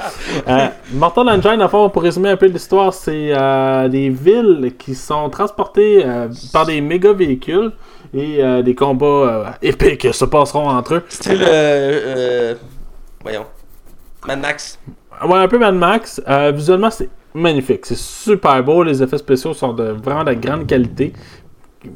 [0.47, 4.93] Euh, Mortal Engine, à fond, pour résumer un peu l'histoire, c'est euh, des villes qui
[4.93, 7.71] sont transportées euh, par des méga véhicules
[8.15, 11.03] et euh, des combats euh, épiques se passeront entre eux.
[11.09, 12.55] Style, euh, euh,
[13.21, 13.45] voyons,
[14.25, 14.79] Mad Max.
[15.23, 16.21] Ouais, un peu Mad Max.
[16.53, 17.85] Visuellement, c'est magnifique.
[17.85, 18.83] C'est super beau.
[18.83, 21.13] Les effets spéciaux sont de vraiment de grande qualité.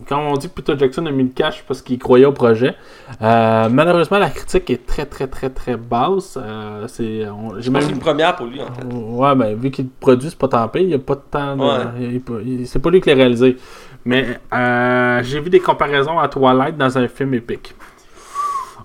[0.08, 2.76] Quand on dit que Peter Jackson a mis le cash parce qu'il croyait au projet,
[3.22, 6.38] euh, malheureusement, la critique est très, très, très, très basse.
[6.40, 7.26] Euh, c'est,
[7.72, 7.90] même...
[7.90, 8.84] une première pour lui, en fait.
[8.94, 10.82] Ouais, ben, vu qu'il produit, c'est pas tant pire.
[10.84, 11.56] Il y a pas de temps.
[11.58, 12.66] de- Ouais.
[12.66, 13.58] c'est pas lui qui l'a réalisé.
[14.06, 17.76] Mais euh, j'ai vu des comparaisons à Twilight dans un film épique.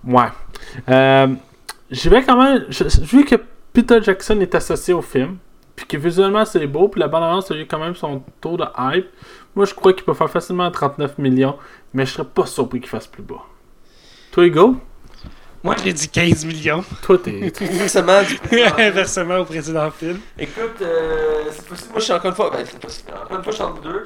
[0.05, 0.29] Ouais.
[0.89, 1.29] Euh,
[1.91, 2.65] j'y vais quand même.
[2.69, 3.37] je- vu que
[3.73, 5.37] Peter Jackson est associé au film,
[5.77, 8.65] puis que visuellement c'est beau, puis la bande-annonce a eu quand même son taux de
[8.79, 9.09] hype,
[9.55, 11.57] moi je crois qu'il peut faire facilement 39 millions,
[11.93, 13.43] mais je serais pas surpris qu'il fasse plus bas.
[14.33, 14.77] Toi, Hugo?
[15.63, 16.85] Moi, j'ai dit 15 millions.
[17.01, 17.51] Toi, t'es.
[18.51, 20.19] Du Inversement au précédent film.
[20.39, 21.91] Écoute, euh, c'est possible.
[21.93, 22.51] Moi, je suis encore une fois.
[22.51, 23.13] Ben, c'est possible.
[23.25, 24.05] Encore une fois, je suis entre vous deux.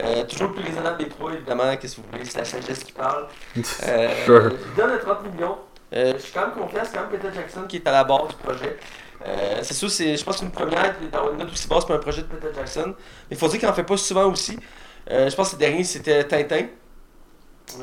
[0.00, 1.76] Euh, toujours le plus raisonnable des trois, évidemment.
[1.76, 3.26] Qu'est-ce que vous voulez C'est la sagesse qui parle.
[3.56, 4.50] Euh, Sure.
[4.50, 5.56] Je donne à 30 millions.
[5.94, 6.80] Euh, je suis quand même confiant.
[6.84, 8.76] C'est quand même Peter Jackson qui est à la base du projet.
[9.26, 11.84] Euh, c'est sûr, c'est, je pense que c'est une première d'avoir une note aussi basse
[11.84, 12.88] pour un projet de Peter Jackson.
[13.30, 14.58] Mais il faut dire qu'il en fait pas souvent aussi.
[15.08, 16.66] Je pense que le dernier, c'était Tintin.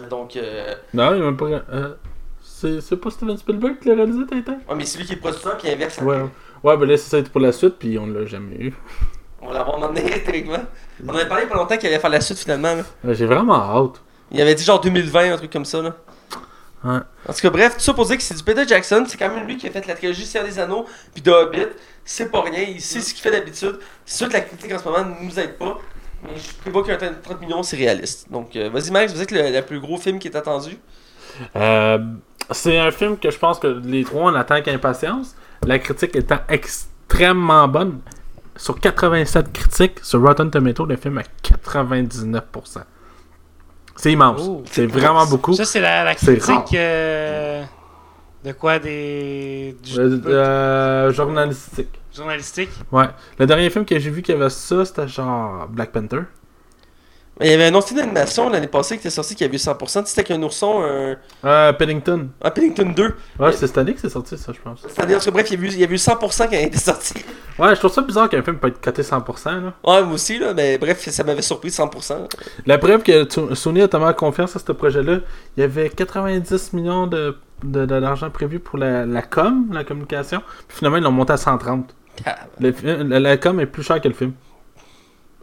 [0.09, 1.45] Donc, euh, Non, il m'a pas.
[1.73, 1.95] euh,
[2.41, 4.59] c'est, c'est pas Steven Spielberg qui l'a réalisé, Tintin?
[4.69, 5.97] Ouais, mais c'est lui qui est producteur qui inverse.
[5.99, 6.21] Ouais.
[6.63, 8.73] Ouais, ben là, c'est ça pour la suite, puis on l'a jamais eu.
[9.43, 10.63] On va l'avoir demandé théoriquement.
[11.05, 12.75] On avait parlé pas longtemps qu'il allait faire la suite finalement.
[12.75, 13.13] là.
[13.13, 14.01] J'ai vraiment hâte.
[14.31, 15.81] Il avait dit genre 2020, un truc comme ça.
[15.81, 15.95] Là.
[16.83, 16.99] Ouais.
[17.29, 19.05] En tout cas, bref, tout ça pour dire que c'est du Peter Jackson.
[19.07, 21.67] C'est quand même lui qui a fait la trilogie Seigneur des Anneaux puis de Hobbit.
[22.03, 23.79] C'est pas rien, il sait ce qu'il fait d'habitude.
[24.05, 25.77] C'est sûr que la critique en ce moment ne nous aide pas.
[26.23, 28.31] Mais je prévois qu'un 30 millions, c'est réaliste.
[28.31, 30.77] Donc, euh, vas-y, Max, vous êtes le, le plus gros film qui est attendu.
[31.55, 31.99] Euh,
[32.51, 35.35] c'est un film que je pense que les trois on attend avec impatience.
[35.65, 37.99] La critique étant extrêmement bonne.
[38.55, 42.83] Sur 87 critiques, sur Rotten Tomato, le film a 99%.
[43.95, 44.41] C'est immense.
[44.43, 44.63] Oh.
[44.71, 45.53] c'est vraiment beaucoup.
[45.53, 47.63] Ça, c'est la, critique euh,
[48.43, 49.75] de quoi des.
[49.83, 51.99] du- Euh, euh, journalistique.
[52.15, 52.69] journalistique.
[52.91, 53.07] Ouais.
[53.39, 56.21] Le dernier film que j'ai vu qui avait ça, c'était genre Black Panther.
[57.41, 59.57] Il y avait un autre film d'animation l'année passée qui était sorti qui avait eu
[59.59, 60.05] 100%.
[60.05, 62.29] C'était avec un ourson, un, Euh, Paddington.
[62.41, 63.15] un Paddington 2.
[63.39, 64.81] Ouais, c'est cette année que c'est sorti, ça, je pense.
[64.87, 66.51] C'est-à-dire, en tout cas, bref, il y avait eu, il y avait eu 100% quand
[66.51, 67.15] il était sorti.
[67.57, 69.49] Ouais, je trouve ça bizarre qu'un film peut être coté 100%.
[69.61, 69.73] Là.
[69.83, 72.27] Ouais, moi aussi, là, mais bref, ça m'avait surpris 100%.
[72.67, 75.19] La preuve que Sony a tellement confiance à ce projet-là,
[75.57, 79.83] il y avait 90 millions de, de, de l'argent prévu pour la, la com, la
[79.83, 80.41] communication.
[80.67, 81.95] Puis finalement, ils l'ont monté à 130.
[82.59, 84.33] Le fi- la, la com est plus cher que le film.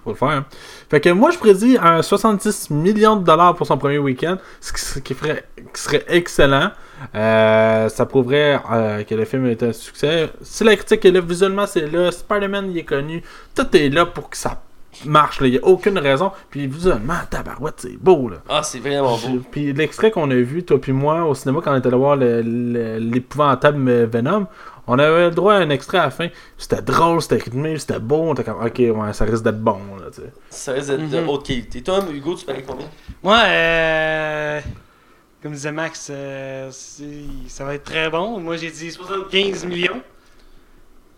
[0.04, 0.28] Faut le faire.
[0.28, 0.44] hein.
[0.90, 4.72] Fait que moi, je prédis un 70 millions de dollars pour son premier week-end, ce
[4.72, 6.70] qui, ce qui ferait, qui serait excellent.
[7.14, 10.30] Euh, ça prouverait euh, que le film est un succès.
[10.42, 12.10] Si la critique est là, visuellement, c'est là.
[12.10, 13.22] Spider-Man, il est connu.
[13.54, 14.62] Tout est là pour que ça
[15.06, 15.38] marche.
[15.42, 16.30] Il n'y a aucune raison.
[16.50, 18.28] Puis visuellement, tabarouette, c'est beau.
[18.28, 18.36] Là.
[18.48, 19.40] Ah, c'est vraiment beau.
[19.50, 22.16] Puis l'extrait qu'on a vu, toi puis moi, au cinéma, quand on était allé voir
[22.16, 24.46] le- le- l'épouvantable Venom,
[24.90, 26.28] on avait le droit à un extrait à la fin.
[26.58, 28.16] C'était drôle, c'était rythmé, c'était beau.
[28.22, 29.78] On était comme, ok, ouais, ça risque d'être bon.
[29.98, 30.32] Là, tu sais.
[30.50, 31.28] Ça risque d'être de Mhm.
[31.28, 31.82] haute qualité.
[31.82, 32.86] Toi, Hugo, tu parais combien?
[33.22, 34.60] Moi, euh,
[35.42, 36.70] comme disait Max, euh,
[37.48, 38.38] ça va être très bon.
[38.40, 40.02] Moi, j'ai dit 75 millions.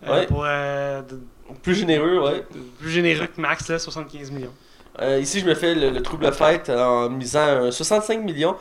[0.05, 0.25] Euh, Ouais.
[0.27, 1.19] Pour euh, de-
[1.61, 2.43] Plus généreux, ouais.
[2.79, 4.53] plus généreux que Max, là, 75 millions.
[5.01, 8.55] Euh, ici, je me fais le, le trouble fête en misant un 65 millions.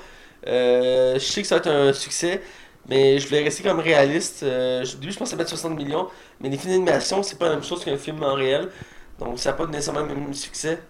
[0.46, 2.42] Euh, je sais que ça va être un succès,
[2.88, 4.42] mais je voulais rester comme réaliste.
[4.42, 6.08] Euh, je- au début, je pensais mettre 60 millions,
[6.40, 8.70] mais les films d'animation, c'est pas la même chose qu'un film en réel.
[9.18, 10.80] Donc, ça n'a pas nécessairement le même succès.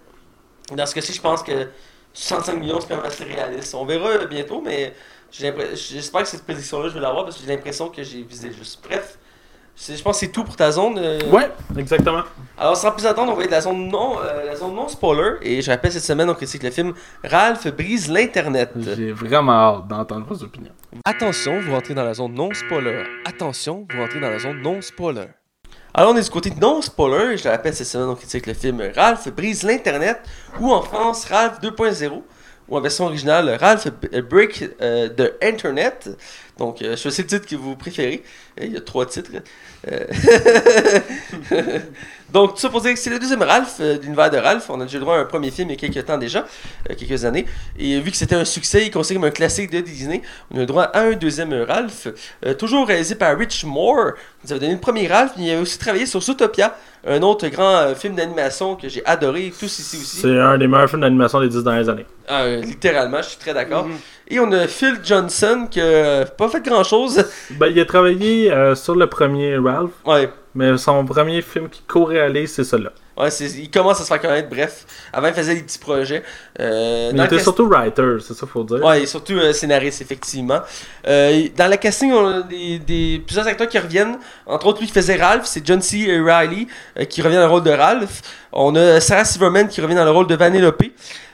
[0.72, 1.68] Dans ce cas-ci, je pense que
[2.12, 3.74] 65 millions, c'est quand même assez réaliste.
[3.74, 4.95] On verra bientôt, mais
[5.30, 8.82] j'espère que cette prédiction-là, je vais l'avoir parce que j'ai l'impression que j'ai visé juste.
[8.84, 9.18] Bref,
[9.76, 10.98] je pense que c'est tout pour ta zone.
[10.98, 12.22] euh, Ouais, exactement.
[12.58, 15.36] alors, sans plus attendre, on va être la zone non, euh, la zone non spoiler.
[15.42, 16.92] Et je rappelle cette semaine, on critique le film
[17.24, 18.70] Ralph brise l'internet.
[18.76, 20.72] J'ai vraiment hâte d'entendre vos opinions.
[21.04, 23.04] Attention, vous rentrez dans la zone non spoiler.
[23.24, 25.26] Attention, vous rentrez dans la zone non spoiler.
[25.94, 28.54] Alors, on est du côté de non-spoiler, je le rappelle, cette semaine, on critique le
[28.54, 30.20] film Ralph brise l'Internet,
[30.58, 32.22] ou en France, Ralph 2.0,
[32.68, 33.86] ou en version originale, Ralph
[34.30, 36.08] Break euh, the Internet.
[36.62, 38.22] Donc, euh, je choisis le titre que vous préférez.
[38.56, 39.32] Et Il y a trois titres.
[39.90, 40.06] Euh,
[42.32, 44.70] Donc, tout ça pour dire que c'est le deuxième Ralph, euh, de l'univers de Ralph.
[44.70, 46.46] On a déjà eu droit à un premier film il y a quelques temps déjà,
[46.88, 47.44] euh, quelques années.
[47.78, 50.60] Et vu que c'était un succès, il est considéré comme un classique de Disney, on
[50.60, 52.08] a eu droit à un deuxième Ralph,
[52.46, 54.12] euh, toujours réalisé par Rich Moore.
[54.42, 56.74] Il nous avait donné le premier Ralph, mais il avait aussi travaillé sur Zootopia,
[57.06, 60.20] un autre grand euh, film d'animation que j'ai adoré, tous ici aussi.
[60.20, 62.06] C'est un des meilleurs films d'animation des 10 dernières années.
[62.28, 63.86] Ah, euh, littéralement, je suis très d'accord.
[63.86, 63.96] Mhm.
[64.32, 67.22] Et on a Phil Johnson qui a pas fait grand chose.
[67.50, 71.82] Ben, il a travaillé euh, sur le premier Ralph, Ouais, mais son premier film qui
[71.86, 72.92] co-réalise, c'est celui-là.
[73.16, 74.48] ouais il commence à se faire connaître.
[74.48, 76.22] Bref, avant, il faisait des petits projets.
[76.61, 78.82] Euh, Mais il était surtout writer, c'est ça faut dire.
[78.84, 80.61] Ouais, et surtout euh, scénariste, effectivement.
[81.07, 84.18] Euh, dans la casting, on a des, des- plusieurs acteurs qui reviennent.
[84.46, 86.07] Entre autres, lui qui faisait Ralph, c'est John C.
[86.09, 88.20] Euh, qui revient dans le rôle de Ralph.
[88.53, 90.82] On a Sarah Silverman qui revient dans le rôle de Vanellope.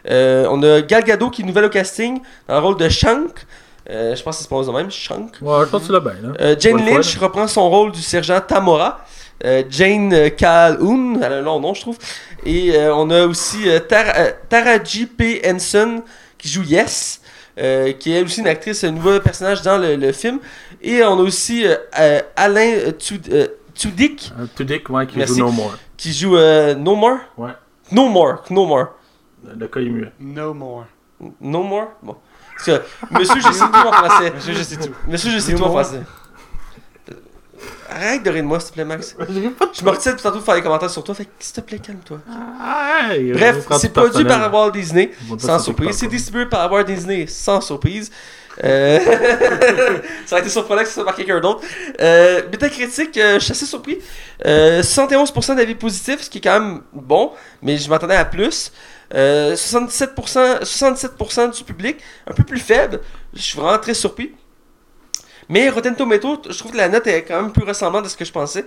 [0.09, 3.45] On a Gal Gadot qui est nouvelle au casting dans le rôle de Shank.
[3.91, 5.37] Euh, je pense que c'est pas le même, Shank.
[5.41, 6.33] Ouais, je pense que tu l'as bien, là.
[6.41, 9.01] Euh, Jane Lynch reprend son rôle du sergent Tamora.
[9.45, 11.97] Euh, Jane euh, Calhoun, elle a un long nom, je trouve.
[12.45, 15.41] Et euh, on a aussi euh, Tara- euh, Taraji P.
[15.47, 16.03] Henson
[16.37, 17.23] qui joue Yes,
[17.59, 20.39] euh, qui est aussi une actrice, un nouveau personnage dans le, le film.
[20.83, 21.65] Et on a aussi
[22.37, 25.39] Alain euh, Tud- euh, Tudyk Tudyk, ouais, qui Merci.
[25.39, 25.75] joue No More.
[25.97, 27.19] qui joue euh, No More?
[27.37, 27.53] Ouais.
[27.93, 28.89] No More, No More.
[29.57, 30.11] Le cas est mieux.
[30.21, 30.85] No more.
[31.41, 31.87] No More?
[32.03, 32.17] Bon.
[32.59, 34.33] Parce que, monsieur, je sais tout en français.
[34.35, 34.95] Monsieur, je sais tout.
[35.07, 36.01] Monsieur, je sais tout en français.
[37.91, 39.17] Arrête de rire de moi, s'il te plaît, Max.
[39.73, 41.79] Je me retiens tantôt de faire des commentaires sur toi, fait que s'il te plaît,
[41.79, 42.19] calme-toi.
[43.33, 45.97] Bref, c'est produit par Walt Disney, sans surprise.
[45.97, 48.11] C'est distribué par Walt Disney, sans surprise.
[48.65, 48.99] Euh,
[50.27, 51.63] ça a été surprenant que ce soit par quelqu'un d'autre.
[52.01, 53.99] Euh, Metacritic, euh, je suis assez surpris.
[54.45, 57.33] Euh, 71% d'avis positifs, ce qui est quand même bon,
[57.63, 58.73] mais je m'attendais à plus.
[59.15, 61.97] Euh, 77%, 67% du public,
[62.27, 63.01] un peu plus faible.
[63.35, 64.33] Je suis vraiment très surpris.
[65.49, 68.17] Mais Rotten Tomato, je trouve que la note est quand même plus ressemblante à ce
[68.17, 68.67] que je pensais.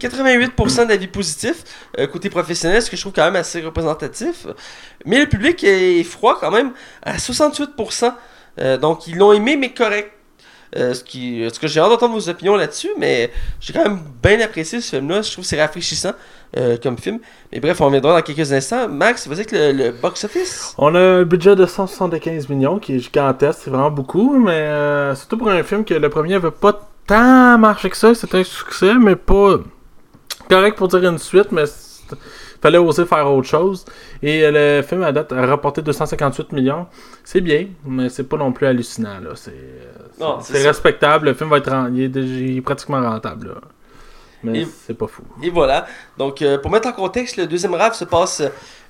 [0.00, 1.64] 88% d'avis positifs
[1.98, 4.46] euh, côté professionnel, ce que je trouve quand même assez représentatif.
[5.04, 6.72] Mais le public est froid quand même
[7.02, 8.14] à 68%.
[8.58, 10.12] Euh, donc ils l'ont aimé, mais correct.
[10.76, 13.98] Euh, ce qui, ce que j'ai hâte d'entendre vos opinions là-dessus, mais j'ai quand même
[14.22, 15.22] bien apprécié ce film-là.
[15.22, 16.12] Je trouve que c'est rafraîchissant
[16.56, 17.18] euh, comme film.
[17.50, 18.88] Mais bref, on reviendra dans quelques instants.
[18.88, 20.74] Max, vas-y avec le, le box-office.
[20.78, 25.14] On a un budget de 175 millions qui est gigantesque, c'est vraiment beaucoup, mais euh,
[25.16, 28.44] surtout pour un film que le premier avait pas tant marché que ça, c'était un
[28.44, 29.58] succès, mais pas
[30.48, 31.64] correct pour dire une suite, mais
[32.60, 33.84] fallait oser faire autre chose.
[34.22, 36.86] Et euh, le film à date a rapporté 258 millions,
[37.24, 39.18] c'est bien, mais c'est pas non plus hallucinant.
[39.34, 39.52] C'est
[40.20, 43.60] euh, respectable, le film va être il est, il est pratiquement rentable là.
[44.42, 45.22] Mais c'est pas fou.
[45.42, 45.86] Et voilà.
[46.16, 48.42] Donc, euh, pour mettre en contexte, le deuxième Ralph se passe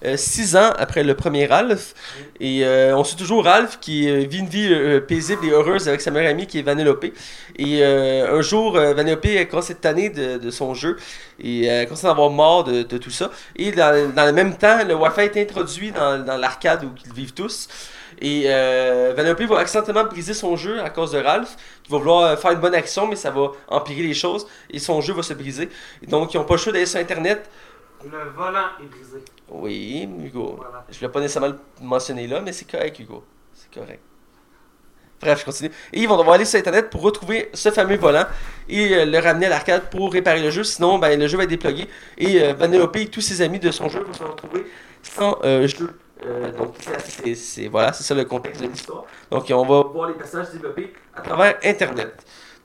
[0.05, 1.95] euh, six ans après le premier Ralph.
[2.39, 6.11] Et euh, on suit toujours Ralph qui vit une vie paisible et heureuse avec sa
[6.11, 7.07] meilleure amie qui est Vanellope.
[7.59, 10.97] Et un jour, Vanellope elle commence à être tannée de, de son jeu
[11.39, 13.31] et elle commence à avoir marre de, de tout ça.
[13.57, 17.13] Et dans, dans le même temps, le Wi-Fi est introduit dans, dans l'arcade où ils
[17.13, 17.69] vivent tous.
[18.21, 22.23] Et euh, Vanellope va accidentellement briser son jeu à cause de Ralph, qui va vouloir
[22.23, 25.23] euh, faire une bonne action, mais ça va empirer les choses, et son jeu va
[25.23, 25.69] se briser.
[26.03, 27.49] Et donc, ils n'ont pas le choix d'aller sur Internet.
[28.05, 29.23] Le volant est brisé.
[29.49, 30.57] Oui, Hugo.
[30.57, 30.85] Voilà.
[30.91, 33.25] Je ne l'ai pas nécessairement le mentionner là, mais c'est correct, Hugo.
[33.55, 34.01] C'est correct.
[35.21, 35.71] Bref, je continue.
[35.93, 38.25] Et ils vont devoir aller sur Internet pour retrouver ce fameux volant
[38.69, 40.65] et euh, le ramener à l'arcade pour réparer le jeu.
[40.65, 41.89] Sinon, ben, le jeu va être déplugué.
[42.17, 44.65] Et euh, Vanellope et tous ses amis de son jeu vont se retrouver
[45.03, 45.95] sans euh, jeu.
[46.27, 49.05] Euh, donc, c'est- c'est c'est- voilà, c'est ça le contexte de l'histoire.
[49.31, 52.13] Donc, on va voir les personnages se développer à travers Internet.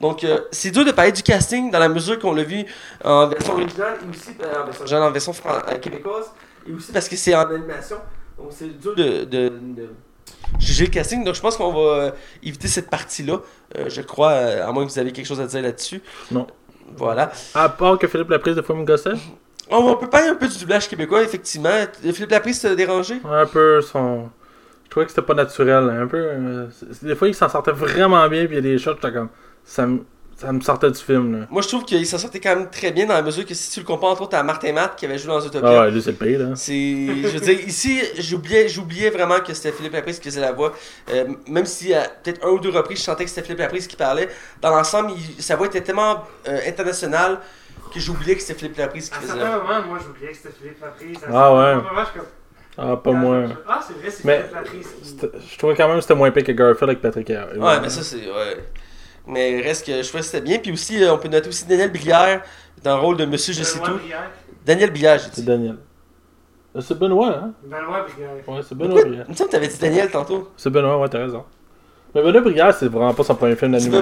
[0.00, 2.64] Donc, euh, c'est dur de parler du casting dans la mesure qu'on l'a vu
[3.02, 6.30] en version originale et aussi euh, en version, originale, en version fran- euh, québécoise
[6.68, 7.96] et aussi parce que c'est en animation.
[8.38, 9.88] Donc, c'est dur de, de- de
[10.58, 11.24] juger le casting.
[11.24, 13.40] Donc, je pense qu'on va éviter cette partie-là.
[13.78, 16.02] Euh, je crois, à moins que vous avez quelque chose à dire là-dessus.
[16.30, 16.46] Non.
[16.94, 17.32] Voilà.
[17.54, 19.10] À part que Philippe Laprise de fois me gossait,
[19.70, 21.70] On, on peut parler un peu du doublage québécois, effectivement.
[22.00, 23.16] Philippe Laprise t'a dérangé?
[23.28, 24.28] Un peu son.
[24.84, 26.16] Je trouvais que c'était pas naturel, un peu.
[26.18, 26.66] euh,
[27.02, 29.28] Des fois, il s'en sortait vraiment bien, puis il y a des shots, j'étais comme.
[29.64, 30.04] Ça me,
[30.36, 31.46] ça me sortait du film, là.
[31.50, 33.68] Moi, je trouve qu'il s'en sortait quand même très bien dans la mesure que si
[33.72, 35.68] tu le compares entre autres à Martin Matt qui avait joué dans Zootopia.
[35.68, 36.54] Ah ouais, lui, c'est le pire, là.
[36.54, 36.72] C'est,
[37.24, 40.72] je veux dire, ici, j'oubliais, j'oubliais vraiment que c'était Philippe Laprise qui faisait la voix.
[41.10, 43.88] Euh, même si à peut-être un ou deux reprises, je sentais que c'était Philippe Laprise
[43.88, 44.28] qui parlait.
[44.62, 47.40] Dans l'ensemble, il- sa voix était tellement euh, internationale
[47.96, 49.74] que j'oubliais que c'était Philippe Laprise qui À faisait certains la voix.
[49.78, 51.16] moments, moi, j'oubliais que c'était Philippe Laprise.
[51.16, 52.04] À Ah certains ouais.
[52.14, 52.20] je
[52.78, 53.42] Ah, pas moi.
[53.68, 54.88] Ah, c'est vrai, c'est Mais- Philippe Laprise.
[55.52, 57.58] Je trouvais quand même que c'était moins pire que Garfield avec Patrick Harris.
[57.58, 58.16] Ouais, mais ça, c'est.
[58.30, 58.64] Ouais.
[59.26, 60.58] Mais reste que je trouvais que c'était bien.
[60.58, 62.42] Puis aussi, euh, on peut noter aussi Daniel Brière
[62.84, 63.98] dans le rôle de Monsieur Je sais tout.
[64.64, 65.46] Daniel Brière, j'ai C'est dit.
[65.46, 65.76] Daniel.
[66.76, 67.52] Euh, C'est Benoît, hein?
[67.64, 68.30] Benoît Brière.
[68.46, 68.74] Ouais, c'est?
[68.76, 69.24] Benoît Brière.
[69.26, 70.52] Il me semble que t'avais dit Daniel tantôt.
[70.56, 71.44] C'est Benoît, ouais, t'as raison.
[72.16, 74.00] Mais Benoît Brière, c'est vraiment pas son premier film d'animation.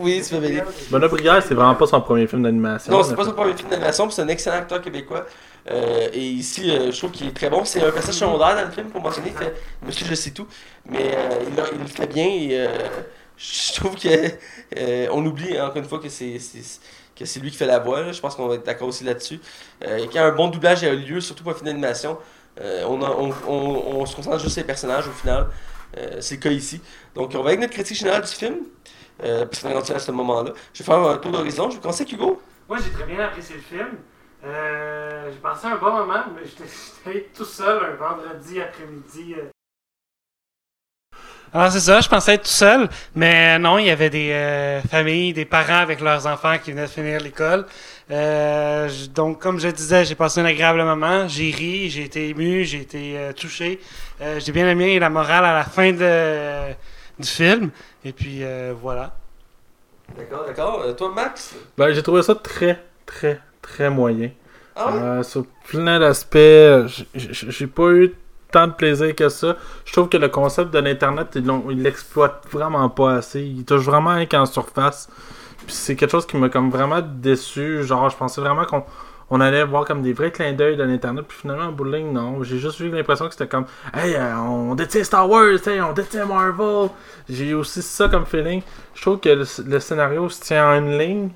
[0.00, 0.36] Oui, tu
[1.08, 2.92] Brière, c'est vraiment pas son premier film d'animation.
[2.92, 5.26] Non, c'est pas son premier film d'animation, c'est un excellent acteur québécois.
[5.70, 7.64] Euh, et ici, euh, je trouve qu'il est très bon.
[7.64, 9.32] C'est un personnage secondaire dans le film, pour mentionner.
[9.34, 9.54] Il fait
[9.84, 10.46] Monsieur, je sais tout.
[10.88, 12.66] Mais euh, il, a- il le fait bien et
[13.36, 14.08] je trouve que
[14.78, 16.38] euh, on oublie encore une fois que c'est
[17.18, 18.02] que c'est lui qui fait la voix.
[18.02, 18.12] là.
[18.12, 19.40] Je pense qu'on va être d'accord aussi là-dessus.
[19.84, 22.18] Euh, quand un bon doublage a eu lieu, surtout pour un film d'animation,
[22.60, 25.46] euh, on, a- on, on- on se concentre juste sur les personnages au final.
[25.98, 26.80] Euh, c'est le cas ici.
[27.14, 28.56] Donc, on va avec notre critique générale du film.
[29.22, 30.52] Euh, parce qu'on est rendu à ce moment-là.
[30.72, 31.70] Je vais faire un tour d'horizon.
[31.70, 32.40] Je vais commencer avec Hugo.
[32.68, 33.88] Moi, j'ai très bien apprécié le film.
[34.44, 39.34] Euh, j'ai passé un bon moment, mais j'étais tout seul un vendredi après-midi.
[39.38, 39.50] euh.
[41.54, 44.80] Alors, c'est ça, je pensais être tout seul, mais non, il y avait des euh,
[44.82, 47.66] familles, des parents avec leurs enfants qui venaient de finir l'école.
[48.10, 51.28] Euh, donc, comme je disais, j'ai passé un agréable moment.
[51.28, 53.80] J'ai ri, j'ai été ému, j'ai été euh, touché.
[54.20, 56.72] Euh, j'ai bien aimé la morale à la fin de,
[57.18, 57.70] du film.
[58.04, 59.14] Et puis, euh, voilà.
[60.16, 60.82] D'accord, d'accord.
[60.84, 61.54] Euh, toi, Max?
[61.78, 64.30] Ben, j'ai trouvé ça très, très, très moyen.
[64.74, 65.00] Ah ouais?
[65.00, 66.38] Euh, sur plein d'aspects,
[67.14, 68.14] j'ai pas eu
[68.50, 69.56] tant de plaisir que ça.
[69.84, 73.42] Je trouve que le concept de l'Internet, ils l'exploitent vraiment pas assez.
[73.42, 75.08] Il touche vraiment rien qu'en surface.
[75.68, 77.82] C'est quelque chose qui m'a comme vraiment déçu.
[77.82, 78.84] Genre, je pensais vraiment qu'on
[79.30, 81.24] on allait voir comme des vrais clins d'œil de l'Internet.
[81.26, 82.42] Puis finalement, en ligne, non.
[82.42, 83.64] J'ai juste eu l'impression que c'était comme
[83.94, 86.90] Hey, euh, on détient Star Wars, hey, on détient Marvel.
[87.28, 88.62] J'ai eu aussi ça comme feeling.
[88.94, 91.30] Je trouve que le, scénario se tient en une ligne.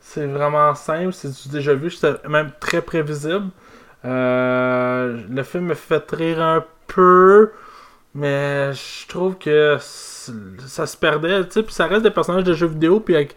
[0.00, 3.48] C'est vraiment simple, c'est du déjà vu, c'était même très prévisible.
[4.04, 7.50] Euh, le film me fait rire un peu,
[8.14, 12.52] mais je trouve que ça se perdait, tu sais, puis ça reste des personnages de
[12.52, 13.34] jeux vidéo, puis avec-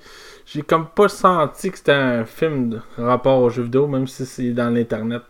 [0.48, 4.26] j'ai comme pas senti que c'était un film de rapport aux jeux vidéo, même si
[4.26, 5.22] c'est dans l'internet.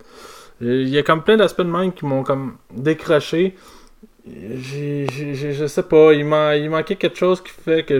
[0.62, 3.56] Il y a comme plein d'aspects de même qui m'ont comme décroché.
[4.26, 8.00] Je sais pas, il, il manquait quelque chose qui fait que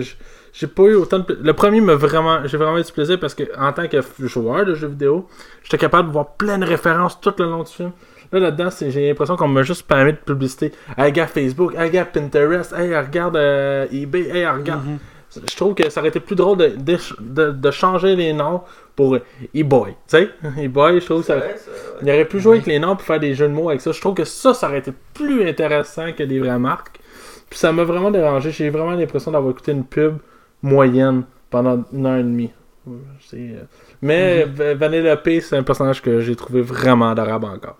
[0.52, 3.34] j'ai pas eu autant de Le premier m'a vraiment, j'ai vraiment eu du plaisir parce
[3.34, 5.28] que en tant que joueur de jeux vidéo,
[5.64, 7.92] j'étais capable de voir plein de références tout le long du film.
[8.30, 10.72] Là, là-dedans, j'ai l'impression qu'on m'a juste permis de publicité.
[10.96, 14.82] Hey, regarde Facebook, hey, Pinterest, hey, regarde euh, eBay, hey, regarde.
[15.34, 18.62] Je trouve que ça aurait été plus drôle de, d'éch- de, de changer les noms
[18.96, 19.16] pour
[19.54, 19.90] e-boy.
[19.90, 20.30] Tu sais,
[20.64, 21.98] e-boy, je trouve que ça, Ouais, ça- ouais.
[22.02, 23.92] il aurait pu jouer avec les noms pour faire des jeux de mots avec ça.
[23.92, 26.98] Je trouve que ça, ça aurait été plus intéressant que des vraies marques.
[27.50, 28.50] Puis ça m'a vraiment dérangé.
[28.50, 30.16] J'ai vraiment l'impression d'avoir écouté une pub
[30.62, 32.50] moyenne pendant une heure et demie.
[33.34, 33.62] Euh,
[34.02, 34.44] Mais
[34.74, 37.76] Vanilla P, c'est un personnage que j'ai trouvé vraiment adorable encore.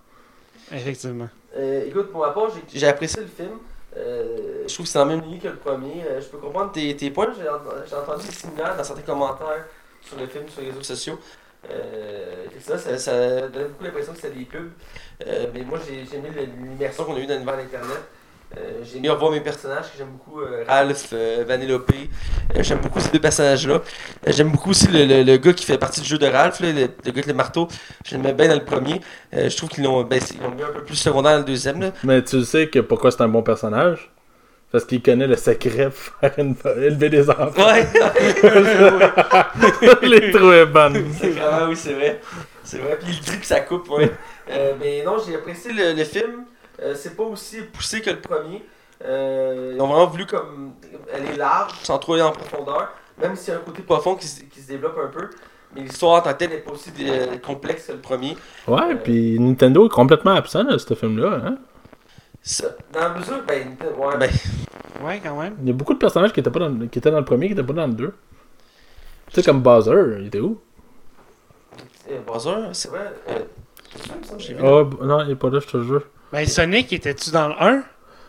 [0.72, 1.28] Effectivement.
[1.56, 3.56] Euh, écoute, pour ma part, j'ai apprécié le film.
[3.98, 6.04] Euh, je trouve que c'est dans même ligne que le premier.
[6.06, 7.32] Euh, je peux comprendre tes, tes points.
[7.38, 9.66] J'ai ent- j'ai entendu des similaires dans certains commentaires
[10.02, 11.18] sur le film sur les réseaux sociaux.
[11.70, 14.70] Euh, ça, ça, donne beaucoup l'impression que c'était des pubs.
[15.52, 16.28] Mais moi, j'ai aimé
[16.62, 17.98] l'immersion qu'on a eue dans l'univers d'Internet.
[18.56, 21.90] Euh, j'ai aimé revoir mes personnages que j'aime beaucoup, euh, Ralph, euh, Vanellope.
[22.56, 23.74] Euh, j'aime beaucoup ces deux personnages-là.
[23.74, 23.80] Euh,
[24.32, 26.72] j'aime beaucoup aussi le, le- le gars qui fait partie du jeu de Ralph, là,
[26.72, 27.68] le, le gars avec le marteau.
[28.06, 29.02] Je l'aimais bien dans le premier.
[29.34, 30.18] Euh, je trouve qu'ils l'ont ben,
[30.56, 31.78] mis un peu plus secondaire dans le deuxième.
[31.80, 31.90] Là.
[32.04, 34.10] Mais tu sais que pourquoi c'est un bon personnage?
[34.72, 37.50] Parce qu'il connaît le secret pour faire une- élever des enfants.
[37.56, 37.86] Ouais,
[38.42, 41.12] Je l'ai trouvé bonne.
[41.20, 42.20] c'est vraiment, oui, c'est vrai.
[42.64, 44.10] C'est vrai, puis il dit que ça coupe, ouais.
[44.50, 46.44] Euh, mais non, j'ai apprécié le, le film.
[46.80, 48.64] Euh, c'est pas aussi poussé que le premier.
[49.04, 50.72] Euh, ils ont vraiment voulu comme.
[51.12, 52.92] Elle est large, sans trop aller en profondeur.
[53.20, 55.28] Même s'il y a un côté profond qui, se- qui se développe un peu.
[55.74, 58.36] Mais l'histoire en tant que telle n'est pas aussi euh, complexe que le premier.
[58.66, 61.40] Ouais, puis Nintendo est complètement absent de ce film-là.
[61.44, 61.58] Hein?
[62.42, 64.30] Ça, dans la mesure, ben, ouais, ben,
[65.02, 65.56] Ouais, quand même.
[65.60, 67.46] Il y a beaucoup de personnages qui étaient, pas dans, qui étaient dans le premier
[67.46, 68.14] qui étaient pas dans le deux.
[69.28, 70.60] Tu sais, comme Bowser, il était où?
[72.10, 73.12] Euh, Bowser, c'est vrai.
[73.28, 73.38] Euh,
[73.94, 74.60] c'est vrai, ça, j'ai vu.
[74.62, 76.02] Oh, b- non, il est pas là, je te jure.
[76.32, 77.82] Ben, Sonic, était-tu dans le 1?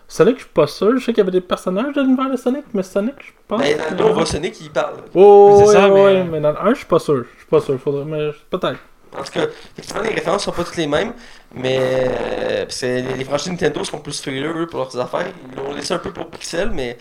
[0.07, 0.93] Sonic, je suis pas sûr.
[0.97, 3.61] Je sais qu'il y avait des personnages de l'univers de Sonic, mais Sonic, je pense.
[3.61, 4.95] Ben, dans le deux, on voit Sonic qui parle.
[5.13, 6.41] Oh, C'est ouais, ça, ouais, mais- mais...
[6.41, 7.25] dans le 1, je suis pas sûr.
[7.33, 7.79] Je suis pas sûr.
[7.79, 8.05] Faudrait...
[8.05, 8.79] Mais peut-être.
[9.17, 11.13] En tout cas, effectivement, les références sont pas toutes les mêmes,
[11.55, 15.25] mais euh, les, les franchises Nintendo sont plus frileux eux, pour leurs affaires.
[15.51, 16.97] Ils l'ont laissé un peu pour Pixel, mais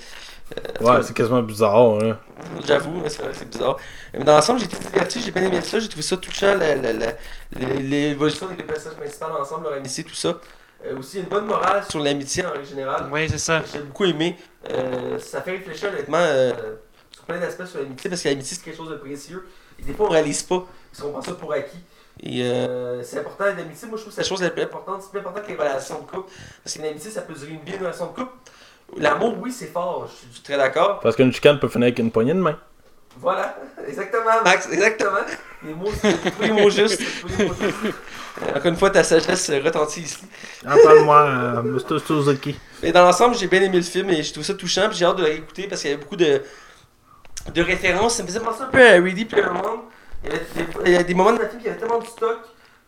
[0.81, 1.77] Ouais, c'est quasiment bizarre.
[2.03, 2.16] Hein.
[2.66, 3.77] j'avoue, c'est bizarre.
[4.15, 6.55] Mais dans l'ensemble, j'ai été diverti, j'ai bien aimé ça, j'ai trouvé ça touchant,
[7.55, 10.39] l'évolution des personnages principaux ensemble, leur amitié, tout ça.
[10.85, 13.09] Euh, aussi, une bonne morale sur l'amitié en règle générale.
[13.13, 13.63] Oui, c'est ça.
[13.73, 14.37] J'ai beaucoup aimé.
[14.71, 16.53] Euh, ça fait réfléchir honnêtement euh,
[17.11, 19.47] sur plein d'aspects sur l'amitié parce que l'amitié c'est quelque chose de précieux.
[19.79, 21.79] Et des fois on réalise pas parce qu'on prend ça pour acquis.
[22.21, 25.03] Et euh, c'est important l'amitié, moi je trouve que c'est la chose la plus importante,
[25.03, 26.33] c'est plus important que les relations de couple.
[26.63, 28.33] Parce qu'une amitié ça peut durer une vie, une relation de couple.
[28.97, 31.01] L'amour, oui, c'est fort, je suis très d'accord.
[31.01, 32.59] Parce qu'une chicane peut finir avec une poignée de main.
[33.19, 33.57] Voilà,
[33.87, 35.19] exactement, Max, exactement.
[35.63, 37.03] Les mots, c'est tous les mots justes.
[38.55, 40.19] Encore une fois, ta sagesse retentit ici.
[40.66, 41.98] Ah, parle-moi, euh, Mr.
[41.98, 42.59] Suzuki.
[42.82, 44.90] Mais dans l'ensemble, j'ai bien aimé le film et j'ai trouvé ça touchant.
[44.93, 46.43] J'ai hâte de le réécouter parce qu'il y avait beaucoup de,
[47.52, 48.16] de références.
[48.16, 49.81] Ça me faisait penser un peu à Ready Player One.
[50.24, 51.98] Il y avait des, il y avait des moments de la film qui avait tellement
[51.98, 52.39] de stock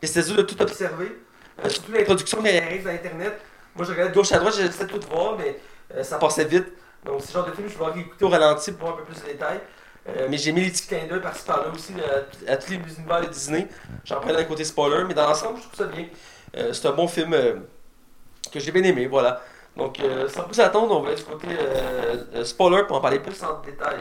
[0.01, 1.19] que c'était dur de tout observer.
[1.65, 3.41] Euh, surtout l'introduction quand elle arrive dans Internet.
[3.75, 5.59] Moi, je regardais de gauche à droite, j'essayais de tout voir, mais
[5.95, 6.67] euh, ça passait vite.
[7.05, 9.03] Donc, c'est le genre de film que je vais réécouter au ralenti pour voir un
[9.03, 9.61] peu plus de détails.
[10.09, 11.93] Euh, mais j'ai mis les petits clins d'œil par-ci par-là aussi
[12.49, 13.69] à, tous les univers de Disney.
[14.05, 16.07] J'en prends d'un côté spoiler, mais dans l'ensemble, je trouve ça bien.
[16.57, 17.57] Euh, c'est un bon film euh,
[18.53, 19.43] que j'ai bien aimé, voilà.
[19.77, 19.99] Donc,
[20.29, 21.47] sans plus attendre, on va aller du côté
[22.43, 24.01] spoiler pour en parler plus en détail.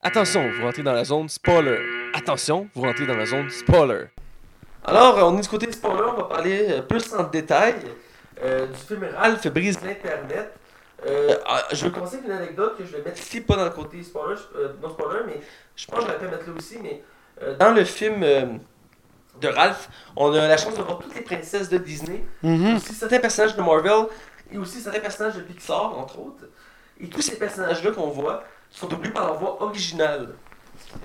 [0.00, 1.80] Attention, vous rentrez dans la zone spoiler.
[2.14, 4.04] Attention, vous rentrez dans la zone spoiler.
[4.84, 7.74] Alors, on est du côté spoiler, on va parler plus en détail
[8.40, 10.54] du film Ralph brise l'Internet.
[11.06, 13.64] Euh, ah, je vais commencer avec une anecdote que je vais mettre ici, pas dans
[13.64, 15.40] le côté spoiler, je- euh, non spoiler, mais
[15.76, 16.78] je pense que pu la mettre là aussi.
[16.82, 17.02] Mais
[17.42, 18.46] euh, dans le film euh,
[19.40, 22.76] de Ralph, on a la chance de voir toutes les princesses de Disney, Mhm.
[22.76, 24.06] aussi certains personnages de Marvel
[24.52, 26.44] et aussi certains personnages de Pixar, entre autres.
[27.00, 30.30] Et tous ces personnages-là qu'on voit sont doublés par leur voix originale.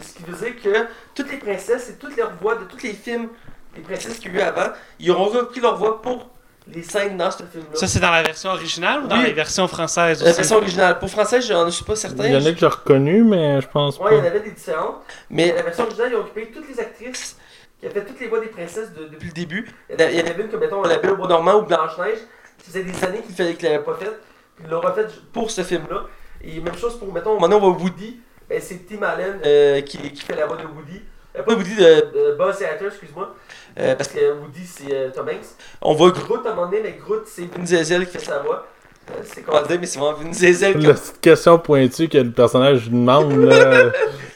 [0.01, 2.93] Ce qui veut dire que toutes les princesses et toutes leurs voix de tous les
[2.93, 3.29] films,
[3.75, 6.29] les princesses qu'il y a eu avant, ils auront repris leur voix pour
[6.67, 7.75] les scènes dans ce film-là.
[7.75, 9.25] Ça, c'est dans la version originale ou dans Oui.
[9.25, 10.37] les versions françaises La aussi?
[10.37, 10.99] version originale.
[10.99, 12.25] Pour français, j'en suis pas certain.
[12.27, 14.27] Il y en a que j'ai reconnu, mais je pense Ouais, il y en pas.
[14.27, 15.01] avait des différentes.
[15.29, 17.37] Mais la version originale, ils ont occupé toutes les actrices
[17.79, 19.67] qui avaient fait toutes les voix des princesses de- depuis le début.
[19.89, 22.19] Il y en avait- une comme, mettons, la Belle au Bois dormant ou Blanche-Neige.
[22.59, 24.21] Ça faisait des années qu'ils ne l'avaient pas faite.
[24.55, 26.03] Puis ils l'ont refait pour ce film-là.
[26.41, 28.19] Et même chose pour, mettons, maintenant on voit Woody.
[28.49, 31.01] Ben, c'est Tim Allen euh, qui, qui fait la voix de Woody.
[31.37, 33.35] Euh, pas Woody, de euh, Buzz Lightyear, excuse-moi?
[33.79, 35.45] Euh, parce que Woody, c'est euh, Tom Hanks.
[35.81, 38.39] On voit Groot à un moment donné, mais Groot, c'est Vin Diesel qui fait sa
[38.39, 38.67] voix.
[39.11, 42.19] Euh, c'est comment dire, mais c'est vraiment Vin Diesel qui La petite question pointue que
[42.19, 43.91] le personnage demande, là.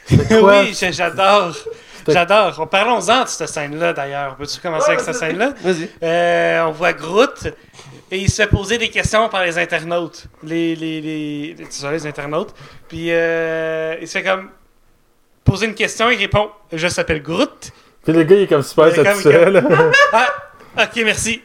[0.39, 0.61] Quoi?
[0.61, 1.53] oui, j'a- j'adore.
[2.07, 2.67] J'adore.
[2.69, 4.35] Parlons-en de cette scène-là, d'ailleurs.
[4.37, 5.29] Peux-tu commencer Ouais, avec cette vas-y.
[5.31, 5.53] scène-là?
[5.61, 5.89] Vas-y.
[6.01, 7.47] Euh, on voit Groot
[8.09, 10.23] et il se fait poser des questions par les internautes.
[10.41, 12.55] Les, les, les, les, les internautes.
[12.87, 14.49] Puis euh, il se fait comme
[15.47, 17.71] poser une question, il répond Je s'appelle Groot.
[18.03, 19.61] Puis le gars, il est comme super satisfait, là.
[20.13, 20.27] Ah,
[20.83, 21.41] ok, merci.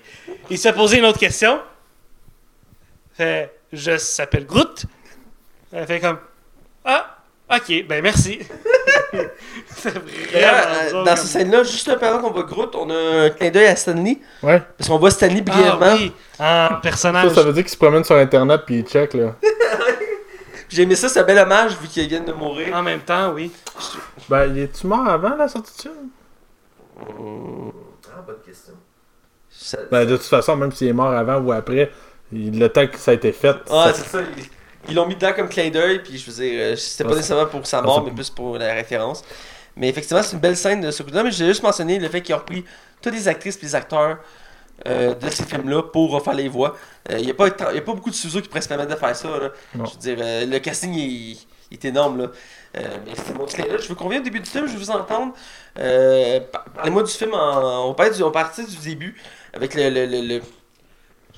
[0.50, 1.58] Il se fait poser une autre question.
[3.14, 4.84] Fait Je s'appelle Groot.
[5.72, 6.18] Elle fait comme
[6.84, 7.18] Ah,
[7.54, 8.40] ok, ben merci.
[9.76, 10.04] c'est vraiment
[10.34, 13.50] euh, dans comme- cette scène-là, juste un pendant qu'on voit Groot, on a un clin
[13.50, 14.18] d'œil à Stanley.
[14.42, 14.60] Ouais.
[14.78, 15.78] Parce qu'on voit Stanley brièvement.
[15.82, 17.30] Ah oui, Ça, personnage.
[17.32, 19.34] ça veut dire qu'il se promène sur Internet puis il check, là.
[20.72, 22.74] J'ai aimé ça, c'est un bel hommage vu qu'il vient de mourir.
[22.74, 23.52] En même temps, oui.
[24.28, 26.10] Ben, il est-tu mort avant la sortie de film?
[26.98, 28.74] Ah, bonne question.
[29.50, 31.90] Ça- Ben, de toute façon, même s'il est mort avant ou après,
[32.32, 33.56] il- le temps que ça a été fait.
[33.70, 34.20] Ah, ça- c'est ça.
[34.36, 34.44] Ils
[34.88, 37.16] ils l'ont mis dedans comme clin d'œil, puis je veux dire, euh, c'était pas Ah,
[37.16, 39.22] nécessairement pour sa mort, c'est- mais plus pour la référence.
[39.76, 41.22] Mais effectivement, c'est une belle scène de ce coup-là.
[41.22, 42.64] Mais j'ai juste mentionné le fait qu'ils ont repris
[43.00, 44.18] toutes les actrices et les acteurs
[44.86, 46.76] euh, de ces films-là pour refaire les voix.
[47.10, 49.28] Il n'y a, a pas beaucoup de studios qui pourraient se permettre de faire ça.
[49.28, 49.50] Là.
[49.74, 51.32] Je veux dire, euh, le casting il,
[51.70, 52.22] il est énorme.
[52.22, 52.28] Là.
[52.78, 53.36] Euh, mais c'est
[53.68, 53.78] d'œil.
[53.82, 55.34] Je veux qu'on vienne au début du film, je veux vous entendre.
[55.78, 59.14] Euh, par- Parlez-moi du film, en, on, parle du, on partit du début
[59.52, 59.90] avec le.
[59.90, 60.42] le, le, le-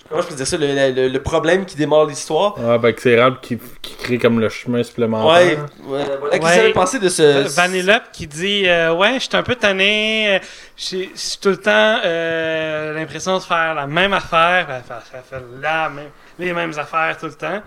[0.08, 2.54] comment je peux dire ça, le, le- le problème qui démarre l'histoire.
[2.58, 5.66] Ah, ben, que c'est Ralph qui, qui crée comme le chemin Ouais, supplémentaire.
[5.86, 6.38] ouais, voilà.
[6.38, 6.52] Qu'est-ce que Ouais.
[6.54, 7.48] vous avez pensé de ce.
[7.54, 10.38] Vanellope qui dit euh, Ouais, je suis un peu tanné, euh,
[10.76, 15.22] j'ai j'ai tout le temps euh, l'impression de faire la même affaire, elle fait, elle
[15.40, 17.62] fait la même- les mêmes affaires tout le temps.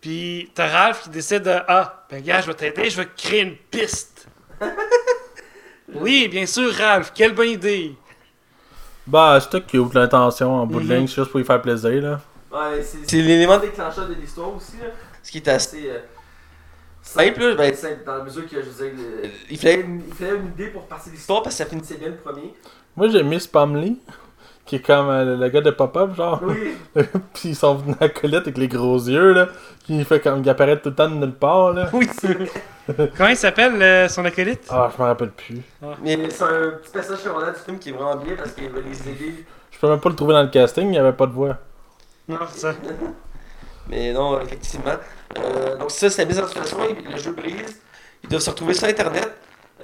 [0.00, 3.42] Puis t'as Ralph qui décide de Ah, ben gars, je vais t'aider, je vais créer
[3.42, 4.26] une piste.
[5.94, 7.94] oui, bien sûr, Ralph, quelle bonne idée.
[9.06, 10.92] Bah, c'est toi qui ouvre l'intention en bout de Mhm.
[10.94, 12.20] ligne, c'est juste pour lui faire plaisir, là.
[12.52, 14.76] Ouais, c'est c'est l'élément déclencheur de l'histoire aussi.
[14.80, 14.88] Là.
[15.22, 15.98] Ce qui est assez euh,
[17.02, 20.02] simple, là, ben, simple dans la mesure que je veux dire, le- il, fallait une,
[20.06, 22.54] il fallait une idée pour partir de l'histoire parce que ça finissait bien le premier.
[22.96, 23.94] Moi, j'ai mis Spamley,
[24.64, 26.40] qui est comme euh, le gars de pop-up, genre.
[26.42, 26.74] Oui,
[27.34, 29.48] Puis ils sont venus à Colette avec les gros yeux, là.
[29.84, 31.88] Qui fait comme, il apparaît tout le temps de nulle part, là.
[31.92, 32.50] oui, c'est vrai.
[33.16, 34.66] Comment il s'appelle euh, son acolyte?
[34.70, 35.60] Ah, je me rappelle plus.
[36.02, 38.80] Mais c'est un petit personnage secondaire du film qui est vraiment bien parce qu'il va
[38.80, 39.44] les aider.
[39.70, 41.58] Je peux même pas le trouver dans le casting, il n'y avait pas de voix.
[42.28, 42.74] Non, c'est ça.
[43.88, 44.94] Mais non, effectivement.
[45.38, 46.78] Euh, donc ça, c'est la mise en situation,
[47.10, 47.80] le jeu brise.
[48.22, 49.32] Ils doivent se retrouver sur Internet.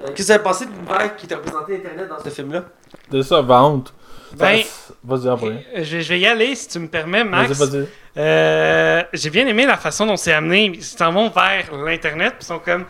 [0.01, 2.63] Euh, Qu'est-ce que vous avez pensé de l'univers qui était représenté Internet dans ce film-là?
[3.11, 3.93] De ça, vente.
[4.37, 4.61] Ben,
[5.03, 5.65] Vas-y, en premier.
[5.75, 7.51] euh, je, je vais y aller si tu me permets, Max.
[7.57, 7.87] Vas-y, vas-y.
[8.17, 10.65] Euh, j'ai bien aimé la façon dont c'est amené.
[10.65, 12.85] Ils s'en vont vers l'Internet, ils sont comme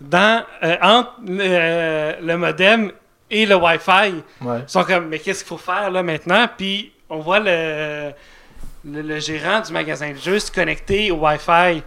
[0.00, 2.92] dans, euh, entre le, le modem
[3.30, 4.22] et le Wi-Fi.
[4.42, 4.58] Ouais.
[4.60, 6.46] Ils sont comme, mais qu'est-ce qu'il faut faire là maintenant?
[6.56, 8.12] Puis on voit le,
[8.84, 11.82] le, le gérant du magasin de jeux se connecter au Wi-Fi.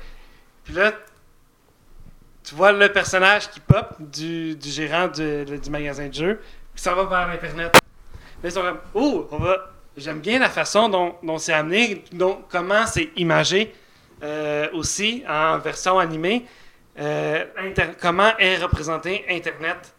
[0.65, 0.91] Puis là,
[2.47, 6.41] tu vois le personnage qui pop du, du gérant du, du magasin de jeux,
[6.75, 7.73] qui s'en va vers l'Internet.
[7.73, 9.71] Là, ils sont comme, oh, on va.
[9.97, 13.73] J'aime bien la façon dont, dont c'est amené, dont, comment c'est imagé
[14.23, 16.45] euh, aussi en version animée.
[16.99, 19.93] Euh, inter- comment est représenté Internet.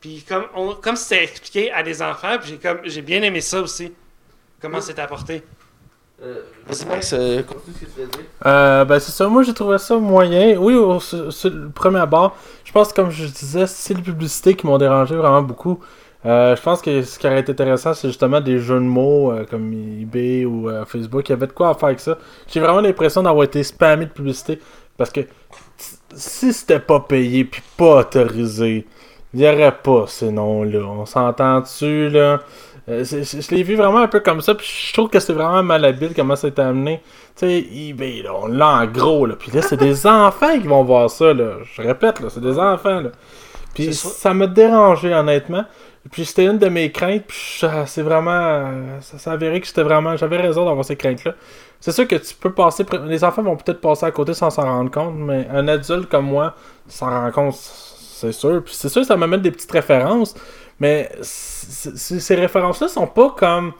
[0.00, 3.40] Puis comme, on- comme c'était expliqué à des enfants, puis j'ai comme j'ai bien aimé
[3.40, 3.92] ça aussi.
[4.60, 5.42] Comment c'est apporté.
[6.22, 6.42] Euh,
[6.88, 10.56] Max, euh, que ben c'est ça, moi j'ai trouvé ça moyen.
[10.56, 14.78] Oui, au- le premier abord, je pense comme je disais, c'est les publicités qui m'ont
[14.78, 15.80] dérangé vraiment beaucoup.
[16.24, 19.32] Euh, je pense que ce qui aurait été intéressant, c'est justement des jeux de mots
[19.32, 21.28] euh, comme eBay ou Facebook.
[21.28, 22.16] Il y avait de quoi à faire avec ça.
[22.46, 24.58] J'ai vraiment l'impression d'avoir été spammé de publicité.
[24.96, 25.20] Parce que
[26.14, 28.86] si c'était pas payé puis pas autorisé,
[29.34, 30.78] il y aurait pas ces noms-là.
[30.86, 32.40] On s'entend dessus, là?
[32.88, 35.62] Euh, je l'ai vu vraiment un peu comme ça, puis je trouve que c'est vraiment
[35.62, 37.00] malhabile comment ça a été amené.
[37.34, 39.36] Tu sais, eBay, là, on l'a en gros, là.
[39.38, 41.54] Puis là, c'est des enfants qui vont voir ça, là.
[41.74, 43.10] Je répète, là, c'est des enfants, là.
[43.74, 44.34] Puis ça.
[44.34, 45.64] m'a dérangé, honnêtement.
[46.12, 48.70] Puis c'était une de mes craintes, puis ça- c'est vraiment...
[49.00, 50.16] Ça s'est avéré que j'étais vraiment...
[50.18, 51.34] J'avais raison d'avoir ces craintes-là.
[51.80, 52.84] C'est sûr que tu peux passer...
[53.06, 56.26] Les enfants vont peut-être passer à côté sans s'en rendre compte, mais un adulte comme
[56.26, 56.54] moi
[56.86, 58.62] s'en rend compte, c'est sûr.
[58.62, 60.34] Puis c'est sûr que ça m'amène des petites références,
[60.80, 63.72] mais ces références-là sont pas comme...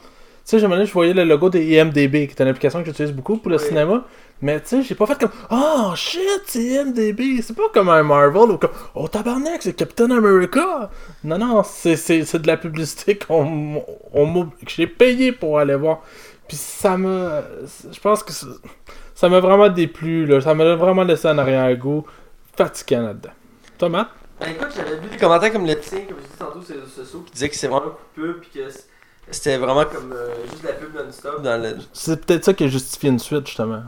[0.47, 3.37] Tu sais, je voyais le logo des IMDB, qui est une application que j'utilise beaucoup
[3.37, 3.63] pour le Oui.
[3.63, 4.05] cinéma.
[4.41, 7.41] Mais tu sais, j'ai pas fait comme Oh shit, c'est IMDB.
[7.41, 10.91] C'est pas comme un Marvel ou comme Oh tabarnak, c'est Captain America.
[11.23, 13.81] Non, non, c'est, de la publicité qu'on,
[14.13, 16.01] que j'ai payé pour aller voir.
[16.47, 17.41] Puis ça me.
[17.91, 18.45] Je pense que ça,
[19.15, 20.27] ça m'a vraiment déplu.
[20.27, 20.41] Là.
[20.41, 22.05] Ça m'a vraiment laissé en arrière-goût.
[22.55, 23.31] Fatigant là-dedans.
[23.79, 24.09] Thomas?
[24.39, 26.81] Ben écoute, j'avais vu des commentaires comme le tien, comme je disais tantôt, sur les
[26.81, 28.69] réseaux sociaux, qui disaient que c'est vraiment un coup de pub, puis que
[29.31, 31.77] c'était vraiment comme euh, juste de la pub non-stop dans le.
[31.93, 33.83] C'est peut-être ça qui a justifié une suite, justement.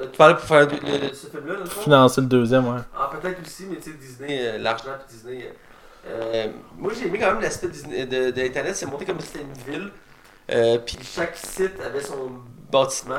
[0.00, 1.80] Euh, Tu parlais pour faire le- le- ce film-là, dans le fond?
[1.82, 2.80] Financer le deuxième, ouais.
[2.96, 5.52] Ah, peut-être aussi, mais tu sais, Disney, euh, l'argent puis Disney.
[6.08, 6.46] euh, euh,
[6.76, 9.72] moi, j'ai aimé quand même l'aspect de, de Internet, c'est monté comme si c'était une
[9.72, 9.90] ville.
[10.50, 12.30] Euh, puis chaque site avait son
[12.70, 13.18] bâtiment.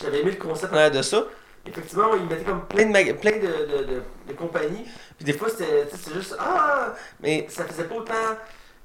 [0.00, 1.24] J'avais aimé le concept en arrière de ça.
[1.66, 4.84] Effectivement, ils mettaient comme plein de, mag- plein de, de, de, de compagnies.
[5.16, 8.14] Puis des fois, c'était juste Ah Mais ça faisait pas autant.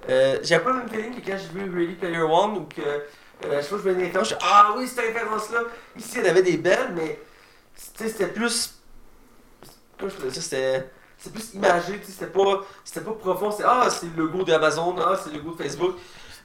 [0.10, 2.82] Euh, J'avais pas le même feeling que quand j'ai vu Ready Player One ou que.
[2.82, 3.76] Euh, je sais
[4.12, 5.60] pas, je Ah oui, cette référence-là.
[5.98, 7.20] Ici, il y en avait des belles, mais.
[7.76, 8.76] C'était plus.
[9.98, 10.90] Comment je faisais ça C'était.
[11.18, 15.16] C'était plus imagé, c'était pas, c'était pas profond, c'est ah, c'est le logo d'Amazon, ah,
[15.24, 15.96] c'est le logo de Facebook.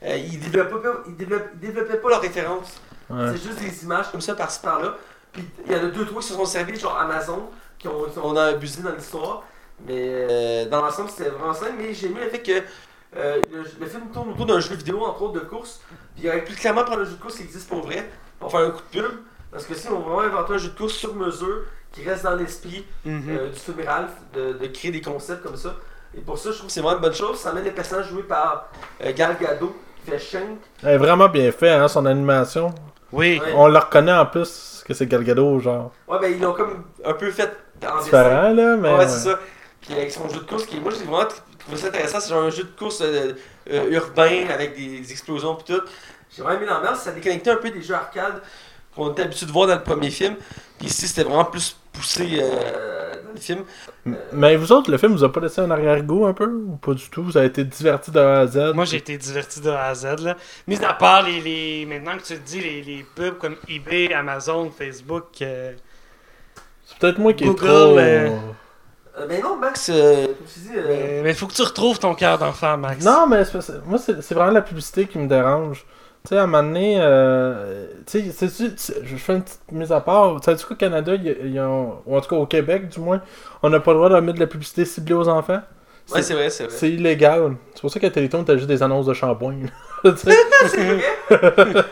[0.03, 2.79] Euh, ils, développaient pas, ils, développaient, ils développaient pas leurs références.
[3.09, 3.29] Ouais.
[3.33, 4.99] C'est juste des images comme ça par-ci par-là.
[5.37, 8.05] Puis il y en a deux, trois qui se sont servis, genre Amazon, qui ont,
[8.13, 9.43] qui ont- on a abusé dans l'histoire.
[9.87, 11.75] Mais euh, dans l'ensemble, c'était vraiment simple.
[11.79, 12.53] Mais j'ai aimé le fait que
[13.17, 15.81] euh, le, le film tourne autour d'un jeu vidéo, entre autres de course.
[16.15, 18.09] Puis il aurait pu clairement prendre un jeu de course qui existe pour vrai,
[18.41, 19.11] pour faire un coup de pub.
[19.53, 22.25] Parce que si on va vraiment inventer un jeu de course sur mesure, qui reste
[22.25, 25.75] dans l'esprit euh, du film Ralph, de, de créer des concepts comme ça.
[26.17, 27.39] Et pour ça, je trouve que c'est vraiment une bonne chose.
[27.39, 28.69] Ça amène les personnages joués par
[29.03, 30.59] euh, Gal Gadot, qui fait Shank.
[30.83, 32.75] Elle est vraiment bien fait, hein, son animation.
[33.13, 33.41] Oui.
[33.43, 33.53] Ouais.
[33.55, 35.93] On le reconnaît en plus que c'est Galgado, genre.
[36.07, 37.51] Ouais, ben ils l'ont comme un peu fait
[37.85, 38.05] en dessin.
[38.05, 38.95] Différent, là, mais.
[38.95, 39.41] ouais, c'est ça.
[39.81, 42.45] Puis avec son jeu de course, qui moi j'ai vraiment trouvé ça intéressant, c'est genre
[42.45, 43.33] un jeu de course euh,
[43.71, 45.83] euh, urbain avec des, des explosions pis tout.
[46.35, 48.43] J'ai vraiment aimé l'ambiance, ça déconnectait un peu des jeux arcade
[48.95, 50.37] qu'on était habitué de voir dans le premier film.
[50.79, 53.65] Puis ici c'était vraiment plus poussé euh, dans le film.
[54.33, 56.95] Mais vous autres, le film vous a pas laissé un arrière-goût un peu Ou pas
[56.95, 57.23] du tout?
[57.25, 58.73] Vous avez été divertis de A à Z?
[58.75, 60.21] Moi, j'ai été diverti de A à Z.
[60.21, 60.37] Là.
[60.67, 61.87] Mis à part les, les.
[61.87, 65.25] Maintenant que tu te dis, les, les pubs comme eBay, Amazon, Facebook.
[65.43, 65.73] euh,
[66.87, 67.99] C'est peut-être moi qui est Google, trop.
[67.99, 68.31] euh,
[69.29, 70.85] ben non, Max, euh, comme tu dis, euh,
[71.17, 73.05] mais- Mais faut que tu retrouves ton cœur d'enfant, Max.
[73.05, 75.85] Non, mais c'est moi, c'est c'est vraiment la publicité qui me dérange.
[76.27, 78.49] Tu sais, à un moment donné, euh, tu sais,
[79.05, 80.41] je fais une petite mise à part.
[80.41, 83.23] Tu sais, qu'au Canada, ils, ils ont, ou en tout cas au Québec, du moins,
[83.63, 85.61] on n'a pas le droit de mettre de la publicité ciblée aux enfants.
[86.13, 86.73] ouais, c'est vrai, c'est vrai.
[86.77, 87.55] C'est illégal.
[87.75, 89.67] C'est pour ça qu'à Téléthon, t'as juste des annonces de shampoing.
[90.17, 90.37] Sais?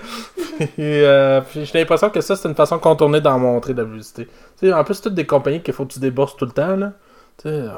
[0.78, 3.88] Et, euh, puis j'ai l'impression que ça, c'est une façon contournée d'en montrer de la
[3.88, 4.26] publicité.
[4.58, 6.50] Tu sais, en plus, c'est toutes des compagnies qu'il faut que tu débourses tout le
[6.50, 6.92] temps, là.
[7.38, 7.68] Tu sais, euh,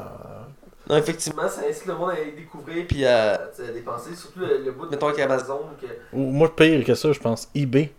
[0.89, 4.63] Non, effectivement, ça incite le monde à les découvrir puis à, à dépenser, surtout le,
[4.63, 5.61] le bout, mettons, avec Amazon.
[5.81, 5.87] Que...
[6.13, 7.91] Ou moi, pire que ça, je pense, eBay.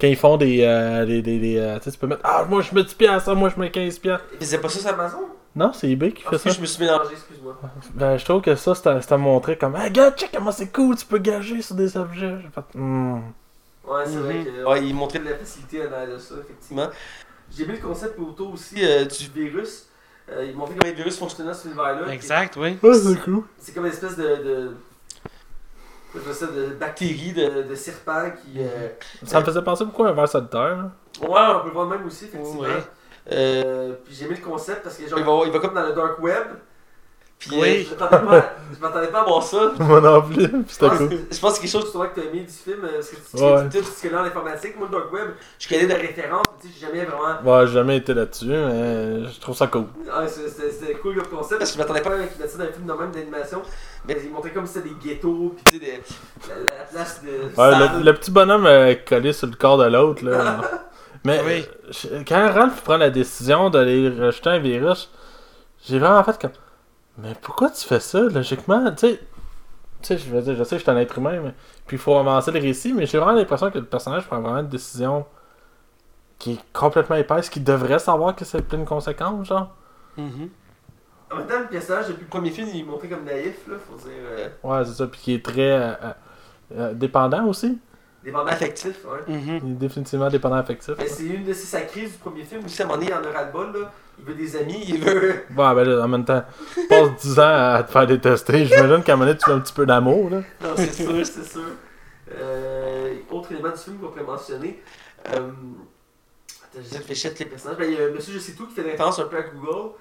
[0.00, 0.62] Quand ils font des.
[0.62, 2.20] euh, des, des, des, euh, tu sais, tu peux mettre.
[2.24, 4.26] Ah, moi je mets 10 piastres, moi je mets 15 piastres.
[4.34, 5.18] Ils faisaient pas ça sur Amazon?
[5.56, 6.50] Non, c'est eBay qui Ah, fait ça.
[6.50, 7.58] je me suis mélangé, excuse-moi.
[7.94, 9.74] Ben, je trouve que ça, c'est à, c'est à montrer comme.
[9.74, 12.36] Hey, regarde, check comment c'est cool, tu peux gager sur des objets.
[12.42, 12.78] J'ai fait.
[12.78, 13.14] Hmm.
[13.84, 14.44] Ouais, c'est vrai Mhm.
[14.44, 14.64] que.
[14.68, 16.86] Ouais, ils montraient de la facilité en arrière de ça, effectivement.
[17.56, 19.87] J'ai vu le concept autour aussi euh, du virus.
[20.30, 22.12] Euh, ils montraient comment les virus fonctionnaient sur l'univers-là.
[22.12, 22.78] Exact, oui.
[22.82, 23.44] Ouais, c'est cool.
[23.58, 24.72] C'est comme une espèce de.
[26.14, 26.32] de...
[26.32, 28.60] ça, de bactéries, de, de serpents qui.
[28.60, 28.88] euh,
[29.24, 30.60] Ça me faisait penser beaucoup à un verre solitaire.
[30.76, 30.90] là.
[31.20, 32.60] Ouais, on peut le voir même aussi, effectivement.
[32.60, 32.82] Ouais.
[33.32, 35.86] Euh, puis j'ai aimé le concept parce que genre, il, va, il va comme dans
[35.86, 36.46] le dark web.
[37.38, 37.86] Puis Oui.
[37.88, 39.72] euh, je m'attendais pas, je m'attendais pas à voir ça.
[39.78, 40.42] Moi non plus.
[40.42, 41.10] Je C'était pense, cool.
[41.30, 42.84] je pense que c'est quelque chose justement que tu as aimé du film.
[42.84, 43.68] euh, Parce que tu Ouais.
[43.70, 44.76] tu- tu- tu connais en informatique.
[44.76, 45.28] Moi, le dark web,
[45.58, 46.42] je connais des références.
[46.50, 47.40] mais Tu sais, j'ai jamais vraiment.
[47.58, 49.84] Ouais, j'ai jamais été là-dessus, mais je trouve ça cool.
[50.12, 52.58] Ah, c'est- C'était cool comme concept parce que je m'attendais pas à qu'ils mettent ça
[52.58, 53.62] dans un film de même d'animation.
[54.06, 55.54] Mais ils montraient comme si c'était des ghettos.
[55.56, 56.02] Puis tu sais, des-
[56.48, 57.60] la, la place de.
[57.60, 60.60] Ouais, le, le petit bonhomme euh, collé sur le corps de l'autre, là.
[61.24, 61.66] Mais Oui.
[62.26, 65.10] quand Ralph prend la décision d'aller rejeter un virus,
[65.88, 66.50] j'ai vraiment fait comme.
[67.18, 68.90] Mais pourquoi tu fais ça, logiquement?
[68.92, 69.18] Tu sais,
[70.02, 71.54] tu sais, je veux dire, je sais que je suis un être humain, mais.
[71.86, 74.58] Puis il faut avancer le récit, mais j'ai vraiment l'impression que le personnage prend vraiment
[74.60, 75.26] une décision
[76.38, 79.74] qui est complètement épaisse, qui devrait savoir que c'est plein de conséquences, genre.
[80.16, 80.50] Mhm.
[81.30, 83.76] En même temps, le personnage depuis le premier film, il est montré comme naïf, là,
[83.78, 84.12] faut dire.
[84.14, 86.12] Euh, Ouais, c'est ça, puis qui est très euh, euh,
[86.76, 87.78] euh, dépendant aussi.
[88.28, 88.96] Dépendant affectif.
[89.26, 89.60] Mhm.
[89.64, 90.94] Il est définitivement dépendant affectif.
[90.98, 92.80] Mais c'est une de ses sa crise du premier film aussi.
[92.80, 93.92] À un moment donné, il en aura le bol, là.
[94.18, 95.44] Il veut des amis, il veut.
[95.56, 96.42] Ouais, ben là, en même temps,
[96.74, 98.66] tu passes 10 ans à te faire détester.
[98.66, 100.42] J'imagine qu'à un moment donné, tu veux un petit peu d'amour, là.
[100.60, 101.62] Non, c'est sûr, c'est sûr.
[102.36, 104.82] Euh, autre élément du film qu'on pourrait mentionner.
[105.28, 105.50] Euh,
[106.64, 107.78] attends, je à tous les personnages.
[107.78, 109.42] Ben, il y a Monsieur Je sais tout qui fait des références un peu à
[109.42, 109.92] Google.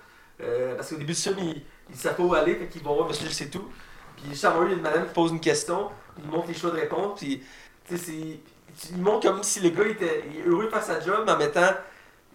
[0.41, 2.95] Euh, parce qu'au début du film, il, il savent pas où aller, fait qu'ils vont
[2.95, 3.69] voir Monsieur Je sais tout.
[4.17, 6.53] Puis moment, il y a une madame qui pose une question, puis il montre les
[6.53, 7.43] choix de réponse, puis
[7.87, 8.91] tu sais, c'est.
[8.95, 11.31] Il montre comme si le gars était il est heureux de faire sa job, mais
[11.31, 11.61] en même temps,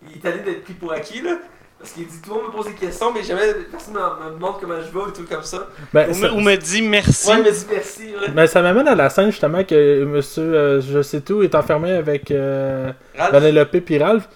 [0.09, 1.37] il est allé d'être pris pour acquis, là.
[1.79, 4.01] Parce qu'il dit tout le monde me pose des questions, mais jamais personne me
[4.31, 5.67] me demande comment je vais ou tout comme ça.
[5.93, 7.29] Ben, Ou, ça, me, ou me dit merci.
[7.29, 8.29] Ouais, il me dit merci, ouais.
[8.33, 11.91] ben, ça m'amène à la scène, justement, que monsieur, euh, je sais tout, est enfermé
[11.93, 13.33] avec euh, Ralph?
[13.33, 14.29] Vanellope puis Ralph.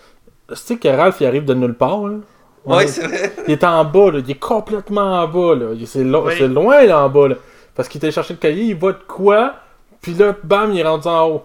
[0.48, 2.16] Tu sais que Ralph, il arrive de nulle part, là.
[2.64, 3.32] Ouais, c'est vrai.
[3.47, 4.18] Il est en bas, là.
[4.24, 5.66] Il est complètement en bas, là.
[5.86, 6.38] C'est lo- Oui.
[6.48, 7.34] loin, là, en bas, là.
[7.76, 9.55] Parce qu'il était chercher le cahier, il voit de quoi,
[10.01, 11.44] puis là, bam, il est rendu en haut.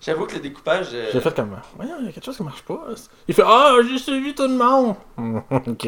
[0.00, 0.88] J'avoue que le découpage.
[0.92, 2.80] euh, J'ai fait comme, voyons, il y a quelque chose qui marche pas.
[3.26, 4.94] Il fait, ah, j'ai suivi tout le monde.
[5.50, 5.86] ok.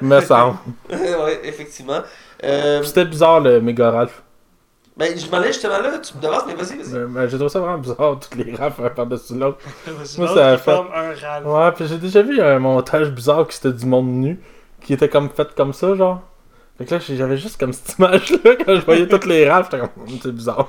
[0.00, 0.56] Me semble.
[0.90, 2.00] ouais, effectivement.
[2.42, 4.22] Euh, Puis C'était bizarre, le méga Ralph.
[4.96, 6.94] ben, je m'en allais justement là, tu me devances, mais vas-y, vas-y.
[6.96, 9.58] Euh, ben, j'ai trouvé ça vraiment bizarre, toutes les Ralphs un par-dessus l'autre.
[10.18, 11.44] Moi, ça a fait- un.
[11.44, 14.40] Ouais, puis j'ai déjà vu un montage bizarre qui c'était du monde nu,
[14.80, 16.22] qui était comme fait comme ça, genre.
[16.78, 19.80] Fait que là, j'avais juste comme cette image-là, quand je voyais toutes les Ralphs, j'étais
[19.80, 20.68] comme, c'est bizarre.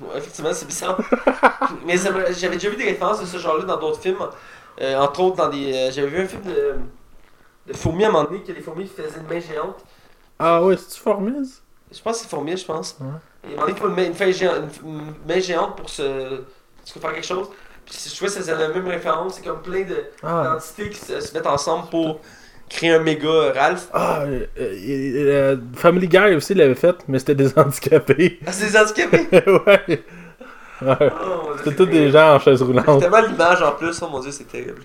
[0.00, 0.98] Ouais, effectivement, c'est bizarre.
[1.86, 4.16] mais ça j'avais déjà vu des références de ce genre-là dans d'autres films.
[4.80, 5.74] Euh, entre autres, dans des.
[5.74, 6.74] euh, j'avais vu un film de,
[7.66, 9.84] de fourmis à un moment donné, que les fourmis faisaient une main géante.
[10.38, 11.62] Ah ouais, c'est-tu Formise?
[11.92, 12.96] Je pense que c'est fourmis, je pense.
[12.98, 13.06] Ouais.
[13.44, 16.42] Et à un moment donné, une main, une main géante, une, main géante pour se.
[16.86, 17.48] Faire quelque chose.
[17.84, 19.96] Puis je trouvais que c'est la même référence, c'est comme plein de.
[20.22, 22.20] Ah, d'entités qui se, se mettent ensemble pour
[22.70, 23.88] créer un méga Ralph.
[23.92, 24.72] ah euh, euh,
[25.16, 28.38] euh, Family Guy aussi l'avait fait, mais c'était des handicapés.
[28.46, 29.28] Ah, c'est des handicapés!
[29.66, 30.02] ouais.
[30.82, 31.10] Ouais.
[31.22, 33.00] Oh, C'était tous des gens en chaise C'est roulante.
[33.00, 34.80] tellement l'image en plus, oh mon dieu, c'est terrible.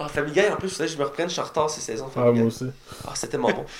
[0.00, 2.06] Ah, Family Guy, en plus, je me reprenne, je suis en retard ces saisons.
[2.10, 2.54] Ah, Family moi Guy.
[2.64, 2.66] aussi.
[3.06, 3.64] Ah, c'est tellement bon.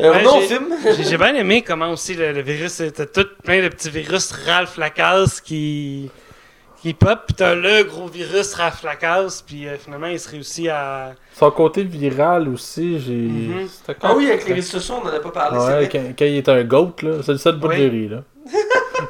[0.00, 0.74] Euh, Ouais, j'ai- film?
[0.96, 4.32] J'ai j'ai bien aimé comment aussi le, le virus, c'était tout plein de petits virus
[4.32, 6.10] Ralph Lacasse qui,
[6.84, 10.68] qui pop, pis t'as le gros virus Ralph Lacasse, puis euh, finalement il se réussit
[10.68, 11.12] à.
[11.34, 13.12] Son côté viral aussi, j'ai.
[13.14, 13.66] Mhm.
[14.02, 16.24] Ah oui, avec les réseaux sociaux, on en a pas parlé, c'est Ouais, quand, quand
[16.26, 17.76] il était un goat, là, c'est le seul bout Oui.
[17.76, 18.22] que j'ai ri, là.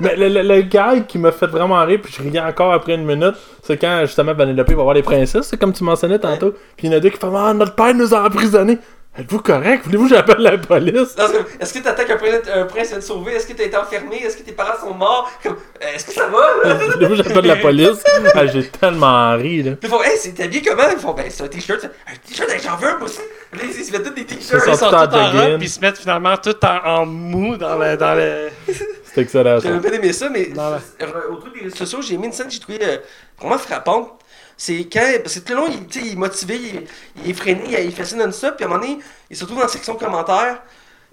[0.01, 2.95] Mais le, le, le gag qui m'a fait vraiment rire, puis je riais encore après
[2.95, 6.53] une minute, c'est quand justement Vanellope va voir les princesses, c'est comme tu mentionnais tantôt,
[6.77, 8.79] puis il y en a deux qui font Ah, notre père nous a emprisonnés.
[9.17, 9.85] Êtes-vous correct?
[9.85, 11.15] Voulez-vous que j'appelle la police?
[11.61, 13.35] Est-ce que t'attends qu'un prince, un prince vienne te sauver?
[13.35, 14.17] Est-ce que t'as été enfermé?
[14.17, 15.31] Est-ce que tes parents sont morts?
[15.41, 16.75] Comme, euh, Est-ce que ça va?
[16.95, 18.03] Voulez-vous que j'appelle la police?
[18.35, 19.73] Ah, J'ai tellement ri, là.
[19.81, 20.83] Ils font, hey, c'est habillé comment?
[20.91, 21.85] Ils font, ben, c'est un t-shirt.
[21.85, 23.21] Un t-shirt avec j'en veux un, moi aussi.
[23.53, 24.65] Là, ils se mettent tous des t-shirts.
[24.67, 25.41] Ils sont tout en tous en jogging.
[25.41, 27.97] robe, puis ils se mettent finalement tout en, en mou dans le.
[27.97, 28.49] Dans le...
[29.15, 29.69] C'est excellent, ça.
[29.69, 30.73] J'avais bien aimé ça, mais Non,
[31.03, 32.97] euh, au truc des réseaux sociaux, j'ai mis une scène que j'ai trouvée euh,
[33.39, 34.11] vraiment frappante.
[34.57, 35.13] C'est quand.
[35.23, 36.83] Parce que tout le long, il, est motivé, il,
[37.25, 38.99] il est freiné, il, il fait ça non-stop, puis à un moment donné,
[39.31, 40.63] il se retrouve dans la section commentaires,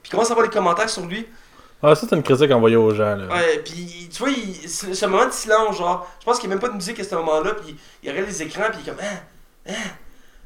[0.02, 1.28] puis il commence à avoir des commentaires sur lui.
[1.84, 3.28] Ah, ça, c'est une critique envoyée aux gens, là.
[3.34, 6.56] Ouais, puis tu vois, il, un moment de silence, genre, je pense qu'il n'y a
[6.56, 8.92] même pas de musique à ce moment-là, puis il regarde les écrans, puis il est
[8.92, 9.72] comme, ah, ah.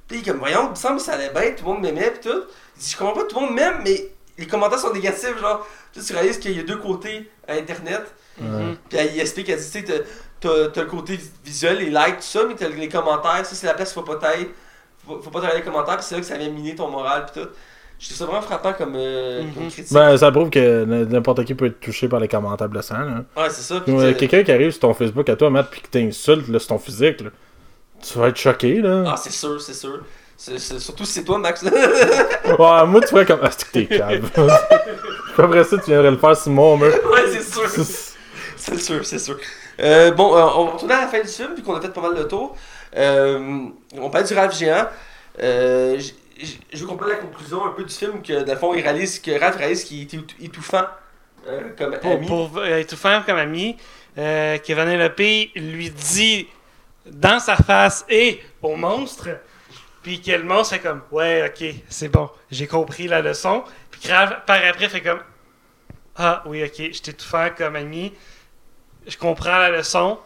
[0.08, 1.82] Puis il est comme, voyons, il me semble que ça allait bien, tout le monde
[1.82, 2.44] m'aimait, puis tout.
[2.78, 5.68] Il dit, je comprends pas, tout le monde m'aime, mais les commentaires sont négatifs, genre,
[5.92, 8.04] tu sais, tu réalises qu'il y a deux côtés à Internet.
[8.40, 8.78] Mhm.
[8.90, 10.04] Puis elle, il explique, elle dit, tu sais,
[10.40, 13.74] t'as- le côté visuel, les likes, tout ça, mais t'as les commentaires, ça c'est la
[13.74, 14.50] place qu'il faut pas t'aille.
[15.08, 17.26] Faut, faut pas t'aller les commentaires, puis c'est là que ça vient miner ton moral,
[17.32, 17.50] puis tout.
[17.98, 19.54] Je trouve ça vraiment frappant comme, euh, Mhm.
[19.54, 19.94] comme critique.
[19.94, 23.24] Ben, ça prouve que n'importe qui peut être touché par les commentaires blessants, là.
[23.38, 23.80] ouais, c'est ça.
[23.80, 26.68] Puis Quelqu'un qui arrive sur ton Facebook à toi, Matt, pis qui t'insulte, là, sur
[26.70, 27.30] ton physique, là.
[28.04, 29.06] Tu vas être choqué, là.
[29.08, 30.00] Ah, c'est sûr, c'est sûr.
[30.38, 31.64] C'est- c'est- surtout si c'est toi, Max.
[32.60, 33.40] Ouais, moi, tu ferais comme.
[33.42, 34.24] Ah, c'est que t'es calme.
[34.34, 34.44] Puis
[35.38, 36.88] après ça, tu viendrais le faire sur moi, mais.
[36.90, 37.70] ouais, c'est sûr.
[38.58, 39.38] C'est sûr, c'est sûr.
[39.80, 41.90] Euh, bon, euh, on va retourner à la fin du film, vu qu'on a fait
[41.94, 42.56] pas mal de tours.
[42.96, 43.66] Euh,
[43.98, 44.88] on parle du Ralph géant.
[45.42, 46.00] Euh,
[46.74, 49.20] je veux de la conclusion un peu du film que, dans le fond, il réalise
[49.20, 50.84] que Ralph réalise qu'il est étou- étouffant
[51.78, 52.26] comme Pour, ami.
[52.26, 52.52] pour
[52.98, 53.78] faire comme ami,
[54.16, 55.18] que Vanellope
[55.56, 56.48] lui dit
[57.06, 59.30] dans sa face et au monstre,
[60.02, 63.64] puis que le monstre fait comme Ouais, ok, c'est bon, j'ai compris la leçon.
[63.92, 65.20] Puis que Ralph, par après, fait comme
[66.16, 68.14] Ah, oui, ok, je fait comme ami,
[69.08, 70.18] je comprends la leçon,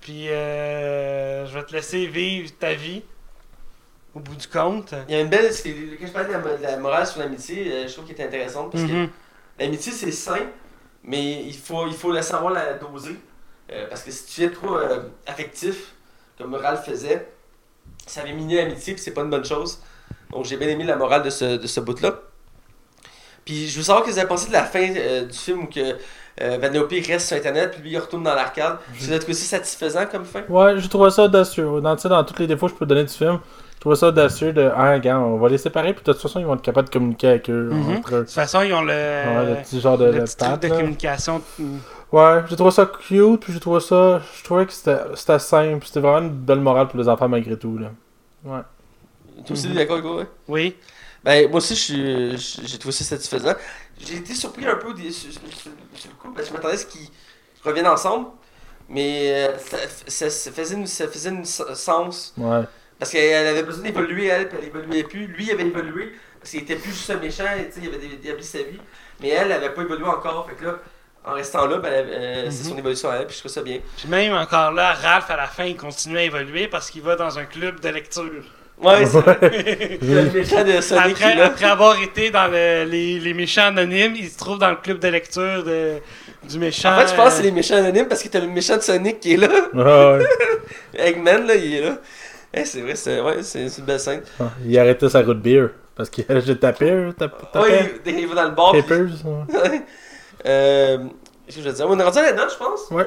[0.00, 3.02] puis euh, je vais te laisser vivre ta vie
[4.14, 4.94] au bout du compte.
[5.08, 5.48] Il y a une belle.
[5.52, 8.20] Quand je parlais de la, mo- de la morale sur l'amitié, euh, je trouve qu'elle
[8.20, 9.10] est intéressante parce que Mhm.
[9.58, 10.46] l'amitié c'est sain,
[11.04, 13.16] mais il faut, il faut la savoir la doser.
[13.72, 15.92] Euh, parce que si tu es trop euh, affectif,
[16.36, 17.28] comme Ralph faisait,
[18.06, 19.80] ça miné l'amitié puis c'est pas une bonne chose.
[20.32, 22.18] Donc j'ai bien aimé la morale de ce, de ce bout-là.
[23.44, 25.62] Puis je veux savoir ce que vous avez pensé de la fin euh, du film
[25.62, 25.96] où que
[26.40, 28.78] euh, Vanellope reste sur internet puis lui il retourne dans l'arcade.
[28.98, 30.42] Vous avez trouvé ça satisfaisant comme fin?
[30.48, 31.80] Ouais, je trouvais ça audacieux.
[31.80, 33.38] Dans, dans tous les défauts que je peux donner du film,
[33.74, 34.70] je trouvais ça audacieux de.
[34.76, 36.92] Ah, regarde, on va les séparer, puis de toute façon, ils vont être capables de
[36.92, 37.70] communiquer avec eux.
[37.72, 37.96] Mhm.
[37.96, 38.18] entre eux.
[38.20, 40.50] De toute façon, ils ont le, Ouais, le petit genre de, le de petit truc
[40.50, 40.76] patte, de là.
[40.76, 41.42] communication.
[42.12, 44.20] Ouais, j'ai trouvé ça cute, puis j'ai trouvé ça.
[44.38, 47.56] Je trouvais que c'était c'était simple, c'était vraiment une belle morale pour les enfants malgré
[47.56, 47.78] tout.
[47.78, 47.88] Là.
[48.44, 48.60] Ouais.
[49.46, 49.74] Tu aussi Mhm.
[49.74, 50.16] d'accord avec moi?
[50.16, 50.26] ouais?
[50.48, 50.76] Oui.
[51.24, 53.54] Ben, moi aussi, je suis- je- j'ai trouvé ça satisfaisant.
[53.98, 55.10] J'ai été surpris un peu des-
[56.34, 57.08] parce que je m'attendais à ce qu'ils
[57.64, 58.28] reviennent ensemble.
[58.88, 59.78] Mais euh, ça,
[60.08, 62.34] ça- ça faisait une, ça faisait une sens.
[62.36, 62.62] Ouais.
[62.98, 65.26] Parce qu'elle avait besoin d'évoluer, elle, puis elle évoluait plus.
[65.26, 67.94] Lui, il avait évolué parce qu'il était plus juste un méchant, et, tu sais, il
[67.94, 68.80] avait établi sa vie.
[69.20, 70.48] Mais elle, elle n'avait pas évolué encore.
[70.48, 70.78] Fait que là,
[71.24, 72.70] en restant là, ben, euh, c'est Mhm.
[72.70, 73.78] son évolution à elle, puis je trouve ça bien.
[73.96, 77.14] Puis même encore là, Ralph à la fin, il continue à évoluer parce qu'il va
[77.16, 78.44] dans un club de lecture.
[78.82, 79.98] Ouais, c'est Ouais.
[80.02, 84.38] le méchant de Sonic Après, avoir été dans le- les, les méchants anonymes, il se
[84.38, 85.96] trouve dans le club de lecture de,
[86.48, 86.94] du méchant.
[86.94, 88.82] En fait, je pense que c'est les méchants anonymes parce que t'as le méchant de
[88.82, 89.48] Sonic qui est là.
[89.74, 90.26] Ouais, ouais.
[91.08, 91.98] Eggman, là, il est là.
[92.54, 94.22] Eh, c'est vrai, c'est ouais, une belle scène.
[94.40, 95.68] Ah, Il arrêtait sa route beer.
[95.94, 98.72] Parce qu'il j'ai tapé, tapé, Ouais, il, il va dans le bar.
[98.72, 99.06] puis- Papers.
[99.24, 99.82] ouais.
[100.46, 100.98] euh,
[101.46, 101.86] Qu'est-ce que je veux dire?
[101.88, 102.90] On est rendu à la note, je pense.
[102.90, 103.06] Ouais.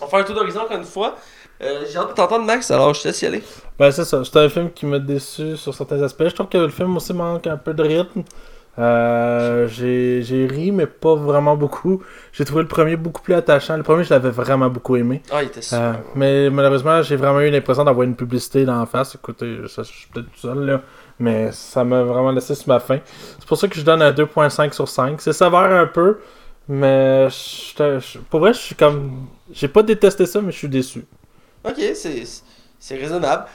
[0.00, 1.16] On va faire un tour d'horizon encore une fois.
[1.62, 3.42] Euh, J'ai hâte de t'entendre, Max, alors je te laisse y aller.
[3.78, 4.22] Ben, c'est ça.
[4.24, 6.24] C'est un film qui m'a déçu sur certains aspects.
[6.24, 8.22] Je trouve que le film aussi manque un peu de rythme.
[8.78, 12.02] Euh, j'ai ri, mais pas vraiment beaucoup.
[12.32, 13.76] J'ai trouvé le premier beaucoup plus attachant.
[13.76, 15.22] Le premier, je l'avais vraiment beaucoup aimé.
[15.30, 15.80] Ah, il était super.
[15.80, 19.14] Euh, mais malheureusement, j'ai vraiment eu l'impression d'avoir une publicité dans la face.
[19.14, 20.80] Écoutez, je suis peut-être tout seul là.
[21.18, 22.98] Mais ça m'a vraiment laissé sur ma faim.
[23.38, 25.20] C'est pour ça que je donne un 2.5 sur 5.
[25.20, 26.18] C'est sévère un peu.
[26.68, 29.26] Mais je- je- pour vrai, je suis comme.
[29.52, 31.04] J'ai pas détesté ça, mais je suis déçu.
[31.64, 33.46] Ok, c'est raisonnable.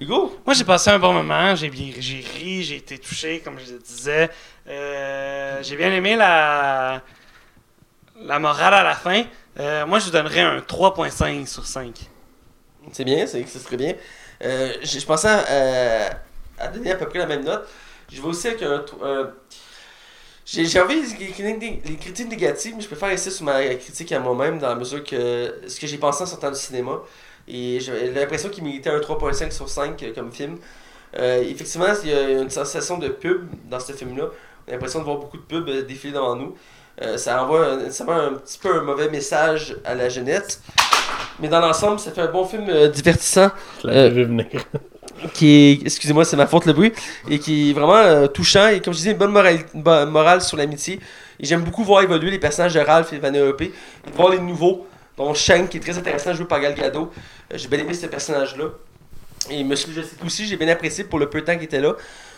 [0.00, 0.36] Hugo?
[0.44, 1.54] Moi, j'ai passé un bon moment.
[1.54, 4.30] J'ai ri, j'ai été touché, comme je le disais.
[4.66, 7.02] Euh, j'ai bien aimé la,
[8.16, 9.24] la morale à la fin.
[9.60, 11.94] Euh, moi, je lui donnerais un 3.5 sur 5.
[12.90, 13.94] C'est bien, c'est ce serait bien.
[14.42, 16.18] Euh, je je pensais à,
[16.58, 17.68] à donner à peu près la même note.
[18.10, 18.84] Je vais aussi avec un.
[20.44, 24.18] j'ai envie les critiques, les critiques négatives, mais je préfère rester sur ma critique à
[24.18, 27.00] moi-même dans la mesure que ce que j'ai pensé en sortant du cinéma.
[27.48, 30.56] Et j'ai l'impression qu'il méritait un 3.5 sur 5 euh, comme film.
[31.18, 34.26] Euh, effectivement, il y a une sensation de pub dans ce film-là.
[34.66, 36.54] On a l'impression de voir beaucoup de pubs euh, défiler devant nous.
[37.00, 40.62] Euh, ça envoie un, ça envoie un petit peu un mauvais message à la jeunesse.
[41.40, 43.50] Mais dans l'ensemble, ça fait un bon film euh, divertissant
[43.82, 44.46] Je l'avais vu venir.
[45.34, 46.92] qui est, excusez-moi, c'est ma faute le bruit,
[47.28, 50.42] et qui est vraiment touchant et comme je disais, une bonne morale, une bonne morale
[50.42, 51.00] sur l'amitié.
[51.40, 53.62] Et j'aime beaucoup voir évoluer les personnages de Ralph et Vanellope,
[54.14, 54.86] voir les nouveaux,
[55.16, 57.10] dont Shank qui est très intéressant, joué par Gal Gadot.
[57.52, 58.66] Euh, j'ai bien aimé ce personnage-là.
[59.50, 61.94] Et Monsieur Jessica aussi, j'ai bien apprécié pour le peu de temps qu'il était là.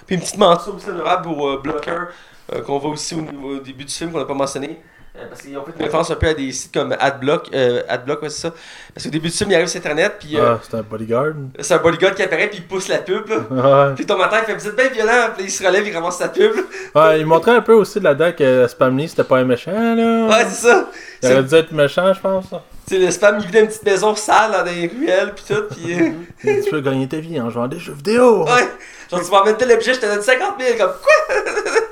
[0.06, 2.08] Puis une petite mention aussi honorable au euh, Blocker,
[2.52, 4.80] euh, qu'on voit aussi au, au début du film, qu'on n'a pas mentionné.
[5.16, 7.82] Euh, parce qu'ils ont fait une référence un peu à des sites comme Adblock, euh,
[7.88, 8.54] Adblock, ouais, c'est ça.
[8.92, 11.34] Parce qu'au début du film, il arrive sur Internet, puis euh, Ah, c'était un bodyguard.
[11.60, 13.28] c'est un bodyguard qui apparaît, puis il pousse la pub.
[13.28, 13.36] là.
[13.88, 13.94] Ouais.
[13.94, 16.18] Puis ton matin, il fait vous êtes bien violent, puis il se relève, il ramasse
[16.18, 16.50] sa pub.
[16.96, 20.26] Ouais, il montrait un peu aussi là-dedans que Spamly c'était pas un méchant là.
[20.26, 20.88] Ouais, c'est ça.
[21.22, 22.46] il aurait dû être méchant, je pense.
[22.88, 25.44] Tu sais, le spam, il vit dans une petite maison sale, dans des ruelles, puis
[25.54, 25.94] tout, puis.
[25.94, 26.10] euh,
[26.44, 28.44] Il dit, tu peux gagner ta vie en jouant à des jeux vidéo.
[28.44, 28.68] ouais.
[29.10, 31.34] Genre, tu m'emmènes tel objet, je te donne 50 000, comme quoi?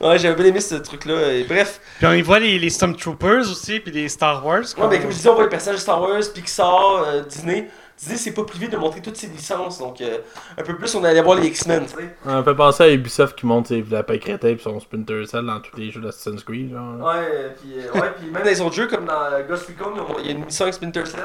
[0.00, 1.80] Ouais, j'avais bien aimé ce truc-là, et bref.
[1.98, 4.60] Puis on y voit les, les Stormtroopers aussi, puis les Star Wars.
[4.60, 4.88] Ouais, quoi.
[4.88, 7.68] mais comme je disais, on voit les personnages de Star Wars, Pixar, euh, Disney.
[7.98, 10.18] Disney, c'est pas privé de montrer toutes ses licences, donc euh,
[10.56, 12.14] un peu plus, on allait voir les X-Men, tu sais.
[12.24, 15.76] On peut penser à Ubisoft qui monte lapins crétins et son Splinter Cell dans tous
[15.76, 16.70] les jeux d'Assassin's Creed.
[16.70, 17.04] Genre.
[17.04, 19.90] Ouais, puis euh, ouais, puis même dans les autres jeux, comme dans euh, Ghost Recon,
[20.20, 21.22] il y a une mission avec Splinter Cell.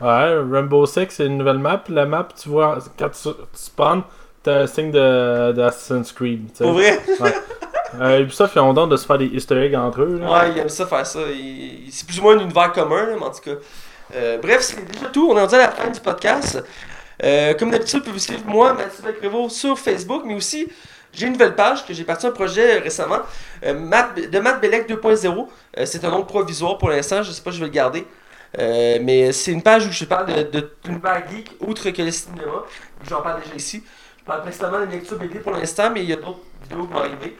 [0.00, 1.82] Ouais, Rainbow Six, c'est une nouvelle map.
[1.88, 4.04] La map, tu vois, quand tu, tu spawns,
[4.44, 6.52] t'as un signe de, d'Assassin's Creed.
[6.52, 6.64] tu sais.
[6.64, 7.00] Pour vrai?
[7.18, 7.34] Ouais.
[8.00, 10.18] Euh, Ubisoft, ils ont donc de se faire des easter entre eux.
[10.18, 10.30] Là.
[10.30, 11.20] Ouais, il aime ça faire ça.
[11.90, 13.56] C'est plus ou moins un univers commun, mais en tout cas.
[14.14, 15.28] Euh, bref, c'est déjà tout.
[15.30, 16.62] On est rendu à la fin du podcast.
[17.22, 20.68] Euh, comme d'habitude, vous pouvez suivre moi, Mathieu Prévost, sur Facebook, mais aussi,
[21.12, 23.20] j'ai une nouvelle page que j'ai parti un projet récemment,
[23.64, 25.48] euh, Matt- de Matt Bellec 2.0.
[25.78, 28.06] Euh, c'est un nom provisoire pour l'instant, je sais pas si je vais le garder.
[28.58, 32.64] Mais c'est une page où je parle de, de l'univers geek, outre que le cinéma.
[33.08, 33.82] J'en parle déjà ici.
[34.18, 36.92] Je parle principalement de lecture BD pour l'instant, mais il y a d'autres vidéos qui
[36.92, 37.36] vont arriver.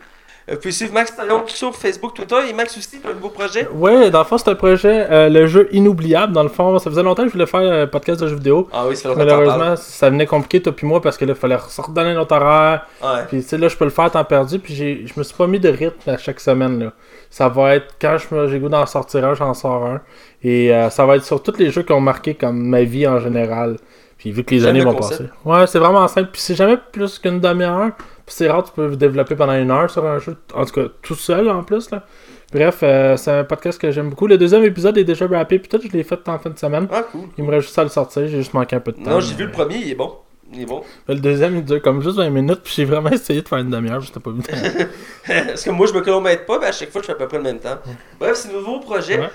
[0.48, 3.28] Euh, vous pouvez suivre Max Talon sur Facebook, Twitter et Max aussi pour un nouveau
[3.28, 3.68] projet.
[3.72, 6.32] Ouais, dans le fond, c'est un projet, euh, le jeu inoubliable.
[6.32, 8.68] Dans le fond, ça faisait longtemps que je voulais faire un podcast de jeux vidéo.
[8.72, 11.38] Ah oui, ça fait Malheureusement, ça venait compliqué, toi puis moi, parce que là, il
[11.38, 12.86] fallait redonner notre horaire.
[13.02, 13.08] Ouais.
[13.28, 14.58] Puis, tu sais, là, je peux le faire à temps perdu.
[14.58, 16.92] Puis, j'ai- je me suis pas mis de rythme à chaque semaine, là.
[17.30, 20.00] Ça va être, quand je me- j'ai goût d'en sortir un, j'en sors un.
[20.42, 23.06] Et euh, ça va être sur tous les jeux qui ont marqué comme ma vie
[23.06, 23.76] en général.
[24.18, 25.22] Puis, vu que les années le vont concept.
[25.22, 25.30] passer.
[25.44, 26.30] Ouais, c'est vraiment simple.
[26.32, 27.90] Puis, c'est jamais plus qu'une demi-heure.
[28.32, 30.36] C'est rare, tu peux développer pendant une heure sur un jeu.
[30.54, 32.06] En tout cas, tout seul en plus, là.
[32.50, 34.26] Bref, euh, c'est un podcast que j'aime beaucoup.
[34.26, 35.58] Le deuxième épisode est déjà rappé.
[35.58, 36.88] Puis, tout, je l'ai fait en fin de semaine.
[36.90, 37.28] Ah, cool.
[37.36, 38.26] Il me reste juste à le sortir.
[38.26, 39.10] J'ai juste manqué un peu de temps.
[39.10, 40.12] Non, j'ai vu le premier, il est bon.
[40.54, 40.82] Il est bon.
[41.08, 43.70] le deuxième, il dure comme juste 20 minutes, puis j'ai vraiment essayé de faire une
[43.70, 44.88] demi-heure, c'était pas évident.
[45.26, 47.26] Parce que moi, je me chronomètre pas, mais à chaque fois, je fais à peu
[47.26, 47.78] près le même temps.
[48.20, 49.18] Bref, c'est un nouveau projet.
[49.18, 49.28] Ouais.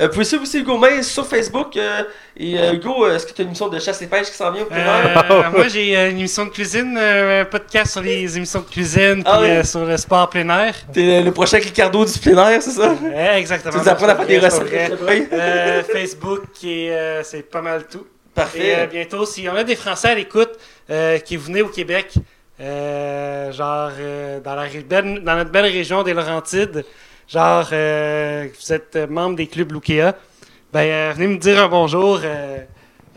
[0.00, 1.76] Euh, vous pouvez suivre aussi Hugo Main sur Facebook.
[1.76, 2.02] euh,
[2.36, 4.50] et euh, Hugo, est-ce que tu as une émission de chasse et pêche qui s'en
[4.50, 5.24] vient au plein air?
[5.30, 8.64] Euh, moi, j'ai euh, une émission de cuisine, euh, un podcast sur les émissions de
[8.66, 9.50] cuisine, puis Ah oui.
[9.50, 10.74] euh, sur le sport plein air.
[10.92, 12.94] T'es le, le prochain Ricardo du plein air, c'est ça?
[13.02, 13.72] Ouais, exactement.
[13.74, 14.92] Tu nous apprends à faire des recettes?
[15.32, 18.06] Euh, Facebook, et euh, c'est pas mal tout.
[18.36, 18.88] Et euh, Parfait.
[18.90, 20.50] bientôt, s'il y en a des Français à l'écoute
[20.90, 22.14] euh, qui venaient au Québec,
[22.60, 24.40] euh, genre euh,
[24.88, 26.84] belle- dans notre belle région des Laurentides,
[27.28, 30.12] genre vous êtes membre des clubs Lukea,
[30.72, 32.20] ben venez me dire un bonjour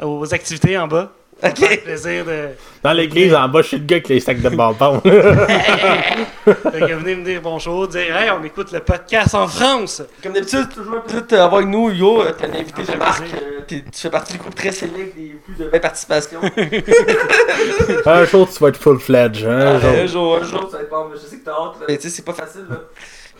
[0.01, 1.11] aux activités en bas.
[1.41, 1.57] Ça me Ok.
[1.69, 2.47] fait plaisir de.
[2.83, 5.01] Dans l'église, en bas, je suis le gars avec les sacs de bonbons.
[5.05, 10.01] Fait que venez me dire bonjour, dire Hey, on écoute le podcast en France!
[10.23, 12.21] Comme d'habitude, c'est toujours un plaisir de t'avoir avec nous, Hugo.
[12.23, 13.21] Euh, T'as un invité, fait marque.
[13.33, 16.39] euh, t'es- tu fais partie du groupe très sélect des plus de 20 participations.
[18.05, 19.45] un jour, tu vas être full-fledged.
[19.45, 19.89] Hein, un jour.
[19.91, 21.05] un jour, un jour, ça va être bon.
[21.13, 21.75] Je sais que t'as hâte.
[21.87, 22.65] Mais tu sais, c'est pas facile.
[22.69, 22.77] Là.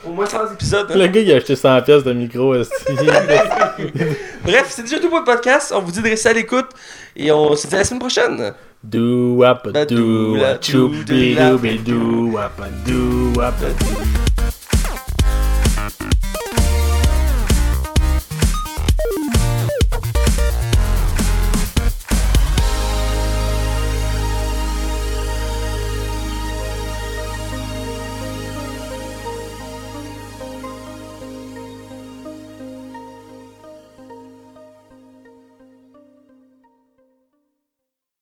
[0.06, 0.88] Au moins 100 épisodes.
[0.92, 0.98] hein.
[0.98, 2.54] Le gars, il a acheté 100 pièces de micro.
[4.44, 5.74] Bref, c'est déjà tout pour le podcast.
[5.76, 6.68] On vous dit de rester à l'écoute.
[7.16, 8.54] Et on se dit à la semaine prochaine.
[8.84, 14.27] Do wap do a choo be do be do wap do wap do.